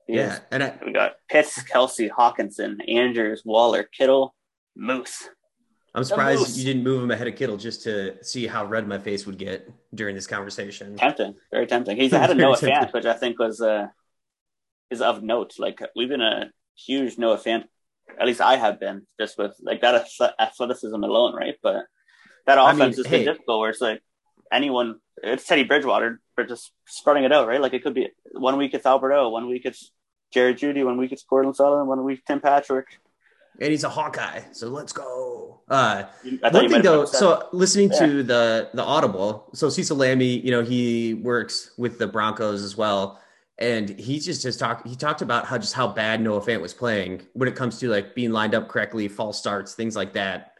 He 0.06 0.16
Yeah, 0.16 0.34
is- 0.34 0.40
and 0.50 0.62
I, 0.62 0.78
we 0.84 0.92
got 0.92 1.16
Pitts, 1.28 1.62
Kelce, 1.64 2.10
Hockenson, 2.10 2.76
Andrews, 2.88 3.42
Waller, 3.44 3.82
Kittle, 3.84 4.34
Moose. 4.76 5.28
I'm 5.94 6.04
surprised 6.04 6.40
Moose. 6.40 6.58
you 6.58 6.64
didn't 6.64 6.82
move 6.84 7.02
him 7.02 7.10
ahead 7.10 7.26
of 7.26 7.36
Kittle 7.36 7.56
just 7.56 7.82
to 7.84 8.22
see 8.22 8.46
how 8.46 8.66
red 8.66 8.86
my 8.86 8.98
face 8.98 9.24
would 9.24 9.38
get 9.38 9.66
during 9.94 10.14
this 10.14 10.26
conversation. 10.26 10.94
Tempting, 10.96 11.34
very 11.50 11.66
tempting. 11.66 11.96
He's 11.96 12.12
ahead 12.14 12.30
of 12.30 12.36
Noah. 12.36 12.56
Fant, 12.58 12.92
which 12.92 13.06
I 13.06 13.14
think 13.14 13.38
was 13.38 13.62
uh, 13.62 13.86
is 14.90 15.00
of 15.00 15.22
note. 15.22 15.54
Like 15.58 15.80
we've 15.94 16.08
been 16.08 16.20
a 16.20 16.50
huge 16.76 17.18
Noah 17.18 17.38
fan, 17.38 17.64
at 18.18 18.26
least 18.26 18.40
I 18.40 18.56
have 18.56 18.78
been, 18.80 19.06
just 19.20 19.38
with 19.38 19.54
like 19.62 19.80
that 19.80 20.06
athleticism 20.38 21.02
alone, 21.02 21.34
right? 21.34 21.56
But 21.62 21.84
that 22.46 22.58
I 22.58 22.72
offense 22.72 22.96
mean, 22.96 23.04
has 23.04 23.10
been 23.10 23.20
hey. 23.20 23.24
difficult, 23.24 23.60
where 23.60 23.70
it's 23.70 23.80
like 23.80 24.02
anyone, 24.52 24.96
it's 25.22 25.46
Teddy 25.46 25.64
Bridgewater, 25.64 26.20
but 26.36 26.48
just 26.48 26.72
spreading 26.86 27.24
it 27.24 27.32
out, 27.32 27.48
right? 27.48 27.60
Like 27.60 27.74
it 27.74 27.82
could 27.82 27.94
be 27.94 28.08
one 28.32 28.56
week 28.58 28.74
it's 28.74 28.86
Alberto, 28.86 29.28
one 29.28 29.48
week 29.48 29.62
it's 29.64 29.90
Jerry 30.32 30.54
Jeudy, 30.54 30.84
one 30.84 30.98
week 30.98 31.12
it's 31.12 31.24
Courtland 31.24 31.56
Sutton, 31.56 31.86
one 31.86 32.04
week 32.04 32.24
Tim 32.26 32.40
Patrick. 32.40 32.86
And 33.58 33.70
he's 33.70 33.84
a 33.84 33.88
Hawkeye, 33.88 34.42
so 34.52 34.68
let's 34.68 34.92
go. 34.92 35.62
Uh, 35.68 36.04
I 36.44 36.48
one 36.50 36.68
thing 36.68 36.82
though, 36.82 37.06
so 37.06 37.48
listening 37.52 37.90
Yeah. 37.90 38.06
to 38.06 38.22
the 38.22 38.68
the 38.74 38.82
audible, 38.82 39.48
so 39.54 39.70
Cecil 39.70 39.96
Lammey, 39.96 40.44
you 40.44 40.50
know, 40.50 40.62
he 40.62 41.14
works 41.14 41.72
with 41.78 41.98
the 41.98 42.06
Broncos 42.06 42.62
as 42.62 42.76
well, 42.76 43.18
and 43.58 43.88
he 43.88 44.18
just 44.20 44.42
has 44.42 44.56
talked. 44.56 44.86
He 44.86 44.96
talked 44.96 45.22
about 45.22 45.46
how 45.46 45.58
just 45.58 45.74
how 45.74 45.88
bad 45.88 46.20
Noah 46.20 46.40
Fant 46.40 46.60
was 46.60 46.74
playing 46.74 47.22
when 47.32 47.48
it 47.48 47.56
comes 47.56 47.78
to 47.80 47.88
like 47.88 48.14
being 48.14 48.32
lined 48.32 48.54
up 48.54 48.68
correctly, 48.68 49.08
false 49.08 49.38
starts, 49.38 49.74
things 49.74 49.96
like 49.96 50.12
that. 50.12 50.52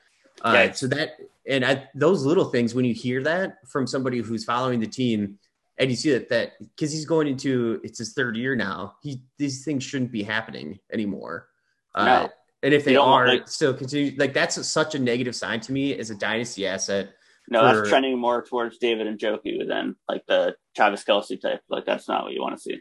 Uh, 0.43 0.53
Yeah. 0.55 0.73
So 0.73 0.87
that 0.89 1.17
and 1.47 1.65
I, 1.65 1.89
those 1.95 2.25
little 2.25 2.47
things, 2.47 2.75
when 2.75 2.85
you 2.85 2.95
hear 2.95 3.23
that 3.23 3.59
from 3.69 3.87
somebody 3.87 4.19
who's 4.19 4.45
following 4.45 4.81
the 4.81 4.87
team, 4.87 5.39
and 5.79 5.91
you 5.91 5.97
see 5.97 6.11
that 6.13 6.29
that 6.31 6.53
because 6.59 6.91
he's 6.91 7.05
going 7.05 7.29
into 7.29 7.81
it's 7.85 7.99
his 7.99 8.15
third 8.15 8.37
year 8.37 8.57
now, 8.57 8.97
he 9.03 9.23
these 9.39 9.65
things 9.65 9.85
shouldn't 9.85 10.11
be 10.11 10.23
happening 10.23 10.79
anymore. 10.91 11.49
Uh, 11.95 12.29
and 12.63 12.73
if 12.75 12.85
they 12.85 12.97
are 12.97 13.29
like- 13.29 13.49
still 13.49 13.75
continue, 13.75 14.13
like 14.19 14.33
that's 14.33 14.67
such 14.67 14.95
a 14.95 14.99
negative 14.99 15.37
sign 15.37 15.61
to 15.61 15.73
me 15.73 15.97
as 15.99 16.11
a 16.11 16.15
dynasty 16.15 16.67
asset. 16.67 17.11
No, 17.49 17.61
for- 17.61 17.77
that's 17.77 17.89
trending 17.89 18.19
more 18.19 18.43
towards 18.43 18.79
David 18.79 19.07
Njoku 19.19 19.67
than 19.69 19.97
like 20.09 20.25
the 20.27 20.57
Travis 20.75 21.05
Kelce 21.05 21.41
type. 21.41 21.61
Like 21.69 21.85
that's 21.87 22.09
not 22.09 22.25
what 22.25 22.33
you 22.33 22.41
want 22.43 22.57
to 22.57 22.61
see. 22.63 22.81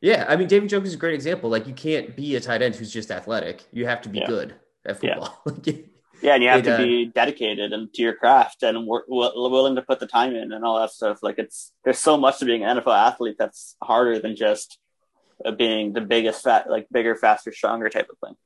Yeah, 0.00 0.26
I 0.28 0.36
mean, 0.36 0.48
David 0.48 0.68
Njoku 0.70 0.84
is 0.84 0.94
a 0.94 0.98
great 0.98 1.14
example. 1.14 1.48
Like, 1.48 1.66
you 1.66 1.72
can't 1.72 2.14
be 2.14 2.36
a 2.36 2.40
tight 2.40 2.60
end 2.60 2.74
who's 2.74 2.92
just 2.92 3.10
athletic. 3.10 3.64
You 3.72 3.86
have 3.86 4.02
to 4.02 4.10
be 4.10 4.18
Yeah. 4.18 4.26
good 4.26 4.54
at 4.84 5.02
Yeah. 5.02 5.14
football. 5.14 5.42
Like, 5.46 5.86
Yeah, 6.22 6.34
and 6.34 6.42
you 6.42 6.48
have 6.48 6.60
It, 6.60 6.62
to 6.64 6.74
uh, 6.74 6.78
be 6.78 7.06
dedicated 7.06 7.72
and 7.72 7.92
to 7.94 8.02
your 8.02 8.14
craft 8.14 8.62
and 8.62 8.76
wi- 8.86 9.02
willing 9.08 9.74
to 9.76 9.82
put 9.82 10.00
the 10.00 10.06
time 10.06 10.34
in 10.34 10.52
and 10.52 10.64
all 10.64 10.78
that 10.80 10.90
stuff. 10.90 11.18
Like 11.22 11.38
it's 11.38 11.72
there's 11.84 11.98
so 11.98 12.16
much 12.16 12.38
to 12.38 12.44
being 12.44 12.64
an 12.64 12.78
NFL 12.78 12.94
athlete 12.96 13.36
that's 13.38 13.76
harder 13.82 14.18
than 14.18 14.36
just 14.36 14.78
uh, 15.44 15.50
being 15.50 15.92
the 15.92 16.00
biggest, 16.00 16.44
fat, 16.44 16.70
like 16.70 16.86
bigger, 16.90 17.14
faster, 17.16 17.52
stronger 17.52 17.88
type 17.90 18.08
of 18.10 18.18
thing. 18.26 18.36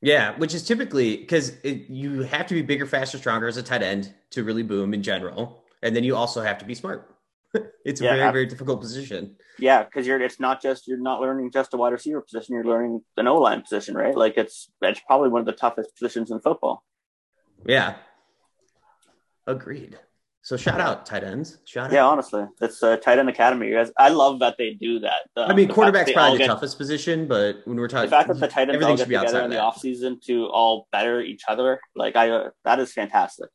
Yeah, 0.00 0.36
which 0.38 0.54
is 0.54 0.62
typically 0.62 1.16
because 1.18 1.52
you 1.64 2.22
have 2.22 2.46
to 2.46 2.54
be 2.54 2.62
bigger, 2.62 2.86
faster, 2.86 3.18
stronger 3.18 3.48
as 3.48 3.56
a 3.56 3.62
tight 3.62 3.82
end 3.82 4.14
to 4.30 4.44
really 4.44 4.62
boom 4.62 4.94
in 4.94 5.02
general, 5.02 5.64
and 5.82 5.94
then 5.94 6.04
you 6.04 6.16
also 6.16 6.40
have 6.42 6.58
to 6.58 6.64
be 6.64 6.74
smart. 6.74 7.14
it's 7.84 8.00
a 8.00 8.04
Yeah, 8.04 8.10
very, 8.10 8.22
ab- 8.22 8.32
very 8.32 8.46
difficult 8.46 8.80
position. 8.80 9.36
Yeah, 9.58 9.82
because 9.84 10.06
you're 10.06 10.20
it's 10.22 10.40
not 10.40 10.62
just 10.62 10.86
you're 10.88 10.98
not 10.98 11.20
learning 11.20 11.50
just 11.52 11.74
a 11.74 11.76
wide 11.76 11.92
receiver 11.92 12.20
position. 12.20 12.54
You're 12.54 12.64
learning 12.64 13.02
the 13.16 13.22
no 13.22 13.36
line 13.36 13.60
position, 13.60 13.94
right? 13.94 14.16
Like 14.16 14.38
it's 14.38 14.70
it's 14.80 15.00
probably 15.06 15.28
one 15.28 15.40
of 15.40 15.46
the 15.46 15.52
toughest 15.52 15.94
positions 15.96 16.30
in 16.30 16.40
football. 16.40 16.82
Yeah, 17.66 17.96
agreed. 19.46 19.98
So 20.42 20.56
shout 20.56 20.80
out 20.80 21.04
tight 21.04 21.22
ends. 21.22 21.58
Shout 21.66 21.92
Yeah, 21.92 22.04
out. 22.06 22.12
honestly, 22.12 22.44
it's 22.62 22.82
a 22.82 22.96
tight 22.96 23.18
end 23.18 23.28
academy. 23.28 23.68
You 23.68 23.74
guys, 23.74 23.92
I 23.98 24.08
love 24.08 24.38
that 24.40 24.56
they 24.56 24.72
do 24.72 24.98
that. 25.00 25.28
The- 25.36 25.42
I 25.42 25.52
mean, 25.54 25.68
quarterback's 25.68 26.12
probably 26.12 26.38
the 26.38 26.44
get- 26.44 26.46
toughest 26.48 26.78
position, 26.78 27.26
but 27.28 27.56
when 27.66 27.76
we're 27.76 27.88
talking, 27.88 28.08
The 28.08 28.16
fact 28.16 28.28
that 28.28 28.40
the 28.40 28.48
tight 28.48 28.62
ends 28.62 28.74
everything 28.76 28.90
all 28.92 28.96
should 28.96 29.08
get 29.10 29.20
be 29.20 29.26
together 29.26 29.38
of 29.40 29.44
in 29.44 29.50
the 29.50 29.56
offseason 29.58 30.22
to 30.22 30.46
all 30.46 30.88
better 30.92 31.20
each 31.20 31.42
other, 31.46 31.78
like 31.94 32.16
I, 32.16 32.30
uh, 32.30 32.50
that 32.64 32.78
is 32.80 32.90
fantastic. 32.92 33.50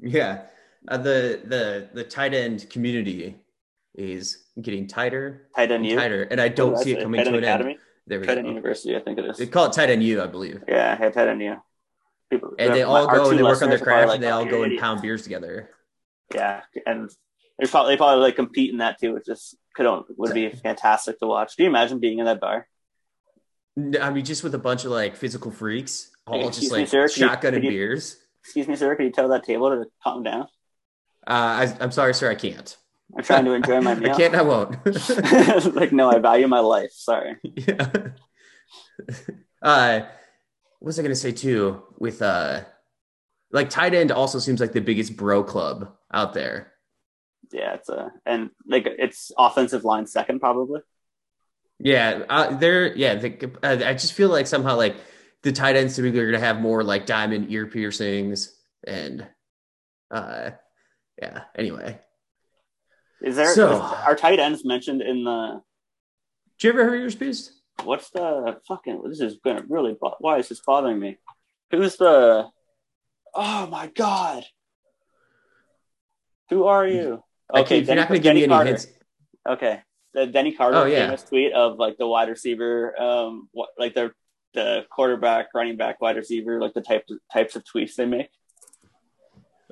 Yeah, 0.00 0.42
uh, 0.88 0.96
the 0.96 1.40
the 1.44 1.88
the 1.94 2.04
tight 2.04 2.34
end 2.34 2.68
community 2.70 3.36
is 3.94 4.46
getting 4.60 4.86
tighter 4.88 5.48
Tight 5.54 5.70
end 5.70 5.88
tighter, 5.90 6.22
and 6.24 6.40
I 6.40 6.48
don't 6.48 6.76
see 6.78 6.92
it 6.92 7.02
coming 7.02 7.22
to 7.22 7.28
an 7.28 7.34
academy, 7.36 7.70
end. 7.72 7.80
There 8.06 8.18
we 8.20 8.26
tight 8.26 8.38
end 8.38 8.48
university, 8.48 8.96
I 8.96 9.00
think 9.00 9.18
it 9.18 9.26
is. 9.26 9.36
They 9.36 9.46
call 9.46 9.66
it 9.66 9.72
tight 9.74 9.90
end 9.90 10.02
U, 10.02 10.22
I 10.22 10.26
believe. 10.26 10.64
Yeah, 10.66 10.98
yeah, 11.00 11.10
tight 11.10 11.28
end 11.28 11.40
U. 11.42 11.56
People, 12.30 12.54
And 12.58 12.74
they 12.74 12.82
all 12.82 13.06
go 13.06 13.30
and 13.30 13.38
they 13.38 13.42
work 13.42 13.60
on 13.62 13.68
their 13.70 13.78
listeners 13.78 13.80
are 13.82 13.84
probably 13.84 13.84
craft, 13.84 14.08
like, 14.08 14.14
and 14.16 14.24
they 14.24 14.30
"Oh, 14.30 14.38
all 14.38 14.44
go 14.44 14.62
and 14.64 14.78
pound 14.78 15.02
beers 15.02 15.22
together. 15.22 15.70
Yeah, 16.34 16.62
and 16.86 17.10
there's 17.58 17.70
probably 17.70 17.94
they 17.94 17.96
probably 17.98 18.22
like 18.22 18.36
compete 18.36 18.70
in 18.70 18.78
that 18.78 18.98
too, 19.00 19.14
which 19.14 19.26
just 19.26 19.56
could 19.74 19.86
would 20.16 20.34
be 20.34 20.48
fantastic 20.50 21.18
to 21.18 21.26
watch. 21.26 21.56
Do 21.56 21.62
you 21.64 21.68
imagine 21.68 21.98
being 21.98 22.18
in 22.18 22.24
that 22.26 22.40
bar? 22.40 22.66
I 24.00 24.10
mean, 24.10 24.24
just 24.24 24.42
with 24.42 24.54
a 24.54 24.58
bunch 24.58 24.84
of 24.84 24.90
like 24.90 25.16
physical 25.16 25.50
freaks, 25.50 26.10
all 26.26 26.38
just 26.38 26.58
excuse 26.58 26.72
me, 26.72 26.78
like 26.80 26.88
sir, 26.88 27.08
can 27.08 27.22
you- 27.22 27.28
shotgun 27.28 27.54
and 27.54 27.64
you- 27.64 27.70
beers. 27.70 28.16
Excuse 28.42 28.68
me, 28.68 28.74
sir, 28.76 28.94
can 28.96 29.04
you 29.04 29.12
tell 29.12 29.28
that 29.28 29.44
table 29.44 29.68
to 29.68 29.84
calm 30.02 30.22
down? 30.22 30.42
Uh, 31.26 31.66
I, 31.68 31.76
I'm 31.78 31.92
sorry, 31.92 32.14
sir, 32.14 32.30
I 32.30 32.34
can't. 32.34 32.74
I'm 33.16 33.22
trying 33.22 33.44
to 33.44 33.52
enjoy 33.52 33.82
my 33.82 33.94
meal. 33.96 34.12
I 34.12 34.16
can't. 34.16 34.34
I 34.34 34.40
won't. 34.40 34.76
like, 35.76 35.92
no, 35.92 36.10
I 36.10 36.18
value 36.20 36.48
my 36.48 36.60
life. 36.60 36.90
Sorry. 36.92 37.36
yeah. 37.42 37.90
uh, 39.62 40.00
what 40.78 40.86
was 40.86 40.98
I 40.98 41.02
going 41.02 41.12
to 41.12 41.16
say 41.16 41.32
too? 41.32 41.82
With 41.98 42.22
uh, 42.22 42.62
like 43.52 43.70
tight 43.70 43.94
end 43.94 44.10
also 44.12 44.38
seems 44.38 44.60
like 44.60 44.72
the 44.72 44.80
biggest 44.80 45.16
bro 45.16 45.42
club 45.42 45.92
out 46.12 46.34
there. 46.34 46.72
Yeah, 47.52 47.74
it's 47.74 47.88
a 47.88 48.12
and 48.26 48.50
like 48.66 48.86
it's 48.86 49.32
offensive 49.36 49.84
line 49.84 50.06
second 50.06 50.40
probably. 50.40 50.80
Yeah, 51.78 52.22
uh, 52.28 52.56
they're 52.56 52.94
yeah. 52.96 53.14
The, 53.16 53.50
uh, 53.62 53.88
I 53.88 53.94
just 53.94 54.12
feel 54.12 54.28
like 54.28 54.46
somehow 54.46 54.76
like 54.76 54.96
the 55.42 55.50
tight 55.52 55.76
ends 55.76 55.96
typically 55.96 56.20
are 56.20 56.30
going 56.30 56.40
to 56.40 56.46
have 56.46 56.60
more 56.60 56.84
like 56.84 57.06
diamond 57.06 57.50
ear 57.50 57.66
piercings 57.66 58.54
and 58.86 59.26
uh, 60.10 60.50
yeah. 61.20 61.42
Anyway, 61.56 61.98
Is 63.22 63.36
there 63.36 63.52
So- 63.54 63.72
is- 63.74 63.80
are 63.80 64.14
tight 64.16 64.38
ends 64.38 64.64
mentioned 64.64 65.02
in 65.02 65.24
the 65.24 65.62
did 66.58 66.66
you 66.66 66.70
ever 66.74 66.90
hear 66.90 67.00
yours 67.00 67.14
pierced? 67.14 67.52
what's 67.84 68.10
the 68.10 68.60
fucking 68.68 69.02
this 69.08 69.20
is 69.22 69.38
gonna 69.42 69.64
really 69.66 69.96
why 70.18 70.36
is 70.38 70.48
this 70.50 70.60
bothering 70.60 70.98
me? 71.00 71.16
Who's 71.70 71.96
the 71.96 72.46
oh 73.34 73.66
my 73.66 73.86
god. 73.88 74.44
Who 76.50 76.64
are 76.64 76.86
you? 76.86 77.22
Okay, 77.54 77.80
you're 77.80 77.94
not 77.96 78.08
going 78.08 78.20
to 78.20 78.22
give 78.22 78.34
me 78.34 78.42
any 78.44 78.48
Carter. 78.48 78.68
hints. 78.68 78.86
Okay. 79.48 79.80
The 80.14 80.26
Denny 80.26 80.52
Carter 80.52 80.76
Oh, 80.78 80.84
yeah. 80.84 81.06
famous 81.06 81.22
tweet 81.22 81.52
of 81.52 81.78
like 81.78 81.96
the 81.96 82.06
wide 82.06 82.28
receiver, 82.28 83.00
um, 83.00 83.48
what, 83.52 83.70
like 83.78 83.94
the 83.94 84.12
the 84.52 84.84
quarterback, 84.90 85.48
running 85.54 85.76
back, 85.76 86.00
wide 86.00 86.16
receiver, 86.16 86.60
like 86.60 86.74
the 86.74 86.80
type 86.80 87.06
types 87.32 87.54
of 87.54 87.62
tweets 87.64 87.94
they 87.94 88.06
make. 88.06 88.28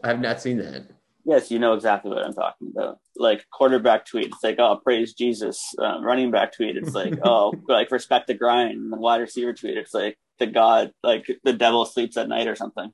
I 0.04 0.09
have 0.09 0.20
not 0.20 0.40
seen 0.40 0.59
that. 0.59 0.84
Yes, 1.24 1.50
you 1.50 1.59
know 1.59 1.74
exactly 1.74 2.11
what 2.11 2.24
I'm 2.24 2.32
talking 2.32 2.68
about. 2.74 2.98
Like 3.16 3.44
quarterback 3.50 4.06
tweet, 4.06 4.26
it's 4.26 4.42
like, 4.42 4.61
oh, 4.61 4.76
praise 4.82 5.14
Jesus. 5.14 5.74
Um, 5.78 6.04
running 6.04 6.30
back 6.30 6.52
tweet, 6.54 6.76
it's 6.76 6.94
like, 6.94 7.14
oh, 7.24 7.52
like 7.66 7.90
respect 7.90 8.28
the 8.28 8.34
grind. 8.34 8.70
And 8.70 8.92
the 8.92 8.96
wide 8.96 9.20
receiver 9.20 9.52
tweet, 9.52 9.76
it's 9.76 9.92
like 9.92 10.16
the 10.38 10.46
God, 10.46 10.92
like 11.02 11.26
the 11.42 11.52
devil 11.52 11.84
sleeps 11.84 12.16
at 12.16 12.28
night 12.28 12.46
or 12.46 12.54
something. 12.54 12.92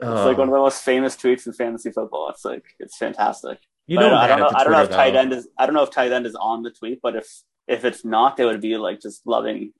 It's 0.00 0.10
like 0.26 0.38
one 0.38 0.48
of 0.48 0.52
the 0.52 0.58
most 0.58 0.82
famous 0.82 1.16
tweets 1.16 1.46
in 1.46 1.52
fantasy 1.52 1.90
football. 1.90 2.28
It's 2.30 2.44
like 2.44 2.64
it's 2.80 2.96
fantastic. 2.96 3.58
you 3.86 3.98
know, 3.98 4.14
I 4.14 4.26
don't 4.26 4.40
know. 4.40 4.50
I 4.54 4.64
don't 4.64 4.72
know 4.72 4.82
if 4.82 4.90
tight 4.90 5.14
end 5.14 5.32
is. 5.32 5.48
I 5.58 5.66
don't 5.66 5.74
know 5.74 5.82
if 5.84 5.90
tight 5.90 6.12
end 6.12 6.26
is 6.26 6.34
on 6.34 6.62
the 6.62 6.70
tweet, 6.70 7.00
but 7.02 7.16
if 7.16 7.26
if 7.68 7.84
it's 7.84 8.04
not, 8.04 8.36
they 8.36 8.44
would 8.44 8.60
be 8.60 8.76
like 8.76 9.00
just 9.00 9.26
loving 9.26 9.72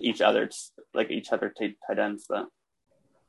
each 0.00 0.20
other, 0.20 0.48
like 0.94 1.10
each 1.10 1.30
other 1.32 1.52
tight, 1.56 1.76
tight 1.86 1.98
ends. 1.98 2.24
But 2.28 2.46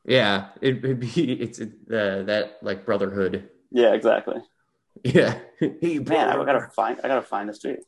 Yeah, 0.06 0.48
it, 0.62 0.78
it'd 0.78 1.00
be 1.02 1.34
it's 1.34 1.60
it, 1.60 1.72
uh, 1.92 2.24
that 2.24 2.60
like 2.62 2.86
brotherhood. 2.86 3.50
yeah, 3.72 3.94
exactly. 3.94 4.42
Yeah, 5.04 5.38
hey, 5.60 6.00
Man, 6.00 6.30
I 6.30 6.36
gotta 6.46 6.70
find. 6.76 7.00
I 7.04 7.08
gotta 7.08 7.22
find 7.22 7.50
this 7.50 7.60
tweet. 7.60 7.80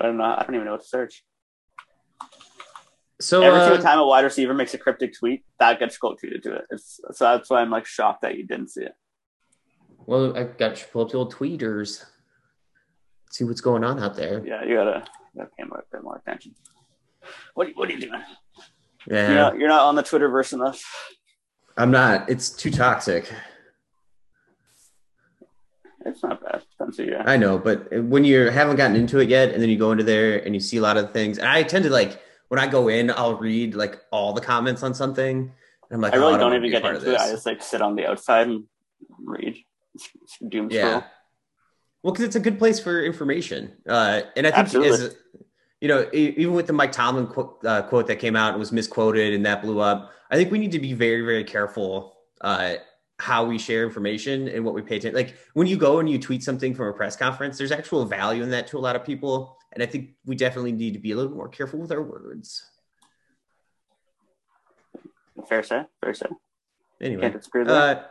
I 0.00 0.04
don't 0.04 0.16
know. 0.16 0.24
I 0.24 0.42
don't 0.44 0.54
even 0.54 0.66
know 0.66 0.72
what 0.72 0.82
to 0.82 0.88
search. 0.88 1.24
So 3.20 3.42
Every 3.42 3.60
uh, 3.60 3.66
single 3.66 3.82
time 3.82 3.98
a 3.98 4.06
wide 4.06 4.24
receiver 4.24 4.54
makes 4.54 4.72
a 4.72 4.78
cryptic 4.78 5.16
tweet, 5.18 5.44
that 5.58 5.78
gets 5.78 5.98
quote 5.98 6.18
tweeted 6.20 6.42
to 6.42 6.54
it. 6.54 6.64
It's, 6.70 7.00
so 7.12 7.24
that's 7.24 7.50
why 7.50 7.60
I'm 7.60 7.70
like 7.70 7.84
shocked 7.86 8.22
that 8.22 8.36
you 8.36 8.46
didn't 8.46 8.68
see 8.68 8.82
it. 8.82 8.92
well, 10.06 10.36
I 10.36 10.44
got 10.44 10.76
to 10.76 10.86
pull 10.88 11.02
up 11.02 11.10
the 11.10 11.18
old 11.18 11.34
tweeters, 11.34 12.04
see 13.30 13.44
what's 13.44 13.60
going 13.60 13.84
on 13.84 14.02
out 14.02 14.16
there. 14.16 14.42
Yeah, 14.44 14.64
you 14.64 14.74
gotta, 14.74 15.04
you 15.34 15.42
gotta 15.42 15.50
pay 15.58 15.64
more, 15.64 15.84
pay 15.92 15.98
more 16.02 16.16
attention. 16.16 16.54
What 17.54 17.66
are 17.66 17.70
you, 17.70 17.76
what 17.76 17.90
are 17.90 17.92
you 17.92 18.00
doing? 18.00 18.22
Yeah, 19.06 19.28
You're 19.28 19.36
not, 19.36 19.58
you're 19.58 19.68
not 19.68 19.82
on 19.82 19.94
the 19.94 20.02
Twitterverse 20.02 20.52
enough. 20.54 20.82
I'm 21.76 21.90
not. 21.90 22.28
It's 22.30 22.48
too 22.50 22.70
toxic. 22.70 23.30
It's 26.06 26.22
not 26.22 26.42
bad. 26.42 26.62
Depends 26.70 26.96
who 26.96 27.04
you 27.04 27.16
are. 27.16 27.28
I 27.28 27.36
know, 27.36 27.58
but 27.58 27.92
when 28.04 28.24
you 28.24 28.48
haven't 28.48 28.76
gotten 28.76 28.96
into 28.96 29.18
it 29.18 29.28
yet, 29.28 29.52
and 29.52 29.62
then 29.62 29.68
you 29.68 29.76
go 29.76 29.92
into 29.92 30.04
there 30.04 30.38
and 30.38 30.54
you 30.54 30.60
see 30.60 30.78
a 30.78 30.82
lot 30.82 30.96
of 30.96 31.12
things, 31.12 31.38
and 31.38 31.46
I 31.46 31.62
tend 31.62 31.84
to 31.84 31.90
like 31.90 32.20
when 32.50 32.58
I 32.58 32.66
go 32.66 32.88
in, 32.88 33.10
I'll 33.10 33.36
read 33.36 33.76
like 33.76 34.00
all 34.10 34.32
the 34.32 34.40
comments 34.40 34.82
on 34.82 34.92
something. 34.92 35.38
And 35.38 35.52
I'm 35.92 36.00
like, 36.00 36.12
I 36.12 36.16
oh, 36.16 36.20
really 36.20 36.32
don't, 36.32 36.50
don't 36.50 36.56
even 36.56 36.70
get 36.70 36.84
into 36.84 37.12
it. 37.14 37.20
I 37.20 37.30
just 37.30 37.46
like 37.46 37.62
sit 37.62 37.80
on 37.80 37.94
the 37.94 38.10
outside 38.10 38.48
and 38.48 38.64
read. 39.24 39.56
Doom 40.46 40.68
Yeah. 40.68 40.80
scroll. 40.80 41.04
Well, 42.02 42.12
because 42.12 42.24
it's 42.24 42.36
a 42.36 42.40
good 42.40 42.58
place 42.58 42.80
for 42.80 43.04
information, 43.04 43.76
uh, 43.88 44.22
and 44.34 44.46
I 44.46 44.50
think 44.50 44.58
Absolutely. 44.58 45.06
as 45.06 45.16
you 45.80 45.88
know, 45.88 46.08
even 46.12 46.54
with 46.54 46.66
the 46.66 46.72
Mike 46.72 46.92
Tomlin 46.92 47.26
quote, 47.26 47.64
uh, 47.64 47.82
quote 47.82 48.06
that 48.08 48.16
came 48.16 48.36
out 48.36 48.50
and 48.50 48.58
was 48.58 48.72
misquoted 48.72 49.32
and 49.32 49.46
that 49.46 49.62
blew 49.62 49.80
up, 49.80 50.10
I 50.30 50.36
think 50.36 50.50
we 50.50 50.58
need 50.58 50.72
to 50.72 50.78
be 50.78 50.92
very, 50.92 51.22
very 51.22 51.44
careful 51.44 52.16
uh, 52.40 52.74
how 53.18 53.44
we 53.44 53.58
share 53.58 53.84
information 53.84 54.48
and 54.48 54.64
what 54.64 54.74
we 54.74 54.82
pay 54.82 54.96
attention. 54.96 55.14
Like 55.14 55.36
when 55.54 55.66
you 55.66 55.76
go 55.76 56.00
and 56.00 56.08
you 56.08 56.18
tweet 56.18 56.42
something 56.42 56.74
from 56.74 56.88
a 56.88 56.92
press 56.92 57.16
conference, 57.16 57.58
there's 57.58 57.72
actual 57.72 58.04
value 58.04 58.42
in 58.42 58.50
that 58.50 58.66
to 58.68 58.78
a 58.78 58.80
lot 58.80 58.96
of 58.96 59.04
people, 59.04 59.56
and 59.72 59.82
I 59.82 59.86
think 59.86 60.10
we 60.24 60.36
definitely 60.36 60.72
need 60.72 60.94
to 60.94 60.98
be 61.00 61.12
a 61.12 61.16
little 61.16 61.32
more 61.32 61.48
careful 61.48 61.78
with 61.80 61.92
our 61.92 62.02
words. 62.02 62.64
Fair 65.48 65.62
say. 65.62 65.84
Fair 66.02 66.14
say. 66.14 66.26
Anyway, 67.00 67.22
Can't 67.22 67.34
disagree 67.34 67.60
with 67.62 67.68
that. 67.68 67.98
uh, 67.98 68.02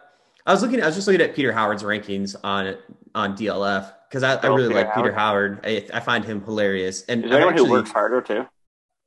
I 0.45 0.51
was 0.51 0.61
looking. 0.63 0.81
I 0.81 0.85
was 0.87 0.95
just 0.95 1.07
looking 1.07 1.21
at 1.21 1.35
Peter 1.35 1.51
Howard's 1.51 1.83
rankings 1.83 2.35
on 2.43 2.75
on 3.13 3.35
DLF 3.37 3.93
because 4.09 4.23
I, 4.23 4.35
I 4.35 4.47
Oh, 4.47 4.55
really 4.55 4.69
Peter 4.69 4.79
like 4.85 4.95
Peter 4.95 5.11
Howard. 5.11 5.59
I, 5.63 5.85
I 5.93 5.99
find 5.99 6.25
him 6.25 6.41
hilarious, 6.43 7.03
and 7.03 7.23
Is 7.23 7.29
there 7.29 7.47
I've 7.47 7.55
who 7.55 7.69
works 7.69 7.91
harder 7.91 8.21
too? 8.21 8.45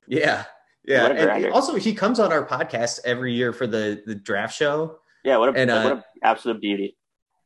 Yeah, 0.07 0.45
yeah. 0.85 1.07
And 1.07 1.47
also, 1.53 1.75
he 1.75 1.95
comes 1.95 2.21
on 2.21 2.33
our 2.33 2.47
podcast 2.47 3.01
every 3.05 3.35
year 3.35 3.53
for 3.53 3.67
the 3.67 4.03
the 4.07 4.15
draft 4.15 4.55
show. 4.55 4.99
Yeah. 5.25 5.39
What 5.39 5.51
a, 5.51 5.53
And, 5.61 5.71
uh, 5.71 5.83
what 5.83 5.93
a 5.99 6.05
absolute 6.25 6.61
beauty. 6.61 6.97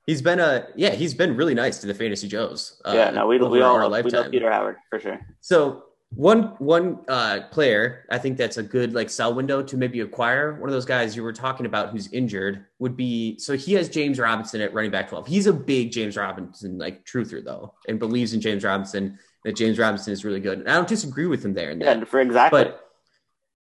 He's 0.07 0.23
been 0.23 0.39
a 0.39 0.69
yeah, 0.77 0.91
he's 0.91 1.15
been 1.15 1.37
really 1.37 1.55
nice 1.55 1.79
to 1.81 1.87
the 1.87 1.95
Fantasy 1.95 2.29
Joes. 2.29 2.81
Uh, 2.85 2.93
yeah, 2.95 3.11
no, 3.11 3.27
we, 3.27 3.39
we 3.39 3.61
all 3.61 3.89
love, 3.89 4.05
we 4.05 4.11
love 4.11 4.31
Peter 4.31 4.51
Howard 4.51 4.77
for 4.89 5.01
sure. 5.01 5.21
So 5.41 5.83
one 6.11 6.55
one 6.59 7.01
uh, 7.09 7.41
player 7.51 8.07
I 8.11 8.19
think 8.19 8.37
that's 8.37 8.57
a 8.57 8.63
good 8.63 8.95
like 8.95 9.11
sell 9.11 9.35
window 9.35 9.63
to 9.65 9.77
maybe 9.77 10.01
acquire. 10.01 10.61
One 10.61 10.69
of 10.69 10.73
those 10.73 10.85
guys 10.85 11.17
you 11.17 11.25
were 11.25 11.33
talking 11.33 11.67
about 11.67 11.91
who's 11.91 12.13
injured 12.13 12.67
would 12.79 12.97
be 12.97 13.39
so 13.39 13.57
he 13.57 13.75
has 13.75 13.89
James 13.89 14.21
Robinson 14.21 14.61
at 14.61 14.73
running 14.73 14.93
back 14.93 15.09
twelve. 15.09 15.27
He's 15.27 15.49
a 15.49 15.53
big 15.53 15.91
James 15.91 16.17
Robinson 16.17 16.79
like 16.79 17.05
truther 17.05 17.45
though, 17.45 17.75
and 17.89 17.99
believes 17.99 18.33
in 18.33 18.41
James 18.41 18.63
Robinson 18.63 19.19
that 19.45 19.57
James 19.57 19.79
Robinson 19.79 20.13
is 20.13 20.25
really 20.25 20.41
good. 20.41 20.61
And 20.61 20.71
I 20.71 20.75
don't 20.75 20.89
disagree 20.89 21.27
with 21.27 21.45
him 21.45 21.55
there. 21.55 21.71
And 21.71 21.83
yeah, 21.83 22.05
for 22.05 22.21
exactly. 22.21 22.63
But 22.63 22.81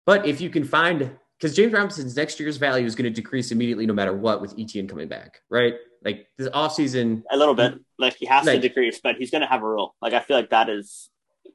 but 0.06 0.26
if 0.26 0.40
you 0.40 0.48
can 0.48 0.64
find 0.64 1.18
because 1.40 1.56
James 1.56 1.72
Robinson's 1.72 2.16
next 2.16 2.38
year's 2.38 2.58
value 2.58 2.84
is 2.84 2.94
going 2.94 3.04
to 3.04 3.10
decrease 3.10 3.50
immediately 3.50 3.86
no 3.86 3.94
matter 3.94 4.12
what 4.12 4.42
with 4.42 4.54
Etienne 4.58 4.86
coming 4.86 5.08
back, 5.08 5.40
right? 5.48 5.74
Like 6.04 6.28
this 6.36 6.48
offseason. 6.50 7.22
A 7.30 7.36
little 7.36 7.54
bit. 7.54 7.74
Like 7.98 8.16
he 8.16 8.26
has 8.26 8.44
like, 8.44 8.60
to 8.60 8.68
decrease, 8.68 9.00
but 9.02 9.16
he's 9.16 9.30
going 9.30 9.40
to 9.40 9.46
have 9.46 9.62
a 9.62 9.66
role. 9.66 9.94
Like 10.02 10.12
I 10.12 10.20
feel 10.20 10.36
like 10.36 10.50
that 10.50 10.68
is. 10.68 11.08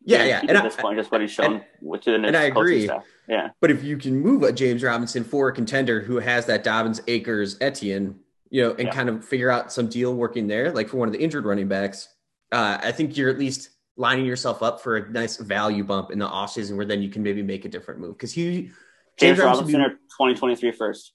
Yeah, 0.04 0.24
yeah. 0.24 0.42
At 0.48 0.64
this 0.64 0.76
point, 0.76 0.98
just 0.98 1.12
what 1.12 1.22
he's 1.22 1.32
shown 1.32 1.64
and, 1.82 2.02
to 2.02 2.12
the 2.12 2.28
And 2.28 2.38
I 2.38 2.44
agree. 2.44 2.86
Staff. 2.86 3.06
Yeah. 3.28 3.50
But 3.60 3.72
if 3.72 3.84
you 3.84 3.98
can 3.98 4.20
move 4.20 4.44
a 4.44 4.52
James 4.52 4.84
Robinson 4.84 5.24
for 5.24 5.50
a 5.50 5.54
contender 5.54 6.02
who 6.02 6.18
has 6.18 6.46
that 6.46 6.64
Dobbins, 6.64 7.02
Akers, 7.08 7.58
Etienne, 7.62 8.20
you 8.50 8.62
know, 8.64 8.72
and 8.72 8.88
yeah. 8.88 8.92
kind 8.92 9.10
of 9.10 9.26
figure 9.26 9.50
out 9.50 9.72
some 9.72 9.88
deal 9.88 10.14
working 10.14 10.48
there, 10.48 10.72
like 10.72 10.90
for 10.90 10.98
one 10.98 11.08
of 11.08 11.14
the 11.14 11.20
injured 11.20 11.46
running 11.46 11.68
backs, 11.68 12.08
uh, 12.52 12.78
I 12.82 12.92
think 12.92 13.18
you're 13.18 13.30
at 13.30 13.40
least 13.40 13.70
lining 13.98 14.26
yourself 14.26 14.62
up 14.62 14.82
for 14.82 14.98
a 14.98 15.10
nice 15.10 15.38
value 15.38 15.84
bump 15.84 16.12
in 16.12 16.20
the 16.20 16.28
offseason 16.28 16.76
where 16.76 16.86
then 16.86 17.02
you 17.02 17.10
can 17.10 17.24
maybe 17.24 17.42
make 17.42 17.66
a 17.66 17.70
different 17.70 18.00
move. 18.00 18.16
Because 18.16 18.32
he 18.32 18.72
James, 19.18 19.38
James 19.38 19.40
Robinson 19.40 19.82
be... 19.82 19.90
2023 19.90 20.72
first. 20.72 21.14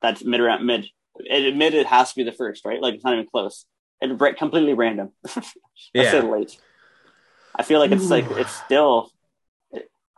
That's 0.00 0.24
mid 0.24 0.40
mid. 0.62 0.86
It 1.16 1.44
admitted 1.44 1.80
it 1.80 1.86
has 1.86 2.10
to 2.10 2.16
be 2.16 2.24
the 2.24 2.32
first, 2.32 2.64
right? 2.64 2.80
Like 2.80 2.94
it's 2.94 3.04
not 3.04 3.14
even 3.14 3.26
close. 3.26 3.66
It's 4.00 4.38
completely 4.38 4.74
random. 4.74 5.10
yeah. 5.94 6.10
said 6.10 6.24
late. 6.24 6.58
I 7.54 7.62
feel 7.62 7.78
like 7.78 7.92
it's 7.92 8.04
Ooh. 8.04 8.08
like 8.08 8.30
it's 8.32 8.52
still. 8.52 9.10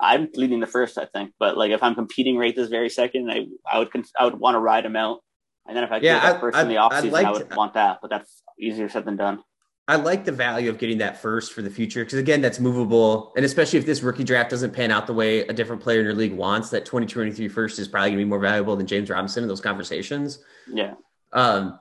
I'm 0.00 0.28
leading 0.34 0.60
the 0.60 0.66
first, 0.66 0.98
I 0.98 1.06
think, 1.06 1.32
but 1.38 1.56
like 1.56 1.70
if 1.70 1.82
I'm 1.82 1.94
competing 1.94 2.36
right 2.36 2.54
this 2.54 2.68
very 2.68 2.88
second, 2.88 3.30
I 3.30 3.46
I 3.70 3.78
would 3.78 3.90
I 4.18 4.24
would 4.24 4.38
want 4.38 4.54
to 4.54 4.58
ride 4.58 4.84
him 4.84 4.96
out, 4.96 5.20
and 5.66 5.76
then 5.76 5.84
if 5.84 5.92
I 5.92 5.96
yeah, 5.96 6.14
get 6.14 6.22
that 6.22 6.40
first 6.40 6.56
I, 6.56 6.62
in 6.62 6.68
the 6.68 6.76
offseason, 6.76 7.10
like 7.10 7.26
I 7.26 7.30
would 7.30 7.50
to, 7.50 7.56
want 7.56 7.74
that, 7.74 7.98
but 8.02 8.10
that's 8.10 8.42
easier 8.58 8.88
said 8.88 9.04
than 9.04 9.16
done. 9.16 9.42
I 9.86 9.96
like 9.96 10.24
the 10.24 10.32
value 10.32 10.70
of 10.70 10.78
getting 10.78 10.98
that 10.98 11.20
first 11.20 11.52
for 11.52 11.60
the 11.60 11.68
future 11.68 12.04
because 12.04 12.18
again, 12.18 12.40
that's 12.40 12.58
movable, 12.58 13.32
and 13.36 13.44
especially 13.44 13.78
if 13.78 13.84
this 13.84 14.02
rookie 14.02 14.24
draft 14.24 14.50
doesn't 14.50 14.72
pan 14.72 14.90
out 14.90 15.06
the 15.06 15.12
way 15.12 15.40
a 15.40 15.52
different 15.52 15.82
player 15.82 16.00
in 16.00 16.06
your 16.06 16.14
league 16.14 16.32
wants, 16.32 16.70
that 16.70 16.86
2023 16.86 17.48
first 17.48 17.78
is 17.78 17.86
probably 17.86 18.10
going 18.10 18.18
to 18.18 18.24
be 18.24 18.28
more 18.28 18.38
valuable 18.38 18.76
than 18.76 18.86
James 18.86 19.10
Robinson 19.10 19.44
in 19.44 19.48
those 19.48 19.60
conversations. 19.60 20.38
Yeah. 20.72 20.94
Um, 21.34 21.78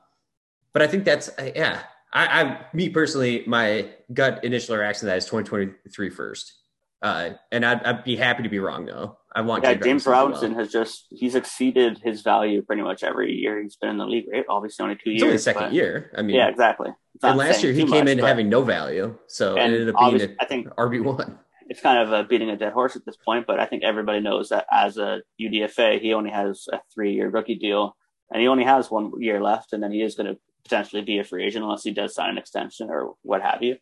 but 0.74 0.82
I 0.82 0.88
think 0.88 1.06
that's 1.06 1.30
yeah. 1.56 1.84
I, 2.12 2.42
I 2.42 2.66
me 2.74 2.90
personally, 2.90 3.44
my 3.48 3.90
gut 4.14 4.44
initial 4.44 4.76
reaction 4.76 5.02
to 5.02 5.06
that 5.08 5.18
is 5.18 5.26
2023 5.26 6.10
first. 6.10 6.54
Uh, 7.02 7.32
and 7.52 7.66
I'd, 7.66 7.84
I'd, 7.84 8.04
be 8.04 8.16
happy 8.16 8.44
to 8.44 8.50
be 8.50 8.60
wrong 8.60 8.86
though. 8.86 9.18
I 9.36 9.42
want 9.42 9.64
yeah. 9.64 9.74
James 9.74 10.06
Robinson 10.06 10.52
well. 10.52 10.64
has 10.64 10.72
just 10.72 11.08
he's 11.10 11.36
exceeded 11.36 12.00
his 12.04 12.22
value 12.22 12.62
pretty 12.62 12.82
much 12.82 13.04
every 13.04 13.34
year 13.34 13.62
he's 13.62 13.76
been 13.76 13.90
in 13.90 13.98
the 13.98 14.06
league. 14.06 14.26
Right, 14.32 14.46
obviously 14.48 14.84
only 14.84 14.96
two 14.96 15.12
it's 15.12 15.22
years. 15.22 15.24
Only 15.24 15.38
second 15.38 15.74
year. 15.74 16.12
I 16.18 16.22
mean, 16.22 16.36
yeah, 16.36 16.48
exactly. 16.48 16.92
And 17.22 17.38
last 17.38 17.64
year 17.64 17.74
he 17.74 17.86
came 17.86 18.06
much, 18.06 18.10
in 18.10 18.20
having 18.20 18.50
no 18.50 18.64
value, 18.64 19.18
so 19.28 19.56
it 19.56 19.60
ended 19.60 19.90
up 19.90 19.96
being 20.00 20.22
a, 20.22 20.36
I 20.40 20.46
think 20.46 20.68
RB 20.70 21.04
one. 21.04 21.40
It's 21.70 21.82
kind 21.82 22.00
of 22.00 22.12
a 22.12 22.24
beating 22.28 22.50
a 22.50 22.58
dead 22.58 22.74
horse 22.74 22.96
at 22.96 23.06
this 23.06 23.16
point, 23.16 23.48
but 23.48 23.60
I 23.60 23.66
think 23.66 23.84
everybody 23.84 24.20
knows 24.20 24.50
that 24.50 24.66
as 24.72 24.98
a 24.98 25.22
UDFA, 25.40 26.02
he 26.02 26.14
only 26.14 26.32
has 26.32 26.68
a 26.72 26.80
three-year 26.94 27.30
rookie 27.30 27.56
deal, 27.56 27.96
and 28.32 28.42
he 28.42 28.48
only 28.48 28.64
has 28.64 28.92
one 28.92 29.12
year 29.22 29.42
left, 29.42 29.74
and 29.74 29.82
then 29.82 29.92
he 29.92 30.02
is 30.02 30.16
going 30.16 30.34
to 30.34 30.40
potentially 30.64 31.02
be 31.02 31.20
a 31.20 31.24
free 31.24 31.46
agent 31.46 31.64
unless 31.64 31.84
he 31.84 31.92
does 31.92 32.16
sign 32.16 32.30
an 32.30 32.38
extension 32.38 32.90
or 32.90 33.14
what 33.22 33.42
have 33.42 33.62
you. 33.62 33.78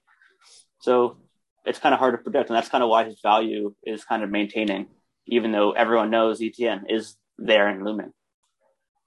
So 0.82 1.18
it's 1.66 1.80
kind 1.80 1.94
of 1.94 2.00
hard 2.00 2.14
to 2.14 2.18
predict, 2.18 2.50
and 2.50 2.58
that's 2.58 2.70
kind 2.70 2.84
of 2.84 2.90
why 2.90 3.06
his 3.06 3.20
value 3.22 3.74
is 3.84 4.04
kind 4.04 4.24
of 4.24 4.30
maintaining, 4.30 4.88
even 5.28 5.52
though 5.52 5.72
everyone 5.72 6.10
knows 6.10 6.42
Etienne 6.42 6.86
is 6.90 7.16
there 7.38 7.68
and 7.68 7.84
looming. 7.84 8.12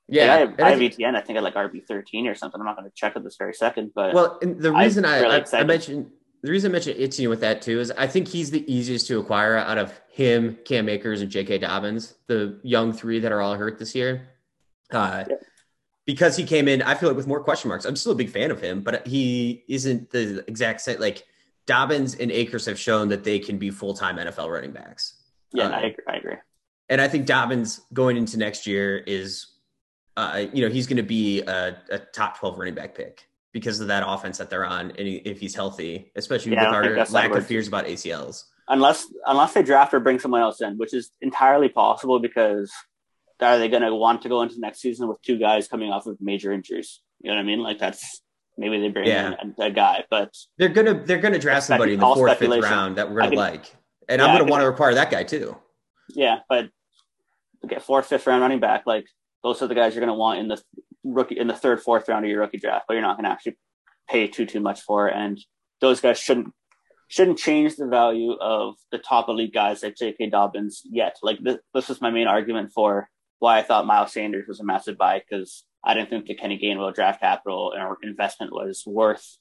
Yeah, 0.09 0.27
like 0.27 0.31
I, 0.31 0.39
have, 0.39 0.61
I 0.61 0.71
have 0.71 0.83
Etienne. 0.83 1.17
I 1.17 1.21
think 1.21 1.39
at 1.39 1.43
like 1.43 1.55
RB 1.55 1.87
thirteen 1.87 2.27
or 2.27 2.35
something. 2.35 2.61
I'm 2.61 2.67
not 2.67 2.77
going 2.77 2.89
to 2.89 2.95
check 2.95 3.17
it 3.17 3.25
this 3.25 3.37
very 3.37 3.55
second, 3.55 3.93
but 3.95 4.15
well, 4.15 4.39
the 4.41 4.73
reason 4.73 5.05
I, 5.05 5.21
really 5.21 5.45
I, 5.53 5.61
I 5.61 5.65
mentioned 5.65 6.11
the 6.43 6.51
reason 6.51 6.71
I 6.71 6.73
mentioned 6.73 7.01
Etienne 7.01 7.31
with 7.31 7.41
that 7.41 7.63
too 7.63 7.81
is 7.81 7.91
I 7.97 8.07
think 8.07 8.29
he's 8.29 8.51
the 8.51 8.71
easiest 8.73 9.07
to 9.09 9.19
acquire 9.19 9.57
out 9.57 9.79
of 9.79 9.99
him, 10.09 10.59
Cam 10.65 10.89
Akers, 10.89 11.23
and 11.23 11.31
J.K. 11.31 11.59
Dobbins, 11.59 12.15
the 12.27 12.61
young 12.63 12.93
three 12.93 13.19
that 13.21 13.33
are 13.33 13.41
all 13.41 13.55
hurt 13.55 13.79
this 13.79 13.95
year. 13.95 14.29
Uh, 14.91 15.25
yeah 15.29 15.37
because 16.07 16.37
he 16.37 16.45
came 16.45 16.69
in, 16.69 16.83
I 16.83 16.95
feel 16.95 17.09
like 17.09 17.17
with 17.17 17.27
more 17.27 17.43
question 17.43 17.69
marks. 17.69 17.85
I'm 17.85 17.97
still 17.97 18.13
a 18.13 18.17
big 18.17 18.31
fan 18.31 18.51
of 18.51 18.61
him, 18.61 18.83
but 18.83 19.07
he 19.07 19.65
isn't 19.69 20.11
the 20.11 20.45
exact 20.47 20.81
same. 20.83 21.01
Like 21.01 21.25
Dobbins 21.67 22.15
and 22.17 22.31
Akers 22.31 22.67
have 22.67 22.79
shown 22.79 23.09
that 23.09 23.25
they 23.25 23.39
can 23.39 23.59
be 23.59 23.71
full 23.71 23.95
time 23.95 24.17
NFL 24.17 24.51
running 24.51 24.73
backs. 24.73 25.15
Yeah, 25.53 25.69
I, 25.69 25.81
agree, 25.81 26.05
I 26.09 26.17
agree. 26.17 26.37
And 26.89 27.01
I 27.01 27.09
think 27.09 27.27
Dobbins 27.27 27.81
going 27.93 28.17
into 28.17 28.39
next 28.39 28.67
year 28.67 28.99
is, 28.99 29.47
uh, 30.17 30.47
you 30.53 30.65
know, 30.65 30.73
he's 30.73 30.87
going 30.87 30.97
to 30.97 31.03
be 31.03 31.43
a, 31.43 31.77
a, 31.91 31.99
top 31.99 32.39
12 32.39 32.59
running 32.59 32.75
back 32.75 32.95
pick 32.95 33.27
because 33.53 33.81
of 33.81 33.89
that 33.89 34.05
offense 34.07 34.39
that 34.39 34.51
they're 34.51 34.67
on, 34.67 34.91
and 34.93 35.09
if 35.09 35.41
he's 35.41 35.55
healthy, 35.55 36.11
especially 36.17 36.53
yeah, 36.53 36.67
with 36.67 36.75
our 36.75 37.07
lack 37.07 37.35
of 37.35 37.47
fears 37.47 37.69
about 37.69 37.87
ACLs. 37.87 38.45
Unless 38.69 39.07
unless 39.27 39.53
they 39.53 39.63
draft 39.63 39.93
or 39.93 40.01
bring 40.01 40.19
someone 40.19 40.41
else 40.41 40.61
in, 40.61 40.79
which 40.79 40.95
is 40.95 41.11
entirely 41.21 41.69
possible 41.69 42.19
because 42.19 42.73
are 43.41 43.59
they 43.59 43.69
going 43.69 43.83
to 43.83 43.95
want 43.95 44.23
to 44.23 44.29
go 44.29 44.43
into 44.43 44.55
the 44.55 44.61
next 44.61 44.81
season 44.81 45.07
with 45.07 45.21
two 45.23 45.39
guys 45.39 45.69
coming 45.69 45.91
off 45.91 46.07
of 46.07 46.17
major 46.21 46.53
injuries? 46.53 47.01
You 47.21 47.31
know 47.31 47.37
what 47.37 47.43
I 47.43 47.45
mean? 47.45 47.63
Like 47.63 47.79
that's 47.79 48.23
maybe 48.57 48.81
they 48.81 48.89
bring 48.89 49.07
yeah. 49.07 49.35
in 49.43 49.55
a, 49.59 49.67
a, 49.67 49.71
guy, 49.71 50.05
but 50.11 50.35
they're 50.59 50.69
gonna 50.69 50.95
they're 51.05 51.19
gonna 51.19 51.39
draft 51.39 51.67
somebody 51.67 51.95
in 51.95 52.01
the 52.01 52.07
fourth, 52.07 52.39
fifth 52.39 52.63
round 52.63 52.97
that 52.97 53.11
we're 53.11 53.21
gonna 53.21 53.37
like, 53.37 53.75
and 54.09 54.21
yeah, 54.21 54.27
I'm 54.27 54.39
gonna 54.39 54.51
want 54.51 54.63
to 54.63 54.67
require 54.67 54.95
that 54.95 55.11
guy 55.11 55.25
too. 55.25 55.57
Yeah, 56.09 56.41
but 56.49 56.71
get 57.69 57.83
fourth, 57.83 58.07
fifth 58.07 58.27
round 58.27 58.43
running 58.43 58.61
back, 58.61 58.85
like 58.87 59.07
those 59.45 59.63
are 59.63 59.69
the 59.69 59.75
guys 59.77 59.95
you're 59.95 60.05
gonna 60.05 60.19
want 60.19 60.41
in 60.41 60.49
the 60.49 60.61
rookie 61.05 61.39
in 61.39 61.47
the 61.47 61.55
third, 61.55 61.81
fourth 61.81 62.09
round 62.09 62.25
of 62.25 62.31
your 62.31 62.41
rookie 62.41 62.59
draft, 62.59 62.87
but 62.89 62.95
you're 62.95 63.03
not 63.03 63.17
gonna 63.17 63.29
actually 63.29 63.57
pay 64.09 64.27
too 64.27 64.47
too 64.47 64.61
much 64.61 64.81
for, 64.81 65.07
and 65.07 65.39
those 65.81 66.01
guys 66.01 66.19
shouldn't 66.19 66.53
shouldn't 67.09 67.39
change 67.39 67.77
the 67.77 67.87
value 67.87 68.33
of 68.33 68.75
the 68.91 68.99
top 68.99 69.29
elite 69.29 69.55
guys 69.55 69.83
like 69.83 69.97
J.K. 69.97 70.31
Dobbins 70.31 70.83
yet. 70.85 71.17
Like 71.23 71.39
this, 71.41 71.59
this 71.73 71.89
was 71.89 72.01
my 72.01 72.11
main 72.11 72.27
argument 72.27 72.73
for 72.73 73.09
why 73.39 73.59
I 73.59 73.63
thought 73.63 73.87
Miles 73.87 74.13
Sanders 74.13 74.49
was 74.49 74.61
a 74.61 74.65
massive 74.65 74.97
buy 74.97 75.21
because 75.21 75.65
I 75.85 75.95
didn't 75.95 76.09
think 76.09 76.27
the 76.27 76.35
Kenny 76.35 76.59
Gainwell 76.59 76.95
draft 76.95 77.21
capital 77.21 77.73
or 77.77 77.99
investment 78.03 78.53
was 78.53 78.83
worth 78.87 79.39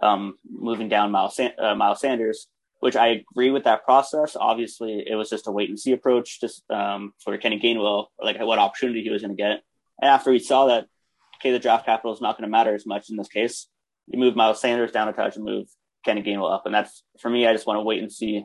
um, 0.00 0.38
moving 0.48 0.88
down 0.88 1.10
Miles, 1.10 1.38
uh, 1.38 1.74
Miles 1.74 2.00
Sanders, 2.00 2.46
which 2.82 2.96
I 2.96 3.22
agree 3.30 3.50
with 3.52 3.62
that 3.62 3.84
process. 3.84 4.34
Obviously, 4.34 5.04
it 5.06 5.14
was 5.14 5.30
just 5.30 5.46
a 5.46 5.52
wait 5.52 5.68
and 5.68 5.78
see 5.78 5.92
approach 5.92 6.40
just 6.40 6.68
um, 6.68 7.12
for 7.22 7.38
Kenny 7.38 7.60
Gainwell, 7.60 8.06
like 8.20 8.40
what 8.40 8.58
opportunity 8.58 9.04
he 9.04 9.10
was 9.10 9.22
going 9.22 9.36
to 9.36 9.40
get. 9.40 9.62
And 10.00 10.10
after 10.10 10.32
we 10.32 10.40
saw 10.40 10.66
that, 10.66 10.86
okay, 11.36 11.52
the 11.52 11.60
draft 11.60 11.86
capital 11.86 12.12
is 12.12 12.20
not 12.20 12.36
going 12.36 12.42
to 12.42 12.50
matter 12.50 12.74
as 12.74 12.84
much 12.84 13.08
in 13.08 13.16
this 13.16 13.28
case, 13.28 13.68
you 14.08 14.18
move 14.18 14.34
Miles 14.34 14.60
Sanders 14.60 14.90
down 14.90 15.06
a 15.06 15.12
touch 15.12 15.36
and 15.36 15.44
move 15.44 15.68
Kenny 16.04 16.24
Gainwell 16.24 16.52
up. 16.52 16.66
And 16.66 16.74
that's 16.74 17.04
for 17.20 17.30
me, 17.30 17.46
I 17.46 17.52
just 17.52 17.68
want 17.68 17.76
to 17.76 17.82
wait 17.84 18.02
and 18.02 18.12
see. 18.12 18.44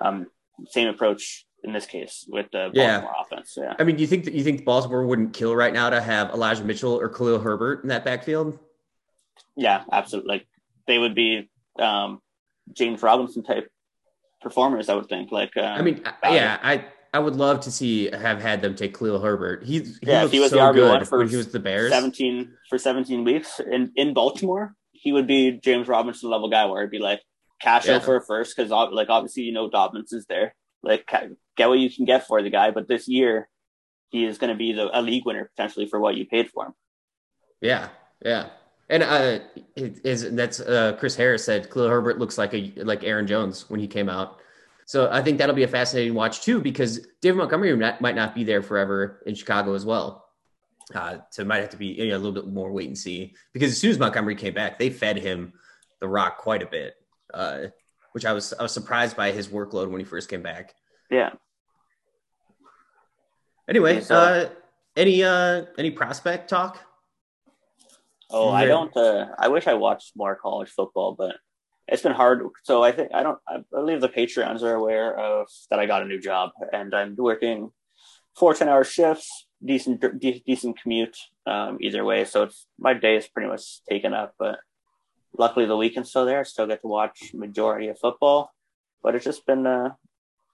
Um, 0.00 0.28
same 0.68 0.86
approach 0.86 1.44
in 1.64 1.72
this 1.72 1.86
case 1.86 2.24
with 2.28 2.46
the 2.52 2.70
Baltimore 2.72 2.74
yeah. 2.74 3.20
offense. 3.20 3.54
Yeah. 3.56 3.74
I 3.80 3.82
mean, 3.82 3.96
do 3.96 4.02
you 4.02 4.06
think 4.06 4.26
that 4.26 4.34
you 4.34 4.44
think 4.44 4.64
Baltimore 4.64 5.04
wouldn't 5.04 5.32
kill 5.32 5.56
right 5.56 5.72
now 5.72 5.90
to 5.90 6.00
have 6.00 6.30
Elijah 6.30 6.62
Mitchell 6.62 6.92
or 6.92 7.08
Khalil 7.08 7.40
Herbert 7.40 7.82
in 7.82 7.88
that 7.88 8.04
backfield? 8.04 8.60
Yeah, 9.56 9.82
absolutely. 9.90 10.28
Like 10.28 10.46
they 10.86 10.98
would 10.98 11.16
be 11.16 11.50
um, 11.80 12.20
James 12.72 13.02
Robinson 13.02 13.42
type 13.42 13.68
performers, 14.42 14.88
I 14.88 14.94
would 14.94 15.08
think. 15.08 15.32
Like, 15.32 15.56
uh, 15.56 15.62
I 15.62 15.82
mean, 15.82 16.02
yeah, 16.24 16.58
I 16.62 16.86
I 17.12 17.18
would 17.18 17.36
love 17.36 17.60
to 17.60 17.70
see 17.70 18.10
have 18.10 18.42
had 18.42 18.60
them 18.60 18.74
take 18.74 18.98
Khalil 18.98 19.20
Herbert. 19.20 19.64
He, 19.64 19.80
he 19.80 19.94
yeah, 20.02 20.26
he 20.26 20.40
was 20.40 20.50
so 20.50 20.56
the 20.56 20.62
RB 20.62 20.88
one 20.88 21.04
for 21.04 21.24
he 21.24 21.36
was 21.36 21.48
the 21.48 21.60
Bears, 21.60 21.90
seventeen 21.90 22.52
for 22.68 22.78
seventeen 22.78 23.24
weeks 23.24 23.60
in 23.60 23.92
in 23.96 24.14
Baltimore. 24.14 24.74
He 24.92 25.12
would 25.12 25.26
be 25.26 25.52
James 25.52 25.88
Robinson 25.88 26.30
level 26.30 26.50
guy, 26.50 26.66
where 26.66 26.82
it'd 26.82 26.90
be 26.90 26.98
like 26.98 27.22
cash 27.60 27.86
yeah. 27.86 27.96
out 27.96 28.04
for 28.04 28.16
a 28.16 28.20
first 28.20 28.56
because 28.56 28.70
like 28.70 29.08
obviously 29.08 29.44
you 29.44 29.52
know 29.52 29.70
Dobbins 29.70 30.12
is 30.12 30.26
there. 30.26 30.54
Like 30.82 31.08
get 31.56 31.68
what 31.68 31.78
you 31.78 31.90
can 31.90 32.04
get 32.04 32.26
for 32.26 32.42
the 32.42 32.50
guy. 32.50 32.70
But 32.70 32.88
this 32.88 33.08
year, 33.08 33.48
he 34.10 34.24
is 34.24 34.38
going 34.38 34.52
to 34.52 34.56
be 34.56 34.72
the, 34.72 34.88
a 34.92 35.00
league 35.00 35.24
winner 35.24 35.50
potentially 35.56 35.86
for 35.86 35.98
what 35.98 36.16
you 36.16 36.26
paid 36.26 36.50
for 36.50 36.66
him. 36.66 36.72
Yeah, 37.60 37.88
yeah. 38.24 38.50
And 38.88 39.02
uh, 39.02 39.40
is 39.74 40.30
that's 40.32 40.60
uh, 40.60 40.96
Chris 40.98 41.16
Harris 41.16 41.44
said 41.44 41.70
Khalil 41.70 41.88
Herbert 41.88 42.18
looks 42.18 42.38
like 42.38 42.54
a 42.54 42.72
like 42.76 43.02
Aaron 43.02 43.26
Jones 43.26 43.68
when 43.68 43.80
he 43.80 43.88
came 43.88 44.08
out. 44.08 44.40
So 44.84 45.10
I 45.10 45.22
think 45.22 45.38
that'll 45.38 45.56
be 45.56 45.64
a 45.64 45.68
fascinating 45.68 46.14
watch 46.14 46.42
too 46.42 46.60
because 46.60 47.04
David 47.20 47.38
Montgomery 47.38 47.74
might 47.76 48.14
not 48.14 48.34
be 48.34 48.44
there 48.44 48.62
forever 48.62 49.22
in 49.26 49.34
Chicago 49.34 49.74
as 49.74 49.84
well. 49.84 50.26
Uh, 50.94 51.18
so 51.30 51.42
it 51.42 51.48
might 51.48 51.58
have 51.58 51.70
to 51.70 51.76
be 51.76 51.86
you 51.86 52.08
know, 52.08 52.16
a 52.16 52.18
little 52.18 52.30
bit 52.32 52.46
more 52.46 52.70
wait 52.70 52.86
and 52.86 52.96
see 52.96 53.34
because 53.52 53.72
as 53.72 53.78
soon 53.78 53.90
as 53.90 53.98
Montgomery 53.98 54.36
came 54.36 54.54
back, 54.54 54.78
they 54.78 54.88
fed 54.88 55.16
him 55.16 55.52
the 55.98 56.06
rock 56.06 56.38
quite 56.38 56.62
a 56.62 56.66
bit, 56.66 56.94
uh, 57.34 57.64
which 58.12 58.24
I 58.24 58.32
was 58.32 58.52
I 58.52 58.62
was 58.62 58.70
surprised 58.70 59.16
by 59.16 59.32
his 59.32 59.48
workload 59.48 59.90
when 59.90 59.98
he 59.98 60.04
first 60.04 60.28
came 60.28 60.42
back. 60.42 60.74
Yeah, 61.10 61.30
Anyway, 63.68 64.00
so, 64.00 64.14
uh, 64.14 64.48
any 64.96 65.24
uh, 65.24 65.64
any 65.76 65.90
prospect 65.90 66.48
talk? 66.48 66.78
Oh, 68.30 68.50
I 68.50 68.66
don't. 68.66 68.96
Uh, 68.96 69.26
I 69.38 69.48
wish 69.48 69.66
I 69.66 69.74
watched 69.74 70.12
more 70.16 70.36
college 70.36 70.70
football, 70.70 71.14
but 71.16 71.36
it's 71.88 72.02
been 72.02 72.12
hard. 72.12 72.42
So 72.64 72.82
I 72.82 72.92
think 72.92 73.10
I 73.14 73.22
don't. 73.22 73.38
I 73.48 73.58
believe 73.70 74.00
the 74.00 74.08
Patreons 74.08 74.62
are 74.62 74.74
aware 74.74 75.16
of 75.16 75.48
that. 75.70 75.78
I 75.78 75.86
got 75.86 76.02
a 76.02 76.06
new 76.06 76.20
job 76.20 76.50
and 76.72 76.94
I'm 76.94 77.14
working 77.16 77.70
four 78.36 78.54
10 78.54 78.68
hour 78.68 78.84
shifts, 78.84 79.46
decent 79.64 80.00
de- 80.00 80.42
decent 80.46 80.80
commute 80.80 81.16
um, 81.46 81.78
either 81.80 82.04
way. 82.04 82.24
So 82.24 82.44
it's 82.44 82.66
my 82.78 82.94
day 82.94 83.16
is 83.16 83.28
pretty 83.28 83.48
much 83.48 83.84
taken 83.88 84.12
up. 84.12 84.34
But 84.38 84.58
luckily 85.38 85.66
the 85.66 85.76
weekend's 85.76 86.10
still 86.10 86.26
there. 86.26 86.40
I 86.40 86.44
still 86.44 86.66
get 86.66 86.80
to 86.82 86.88
watch 86.88 87.32
majority 87.32 87.88
of 87.88 87.98
football. 87.98 88.52
But 89.02 89.14
it's 89.14 89.24
just 89.24 89.46
been 89.46 89.66
uh, 89.66 89.90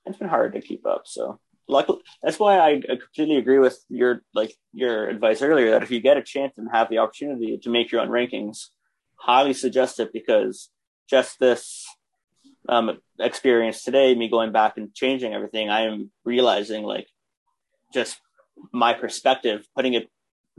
it's 0.04 0.18
been 0.18 0.28
hard 0.28 0.52
to 0.52 0.60
keep 0.60 0.84
up. 0.86 1.02
So 1.06 1.40
luckily 1.68 2.00
that's 2.22 2.38
why 2.38 2.58
I 2.58 2.80
completely 2.80 3.36
agree 3.36 3.58
with 3.58 3.78
your 3.88 4.22
like 4.34 4.54
your 4.72 5.08
advice 5.08 5.42
earlier 5.42 5.70
that 5.70 5.82
if 5.82 5.90
you 5.90 6.00
get 6.00 6.16
a 6.16 6.22
chance 6.22 6.54
and 6.56 6.68
have 6.72 6.88
the 6.88 6.98
opportunity 6.98 7.58
to 7.58 7.70
make 7.70 7.92
your 7.92 8.00
own 8.00 8.08
rankings, 8.08 8.68
highly 9.16 9.54
suggest 9.54 10.00
it 10.00 10.12
because 10.12 10.70
just 11.08 11.38
this 11.38 11.86
um, 12.68 12.98
experience 13.18 13.82
today, 13.82 14.14
me 14.14 14.28
going 14.28 14.52
back 14.52 14.76
and 14.76 14.94
changing 14.94 15.34
everything, 15.34 15.68
I 15.68 15.82
am 15.82 16.10
realizing 16.24 16.84
like 16.84 17.08
just 17.92 18.20
my 18.72 18.92
perspective, 18.94 19.66
putting 19.74 19.94
it 19.94 20.08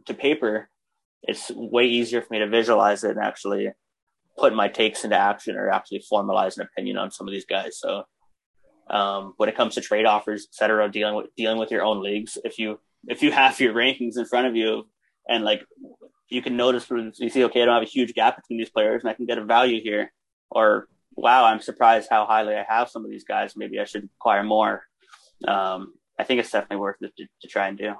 to 0.05 0.13
paper, 0.13 0.69
it's 1.23 1.51
way 1.55 1.85
easier 1.85 2.21
for 2.21 2.27
me 2.31 2.39
to 2.39 2.47
visualize 2.47 3.03
it 3.03 3.11
and 3.11 3.19
actually 3.19 3.71
put 4.37 4.53
my 4.53 4.67
takes 4.67 5.03
into 5.03 5.15
action 5.15 5.55
or 5.55 5.69
actually 5.69 6.03
formalize 6.11 6.57
an 6.57 6.63
opinion 6.63 6.97
on 6.97 7.11
some 7.11 7.27
of 7.27 7.31
these 7.31 7.45
guys. 7.45 7.79
So 7.79 8.03
um, 8.89 9.33
when 9.37 9.49
it 9.49 9.55
comes 9.55 9.75
to 9.75 9.81
trade 9.81 10.05
offers, 10.05 10.47
et 10.49 10.55
cetera, 10.55 10.89
dealing 10.91 11.15
with 11.15 11.27
dealing 11.35 11.57
with 11.57 11.71
your 11.71 11.83
own 11.83 12.01
leagues. 12.03 12.37
If 12.43 12.59
you 12.59 12.79
if 13.07 13.21
you 13.21 13.31
have 13.31 13.59
your 13.59 13.73
rankings 13.73 14.17
in 14.17 14.25
front 14.25 14.47
of 14.47 14.55
you 14.55 14.87
and 15.27 15.43
like 15.43 15.65
you 16.29 16.41
can 16.41 16.57
notice 16.57 16.89
you 16.89 17.29
see, 17.29 17.43
okay, 17.45 17.61
I 17.61 17.65
don't 17.65 17.75
have 17.75 17.83
a 17.83 17.85
huge 17.85 18.13
gap 18.13 18.37
between 18.37 18.57
these 18.59 18.69
players 18.69 19.03
and 19.03 19.09
I 19.09 19.13
can 19.13 19.25
get 19.25 19.37
a 19.37 19.45
value 19.45 19.81
here. 19.81 20.11
Or 20.49 20.87
wow, 21.15 21.45
I'm 21.45 21.61
surprised 21.61 22.07
how 22.09 22.25
highly 22.25 22.55
I 22.55 22.65
have 22.67 22.89
some 22.89 23.05
of 23.05 23.11
these 23.11 23.23
guys. 23.23 23.55
Maybe 23.55 23.79
I 23.79 23.85
should 23.85 24.09
acquire 24.19 24.43
more. 24.43 24.83
Um, 25.47 25.93
I 26.17 26.23
think 26.23 26.39
it's 26.39 26.51
definitely 26.51 26.77
worth 26.77 26.97
it 27.01 27.15
to, 27.17 27.25
to 27.41 27.47
try 27.47 27.67
and 27.67 27.77
do. 27.77 27.93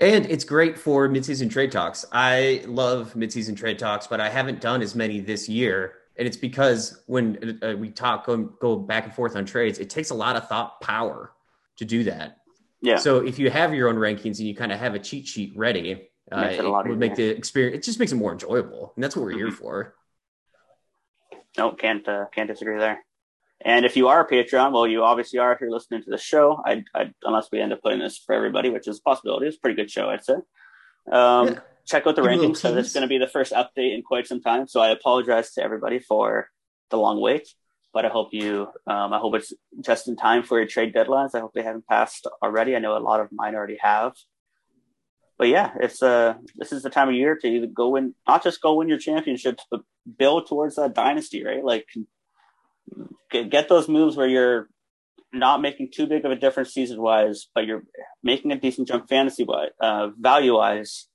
And 0.00 0.24
it's 0.26 0.44
great 0.44 0.78
for 0.78 1.08
midseason 1.08 1.50
trade 1.50 1.72
talks. 1.72 2.04
I 2.12 2.62
love 2.66 3.14
midseason 3.14 3.56
trade 3.56 3.78
talks, 3.78 4.06
but 4.06 4.20
I 4.20 4.30
haven't 4.30 4.60
done 4.60 4.82
as 4.82 4.94
many 4.94 5.20
this 5.20 5.48
year 5.48 5.94
and 6.20 6.26
it's 6.26 6.36
because 6.36 7.02
when 7.06 7.58
uh, 7.62 7.74
we 7.78 7.88
talk 7.90 8.26
go, 8.26 8.36
go 8.36 8.76
back 8.76 9.06
and 9.06 9.14
forth 9.14 9.36
on 9.36 9.46
trades, 9.46 9.78
it 9.78 9.88
takes 9.88 10.10
a 10.10 10.14
lot 10.14 10.36
of 10.36 10.46
thought 10.48 10.78
power 10.82 11.32
to 11.78 11.86
do 11.86 12.04
that. 12.04 12.36
Yeah. 12.82 12.96
So 12.96 13.24
if 13.24 13.38
you 13.38 13.48
have 13.48 13.72
your 13.72 13.88
own 13.88 13.96
rankings 13.96 14.38
and 14.38 14.40
you 14.40 14.54
kind 14.54 14.70
of 14.70 14.78
have 14.78 14.94
a 14.94 14.98
cheat 14.98 15.26
sheet 15.26 15.54
ready, 15.56 16.10
uh, 16.30 16.40
it, 16.40 16.60
it 16.60 16.88
would 16.88 16.98
make 16.98 17.14
the 17.14 17.26
experience. 17.26 17.78
It 17.78 17.82
just 17.84 17.98
makes 17.98 18.12
it 18.12 18.16
more 18.16 18.32
enjoyable, 18.32 18.92
and 18.94 19.02
that's 19.02 19.16
what 19.16 19.24
we're 19.24 19.30
mm-hmm. 19.30 19.46
here 19.46 19.50
for. 19.50 19.94
No, 21.56 21.72
can't 21.72 22.06
uh, 22.06 22.26
can't 22.34 22.48
disagree 22.48 22.78
there. 22.78 23.02
And 23.62 23.86
if 23.86 23.96
you 23.96 24.08
are 24.08 24.20
a 24.20 24.28
Patreon, 24.28 24.72
well, 24.72 24.86
you 24.86 25.02
obviously 25.02 25.38
are 25.38 25.54
if 25.54 25.60
you're 25.62 25.70
listening 25.70 26.02
to 26.02 26.10
the 26.10 26.18
show. 26.18 26.62
I, 26.66 26.84
I 26.94 27.12
unless 27.24 27.48
we 27.50 27.62
end 27.62 27.72
up 27.72 27.80
putting 27.82 27.98
this 27.98 28.18
for 28.18 28.34
everybody, 28.34 28.68
which 28.68 28.86
is 28.86 28.98
a 28.98 29.02
possibility. 29.02 29.46
It's 29.46 29.56
a 29.56 29.60
pretty 29.60 29.76
good 29.76 29.90
show, 29.90 30.10
I'd 30.10 30.24
say. 30.24 30.34
Um, 31.10 31.48
yeah 31.48 31.60
check 31.90 32.06
out 32.06 32.16
the 32.16 32.22
Give 32.22 32.30
rankings 32.30 32.62
because 32.62 32.76
it's 32.76 32.92
going 32.92 33.02
to 33.02 33.08
be 33.08 33.18
the 33.18 33.26
first 33.26 33.52
update 33.52 33.94
in 33.94 34.02
quite 34.02 34.26
some 34.26 34.40
time. 34.40 34.68
So 34.68 34.80
I 34.80 34.90
apologize 34.90 35.52
to 35.54 35.62
everybody 35.62 35.98
for 35.98 36.48
the 36.90 36.96
long 36.96 37.20
wait, 37.20 37.48
but 37.92 38.04
I 38.04 38.08
hope 38.08 38.28
you, 38.32 38.68
um, 38.86 39.12
I 39.12 39.18
hope 39.18 39.34
it's 39.34 39.52
just 39.80 40.08
in 40.08 40.16
time 40.16 40.42
for 40.42 40.58
your 40.58 40.68
trade 40.68 40.94
deadlines. 40.94 41.34
I 41.34 41.40
hope 41.40 41.52
they 41.52 41.62
haven't 41.62 41.86
passed 41.86 42.26
already. 42.42 42.76
I 42.76 42.78
know 42.78 42.96
a 42.96 42.98
lot 42.98 43.20
of 43.20 43.28
mine 43.32 43.54
already 43.54 43.78
have. 43.80 44.14
But 45.38 45.48
yeah, 45.48 45.70
it's 45.80 46.02
uh 46.02 46.34
this 46.56 46.70
is 46.70 46.82
the 46.82 46.90
time 46.90 47.08
of 47.08 47.14
year 47.14 47.34
to 47.34 47.46
either 47.48 47.66
go 47.66 47.88
win, 47.88 48.14
not 48.28 48.42
just 48.42 48.60
go 48.60 48.74
win 48.74 48.90
your 48.90 48.98
championships, 48.98 49.64
but 49.70 49.80
build 50.18 50.46
towards 50.46 50.76
that 50.76 50.94
dynasty, 50.94 51.42
right? 51.42 51.64
Like 51.64 51.86
get 53.30 53.70
those 53.70 53.88
moves 53.88 54.18
where 54.18 54.28
you're 54.28 54.68
not 55.32 55.62
making 55.62 55.92
too 55.92 56.06
big 56.06 56.26
of 56.26 56.30
a 56.30 56.36
difference 56.36 56.74
season 56.74 57.00
wise, 57.00 57.48
but 57.54 57.64
you're 57.64 57.84
making 58.22 58.52
a 58.52 58.60
decent 58.60 58.88
jump 58.88 59.08
fantasy 59.08 59.44
wise, 59.44 59.70
uh, 59.80 60.08
value 60.18 60.56
wise, 60.56 61.08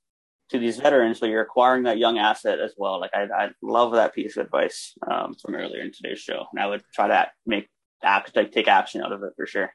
to 0.50 0.58
these 0.58 0.78
veterans, 0.78 1.20
but 1.20 1.28
you're 1.28 1.42
acquiring 1.42 1.84
that 1.84 1.98
young 1.98 2.18
asset 2.18 2.60
as 2.60 2.74
well. 2.76 3.00
Like 3.00 3.10
I, 3.14 3.24
I 3.24 3.48
love 3.62 3.92
that 3.92 4.14
piece 4.14 4.36
of 4.36 4.46
advice 4.46 4.94
um, 5.10 5.34
from 5.34 5.54
earlier 5.54 5.80
in 5.80 5.92
today's 5.92 6.20
show, 6.20 6.46
and 6.52 6.62
I 6.62 6.66
would 6.66 6.82
try 6.94 7.08
to 7.08 7.28
make 7.46 7.68
act, 8.02 8.36
like 8.36 8.52
take 8.52 8.68
action 8.68 9.02
out 9.02 9.12
of 9.12 9.22
it 9.22 9.32
for 9.36 9.46
sure. 9.46 9.70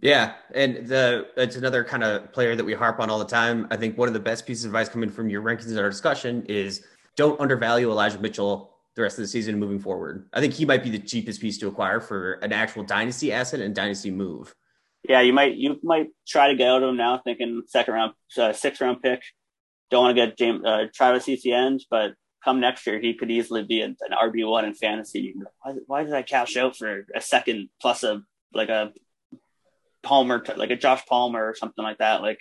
Yeah, 0.00 0.34
and 0.54 0.86
the 0.86 1.28
it's 1.36 1.56
another 1.56 1.82
kind 1.84 2.04
of 2.04 2.32
player 2.32 2.54
that 2.54 2.64
we 2.64 2.74
harp 2.74 3.00
on 3.00 3.10
all 3.10 3.18
the 3.18 3.24
time. 3.24 3.66
I 3.70 3.76
think 3.76 3.98
one 3.98 4.08
of 4.08 4.14
the 4.14 4.20
best 4.20 4.46
pieces 4.46 4.64
of 4.64 4.70
advice 4.70 4.88
coming 4.88 5.10
from 5.10 5.28
your 5.28 5.42
rankings 5.42 5.70
in 5.70 5.78
our 5.78 5.90
discussion 5.90 6.44
is 6.46 6.84
don't 7.16 7.40
undervalue 7.40 7.90
Elijah 7.90 8.18
Mitchell 8.18 8.74
the 8.94 9.02
rest 9.02 9.18
of 9.18 9.22
the 9.22 9.28
season 9.28 9.58
moving 9.58 9.78
forward. 9.78 10.28
I 10.32 10.40
think 10.40 10.54
he 10.54 10.64
might 10.64 10.82
be 10.82 10.90
the 10.90 10.98
cheapest 10.98 11.40
piece 11.40 11.58
to 11.58 11.68
acquire 11.68 12.00
for 12.00 12.34
an 12.34 12.52
actual 12.52 12.82
dynasty 12.82 13.32
asset 13.32 13.60
and 13.60 13.74
dynasty 13.74 14.10
move. 14.10 14.54
Yeah, 15.08 15.20
you 15.20 15.32
might 15.32 15.54
you 15.54 15.78
might 15.82 16.08
try 16.26 16.48
to 16.48 16.56
get 16.56 16.68
out 16.68 16.82
of 16.82 16.88
him 16.90 16.96
now, 16.96 17.20
thinking 17.24 17.62
second 17.66 17.94
round, 17.94 18.12
uh, 18.36 18.52
sixth 18.52 18.80
round 18.80 19.02
pick 19.02 19.22
don't 19.90 20.04
want 20.04 20.16
to 20.16 20.26
get 20.26 20.38
James 20.38 20.64
uh, 20.64 20.84
Travis 20.94 21.28
Etienne, 21.28 21.78
but 21.90 22.12
come 22.44 22.60
next 22.60 22.86
year, 22.86 23.00
he 23.00 23.14
could 23.14 23.30
easily 23.30 23.64
be 23.64 23.80
an, 23.80 23.96
an 24.00 24.16
RB 24.16 24.48
one 24.48 24.64
in 24.64 24.74
fantasy. 24.74 25.34
Why, 25.62 25.74
why, 25.86 26.04
did 26.04 26.14
I 26.14 26.22
cash 26.22 26.56
out 26.56 26.76
for 26.76 27.06
a 27.14 27.20
second 27.20 27.68
plus 27.80 28.02
a 28.02 28.22
like 28.54 28.68
a 28.68 28.92
Palmer, 30.02 30.42
like 30.56 30.70
a 30.70 30.76
Josh 30.76 31.04
Palmer 31.06 31.44
or 31.48 31.54
something 31.54 31.84
like 31.84 31.98
that? 31.98 32.22
Like, 32.22 32.40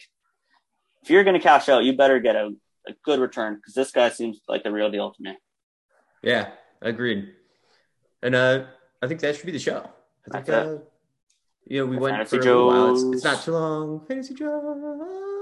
if 1.04 1.10
you're 1.10 1.24
going 1.24 1.36
to 1.36 1.44
cash 1.44 1.70
out, 1.70 1.84
you 1.84 1.96
better 1.96 2.20
get 2.20 2.36
a, 2.36 2.52
a 2.88 2.94
good 3.04 3.20
return 3.20 3.56
because 3.56 3.74
this 3.74 3.92
guy 3.92 4.10
seems 4.10 4.40
like 4.48 4.64
the 4.64 4.72
real 4.72 4.92
deal 4.92 5.12
to 5.12 5.22
me. 5.22 5.38
Yeah, 6.24 6.50
agreed. 6.82 7.34
And 8.22 8.36
uh, 8.36 8.66
I 9.02 9.08
think 9.08 9.22
that 9.22 9.36
should 9.36 9.46
be 9.46 9.52
the 9.52 9.60
show. 9.60 9.90
I 10.32 10.42
think, 10.42 10.50
uh, 10.50 10.78
you 11.66 11.80
know, 11.80 11.86
we 11.86 11.98
went 11.98 12.16
Fantasy 12.16 12.40
for 12.40 12.50
a 12.50 12.66
while. 12.66 12.94
It's, 12.94 13.04
it's, 13.04 13.24
not 13.24 13.44
too 13.44 13.52
long. 13.52 14.06
Fantasy 14.08 14.34
Joe 14.34 15.34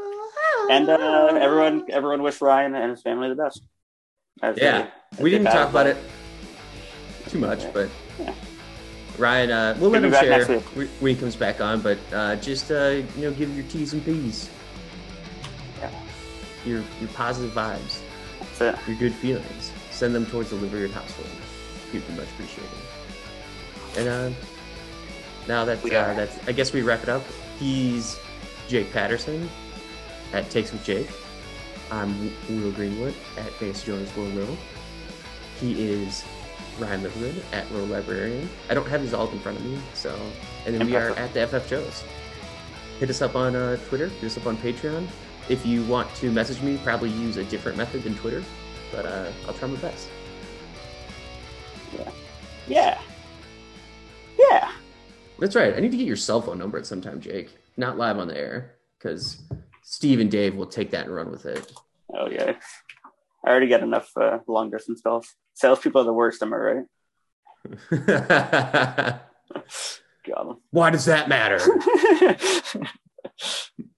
and 0.69 0.89
uh, 0.89 1.37
everyone 1.39 1.85
everyone 1.89 2.23
wish 2.23 2.41
Ryan 2.41 2.75
and 2.75 2.91
his 2.91 3.01
family 3.01 3.29
the 3.29 3.35
best. 3.35 3.61
As 4.41 4.57
yeah, 4.57 4.89
they, 5.11 5.23
we 5.23 5.29
didn't 5.29 5.47
talk 5.47 5.69
about 5.69 5.87
it 5.87 5.97
too 7.29 7.39
much, 7.39 7.63
yeah. 7.63 7.71
but 7.73 7.89
yeah. 8.19 8.33
Ryan, 9.17 9.51
uh, 9.51 9.77
we'll 9.79 9.89
let 9.91 10.03
him 10.03 10.11
share 10.11 10.59
when 10.99 11.15
he 11.15 11.19
comes 11.19 11.35
back 11.35 11.61
on. 11.61 11.81
But 11.81 11.97
uh, 12.11 12.35
just 12.37 12.71
uh, 12.71 13.01
you 13.15 13.21
know, 13.21 13.31
give 13.31 13.55
your 13.55 13.65
T's 13.65 13.93
and 13.93 14.03
P's. 14.03 14.49
Yeah. 15.79 15.91
Your 16.65 16.83
your 16.99 17.09
positive 17.13 17.51
vibes. 17.51 18.01
Your 18.59 18.97
good 18.97 19.13
feelings. 19.13 19.71
Send 19.91 20.15
them 20.15 20.25
towards 20.25 20.49
the 20.49 20.57
Liverian 20.57 20.91
household. 20.91 21.27
He'd 21.91 22.05
be 22.07 22.13
much 22.13 22.27
appreciated. 22.29 22.69
And 23.97 24.07
uh, 24.07 24.29
now 25.47 25.65
that 25.65 25.79
uh, 25.79 26.13
that's, 26.13 26.47
I 26.47 26.51
guess 26.51 26.73
we 26.73 26.81
wrap 26.81 27.03
it 27.03 27.09
up. 27.09 27.23
He's 27.59 28.17
Jake 28.67 28.91
Patterson 28.91 29.49
at 30.35 30.49
Takes 30.49 30.73
with 30.73 30.83
Jake. 30.83 31.09
I'm 31.89 32.29
Will 32.49 32.71
Greenwood 32.73 33.13
at 33.37 33.49
Face 33.53 33.83
Jones 33.83 34.13
Will 34.17 34.29
Will. 34.31 34.57
He 35.61 35.87
is 35.87 36.25
Ryan 36.77 37.03
Littleman 37.03 37.41
at 37.53 37.71
Little 37.71 37.87
Librarian. 37.87 38.49
I 38.69 38.73
don't 38.73 38.87
have 38.87 38.99
his 38.99 39.13
alt 39.13 39.31
in 39.31 39.39
front 39.39 39.57
of 39.57 39.65
me, 39.65 39.79
so. 39.93 40.13
And 40.65 40.75
then 40.75 40.85
we 40.85 40.95
are 40.97 41.09
at 41.17 41.33
the 41.33 41.47
FF 41.47 41.69
Joes. 41.69 42.03
Hit 42.99 43.09
us 43.09 43.21
up 43.21 43.35
on 43.35 43.55
uh, 43.55 43.77
Twitter, 43.87 44.09
hit 44.09 44.25
us 44.25 44.37
up 44.37 44.45
on 44.45 44.57
Patreon. 44.57 45.07
If 45.47 45.65
you 45.65 45.83
want 45.85 46.13
to 46.15 46.31
message 46.31 46.61
me, 46.61 46.77
probably 46.83 47.11
use 47.11 47.37
a 47.37 47.45
different 47.45 47.77
method 47.77 48.03
than 48.03 48.15
Twitter, 48.15 48.43
but 48.91 49.05
uh, 49.05 49.31
I'll 49.47 49.53
try 49.53 49.69
my 49.69 49.77
best. 49.77 50.09
Yeah. 51.97 52.11
Yeah. 52.67 53.01
Yeah. 54.37 54.71
That's 55.39 55.55
right. 55.55 55.73
I 55.75 55.79
need 55.79 55.91
to 55.91 55.97
get 55.97 56.07
your 56.07 56.17
cell 56.17 56.41
phone 56.41 56.57
number 56.57 56.77
at 56.77 56.85
some 56.85 56.99
time, 56.99 57.21
Jake. 57.21 57.55
Not 57.77 57.97
live 57.97 58.17
on 58.17 58.27
the 58.27 58.37
air, 58.37 58.75
because 58.97 59.43
Steve 59.87 60.19
and 60.19 60.31
Dave 60.31 60.55
will 60.55 60.65
take 60.65 60.89
that 60.91 61.05
and 61.05 61.15
run 61.15 61.29
with 61.29 61.45
it. 61.45 61.71
Oh 62.13 62.27
yeah, 62.27 62.53
I 63.45 63.49
already 63.49 63.67
get 63.67 63.83
enough 63.83 64.09
uh, 64.19 64.39
long 64.47 64.71
distance 64.71 65.01
calls. 65.01 65.27
Salespeople 65.53 66.01
are 66.01 66.05
the 66.05 66.11
worst. 66.11 66.41
Am 66.41 66.53
I 66.53 66.57
right? 66.57 66.85
Got 70.27 70.47
them. 70.47 70.57
Why 70.71 70.89
does 70.89 71.05
that 71.05 71.29
matter? 71.29 71.59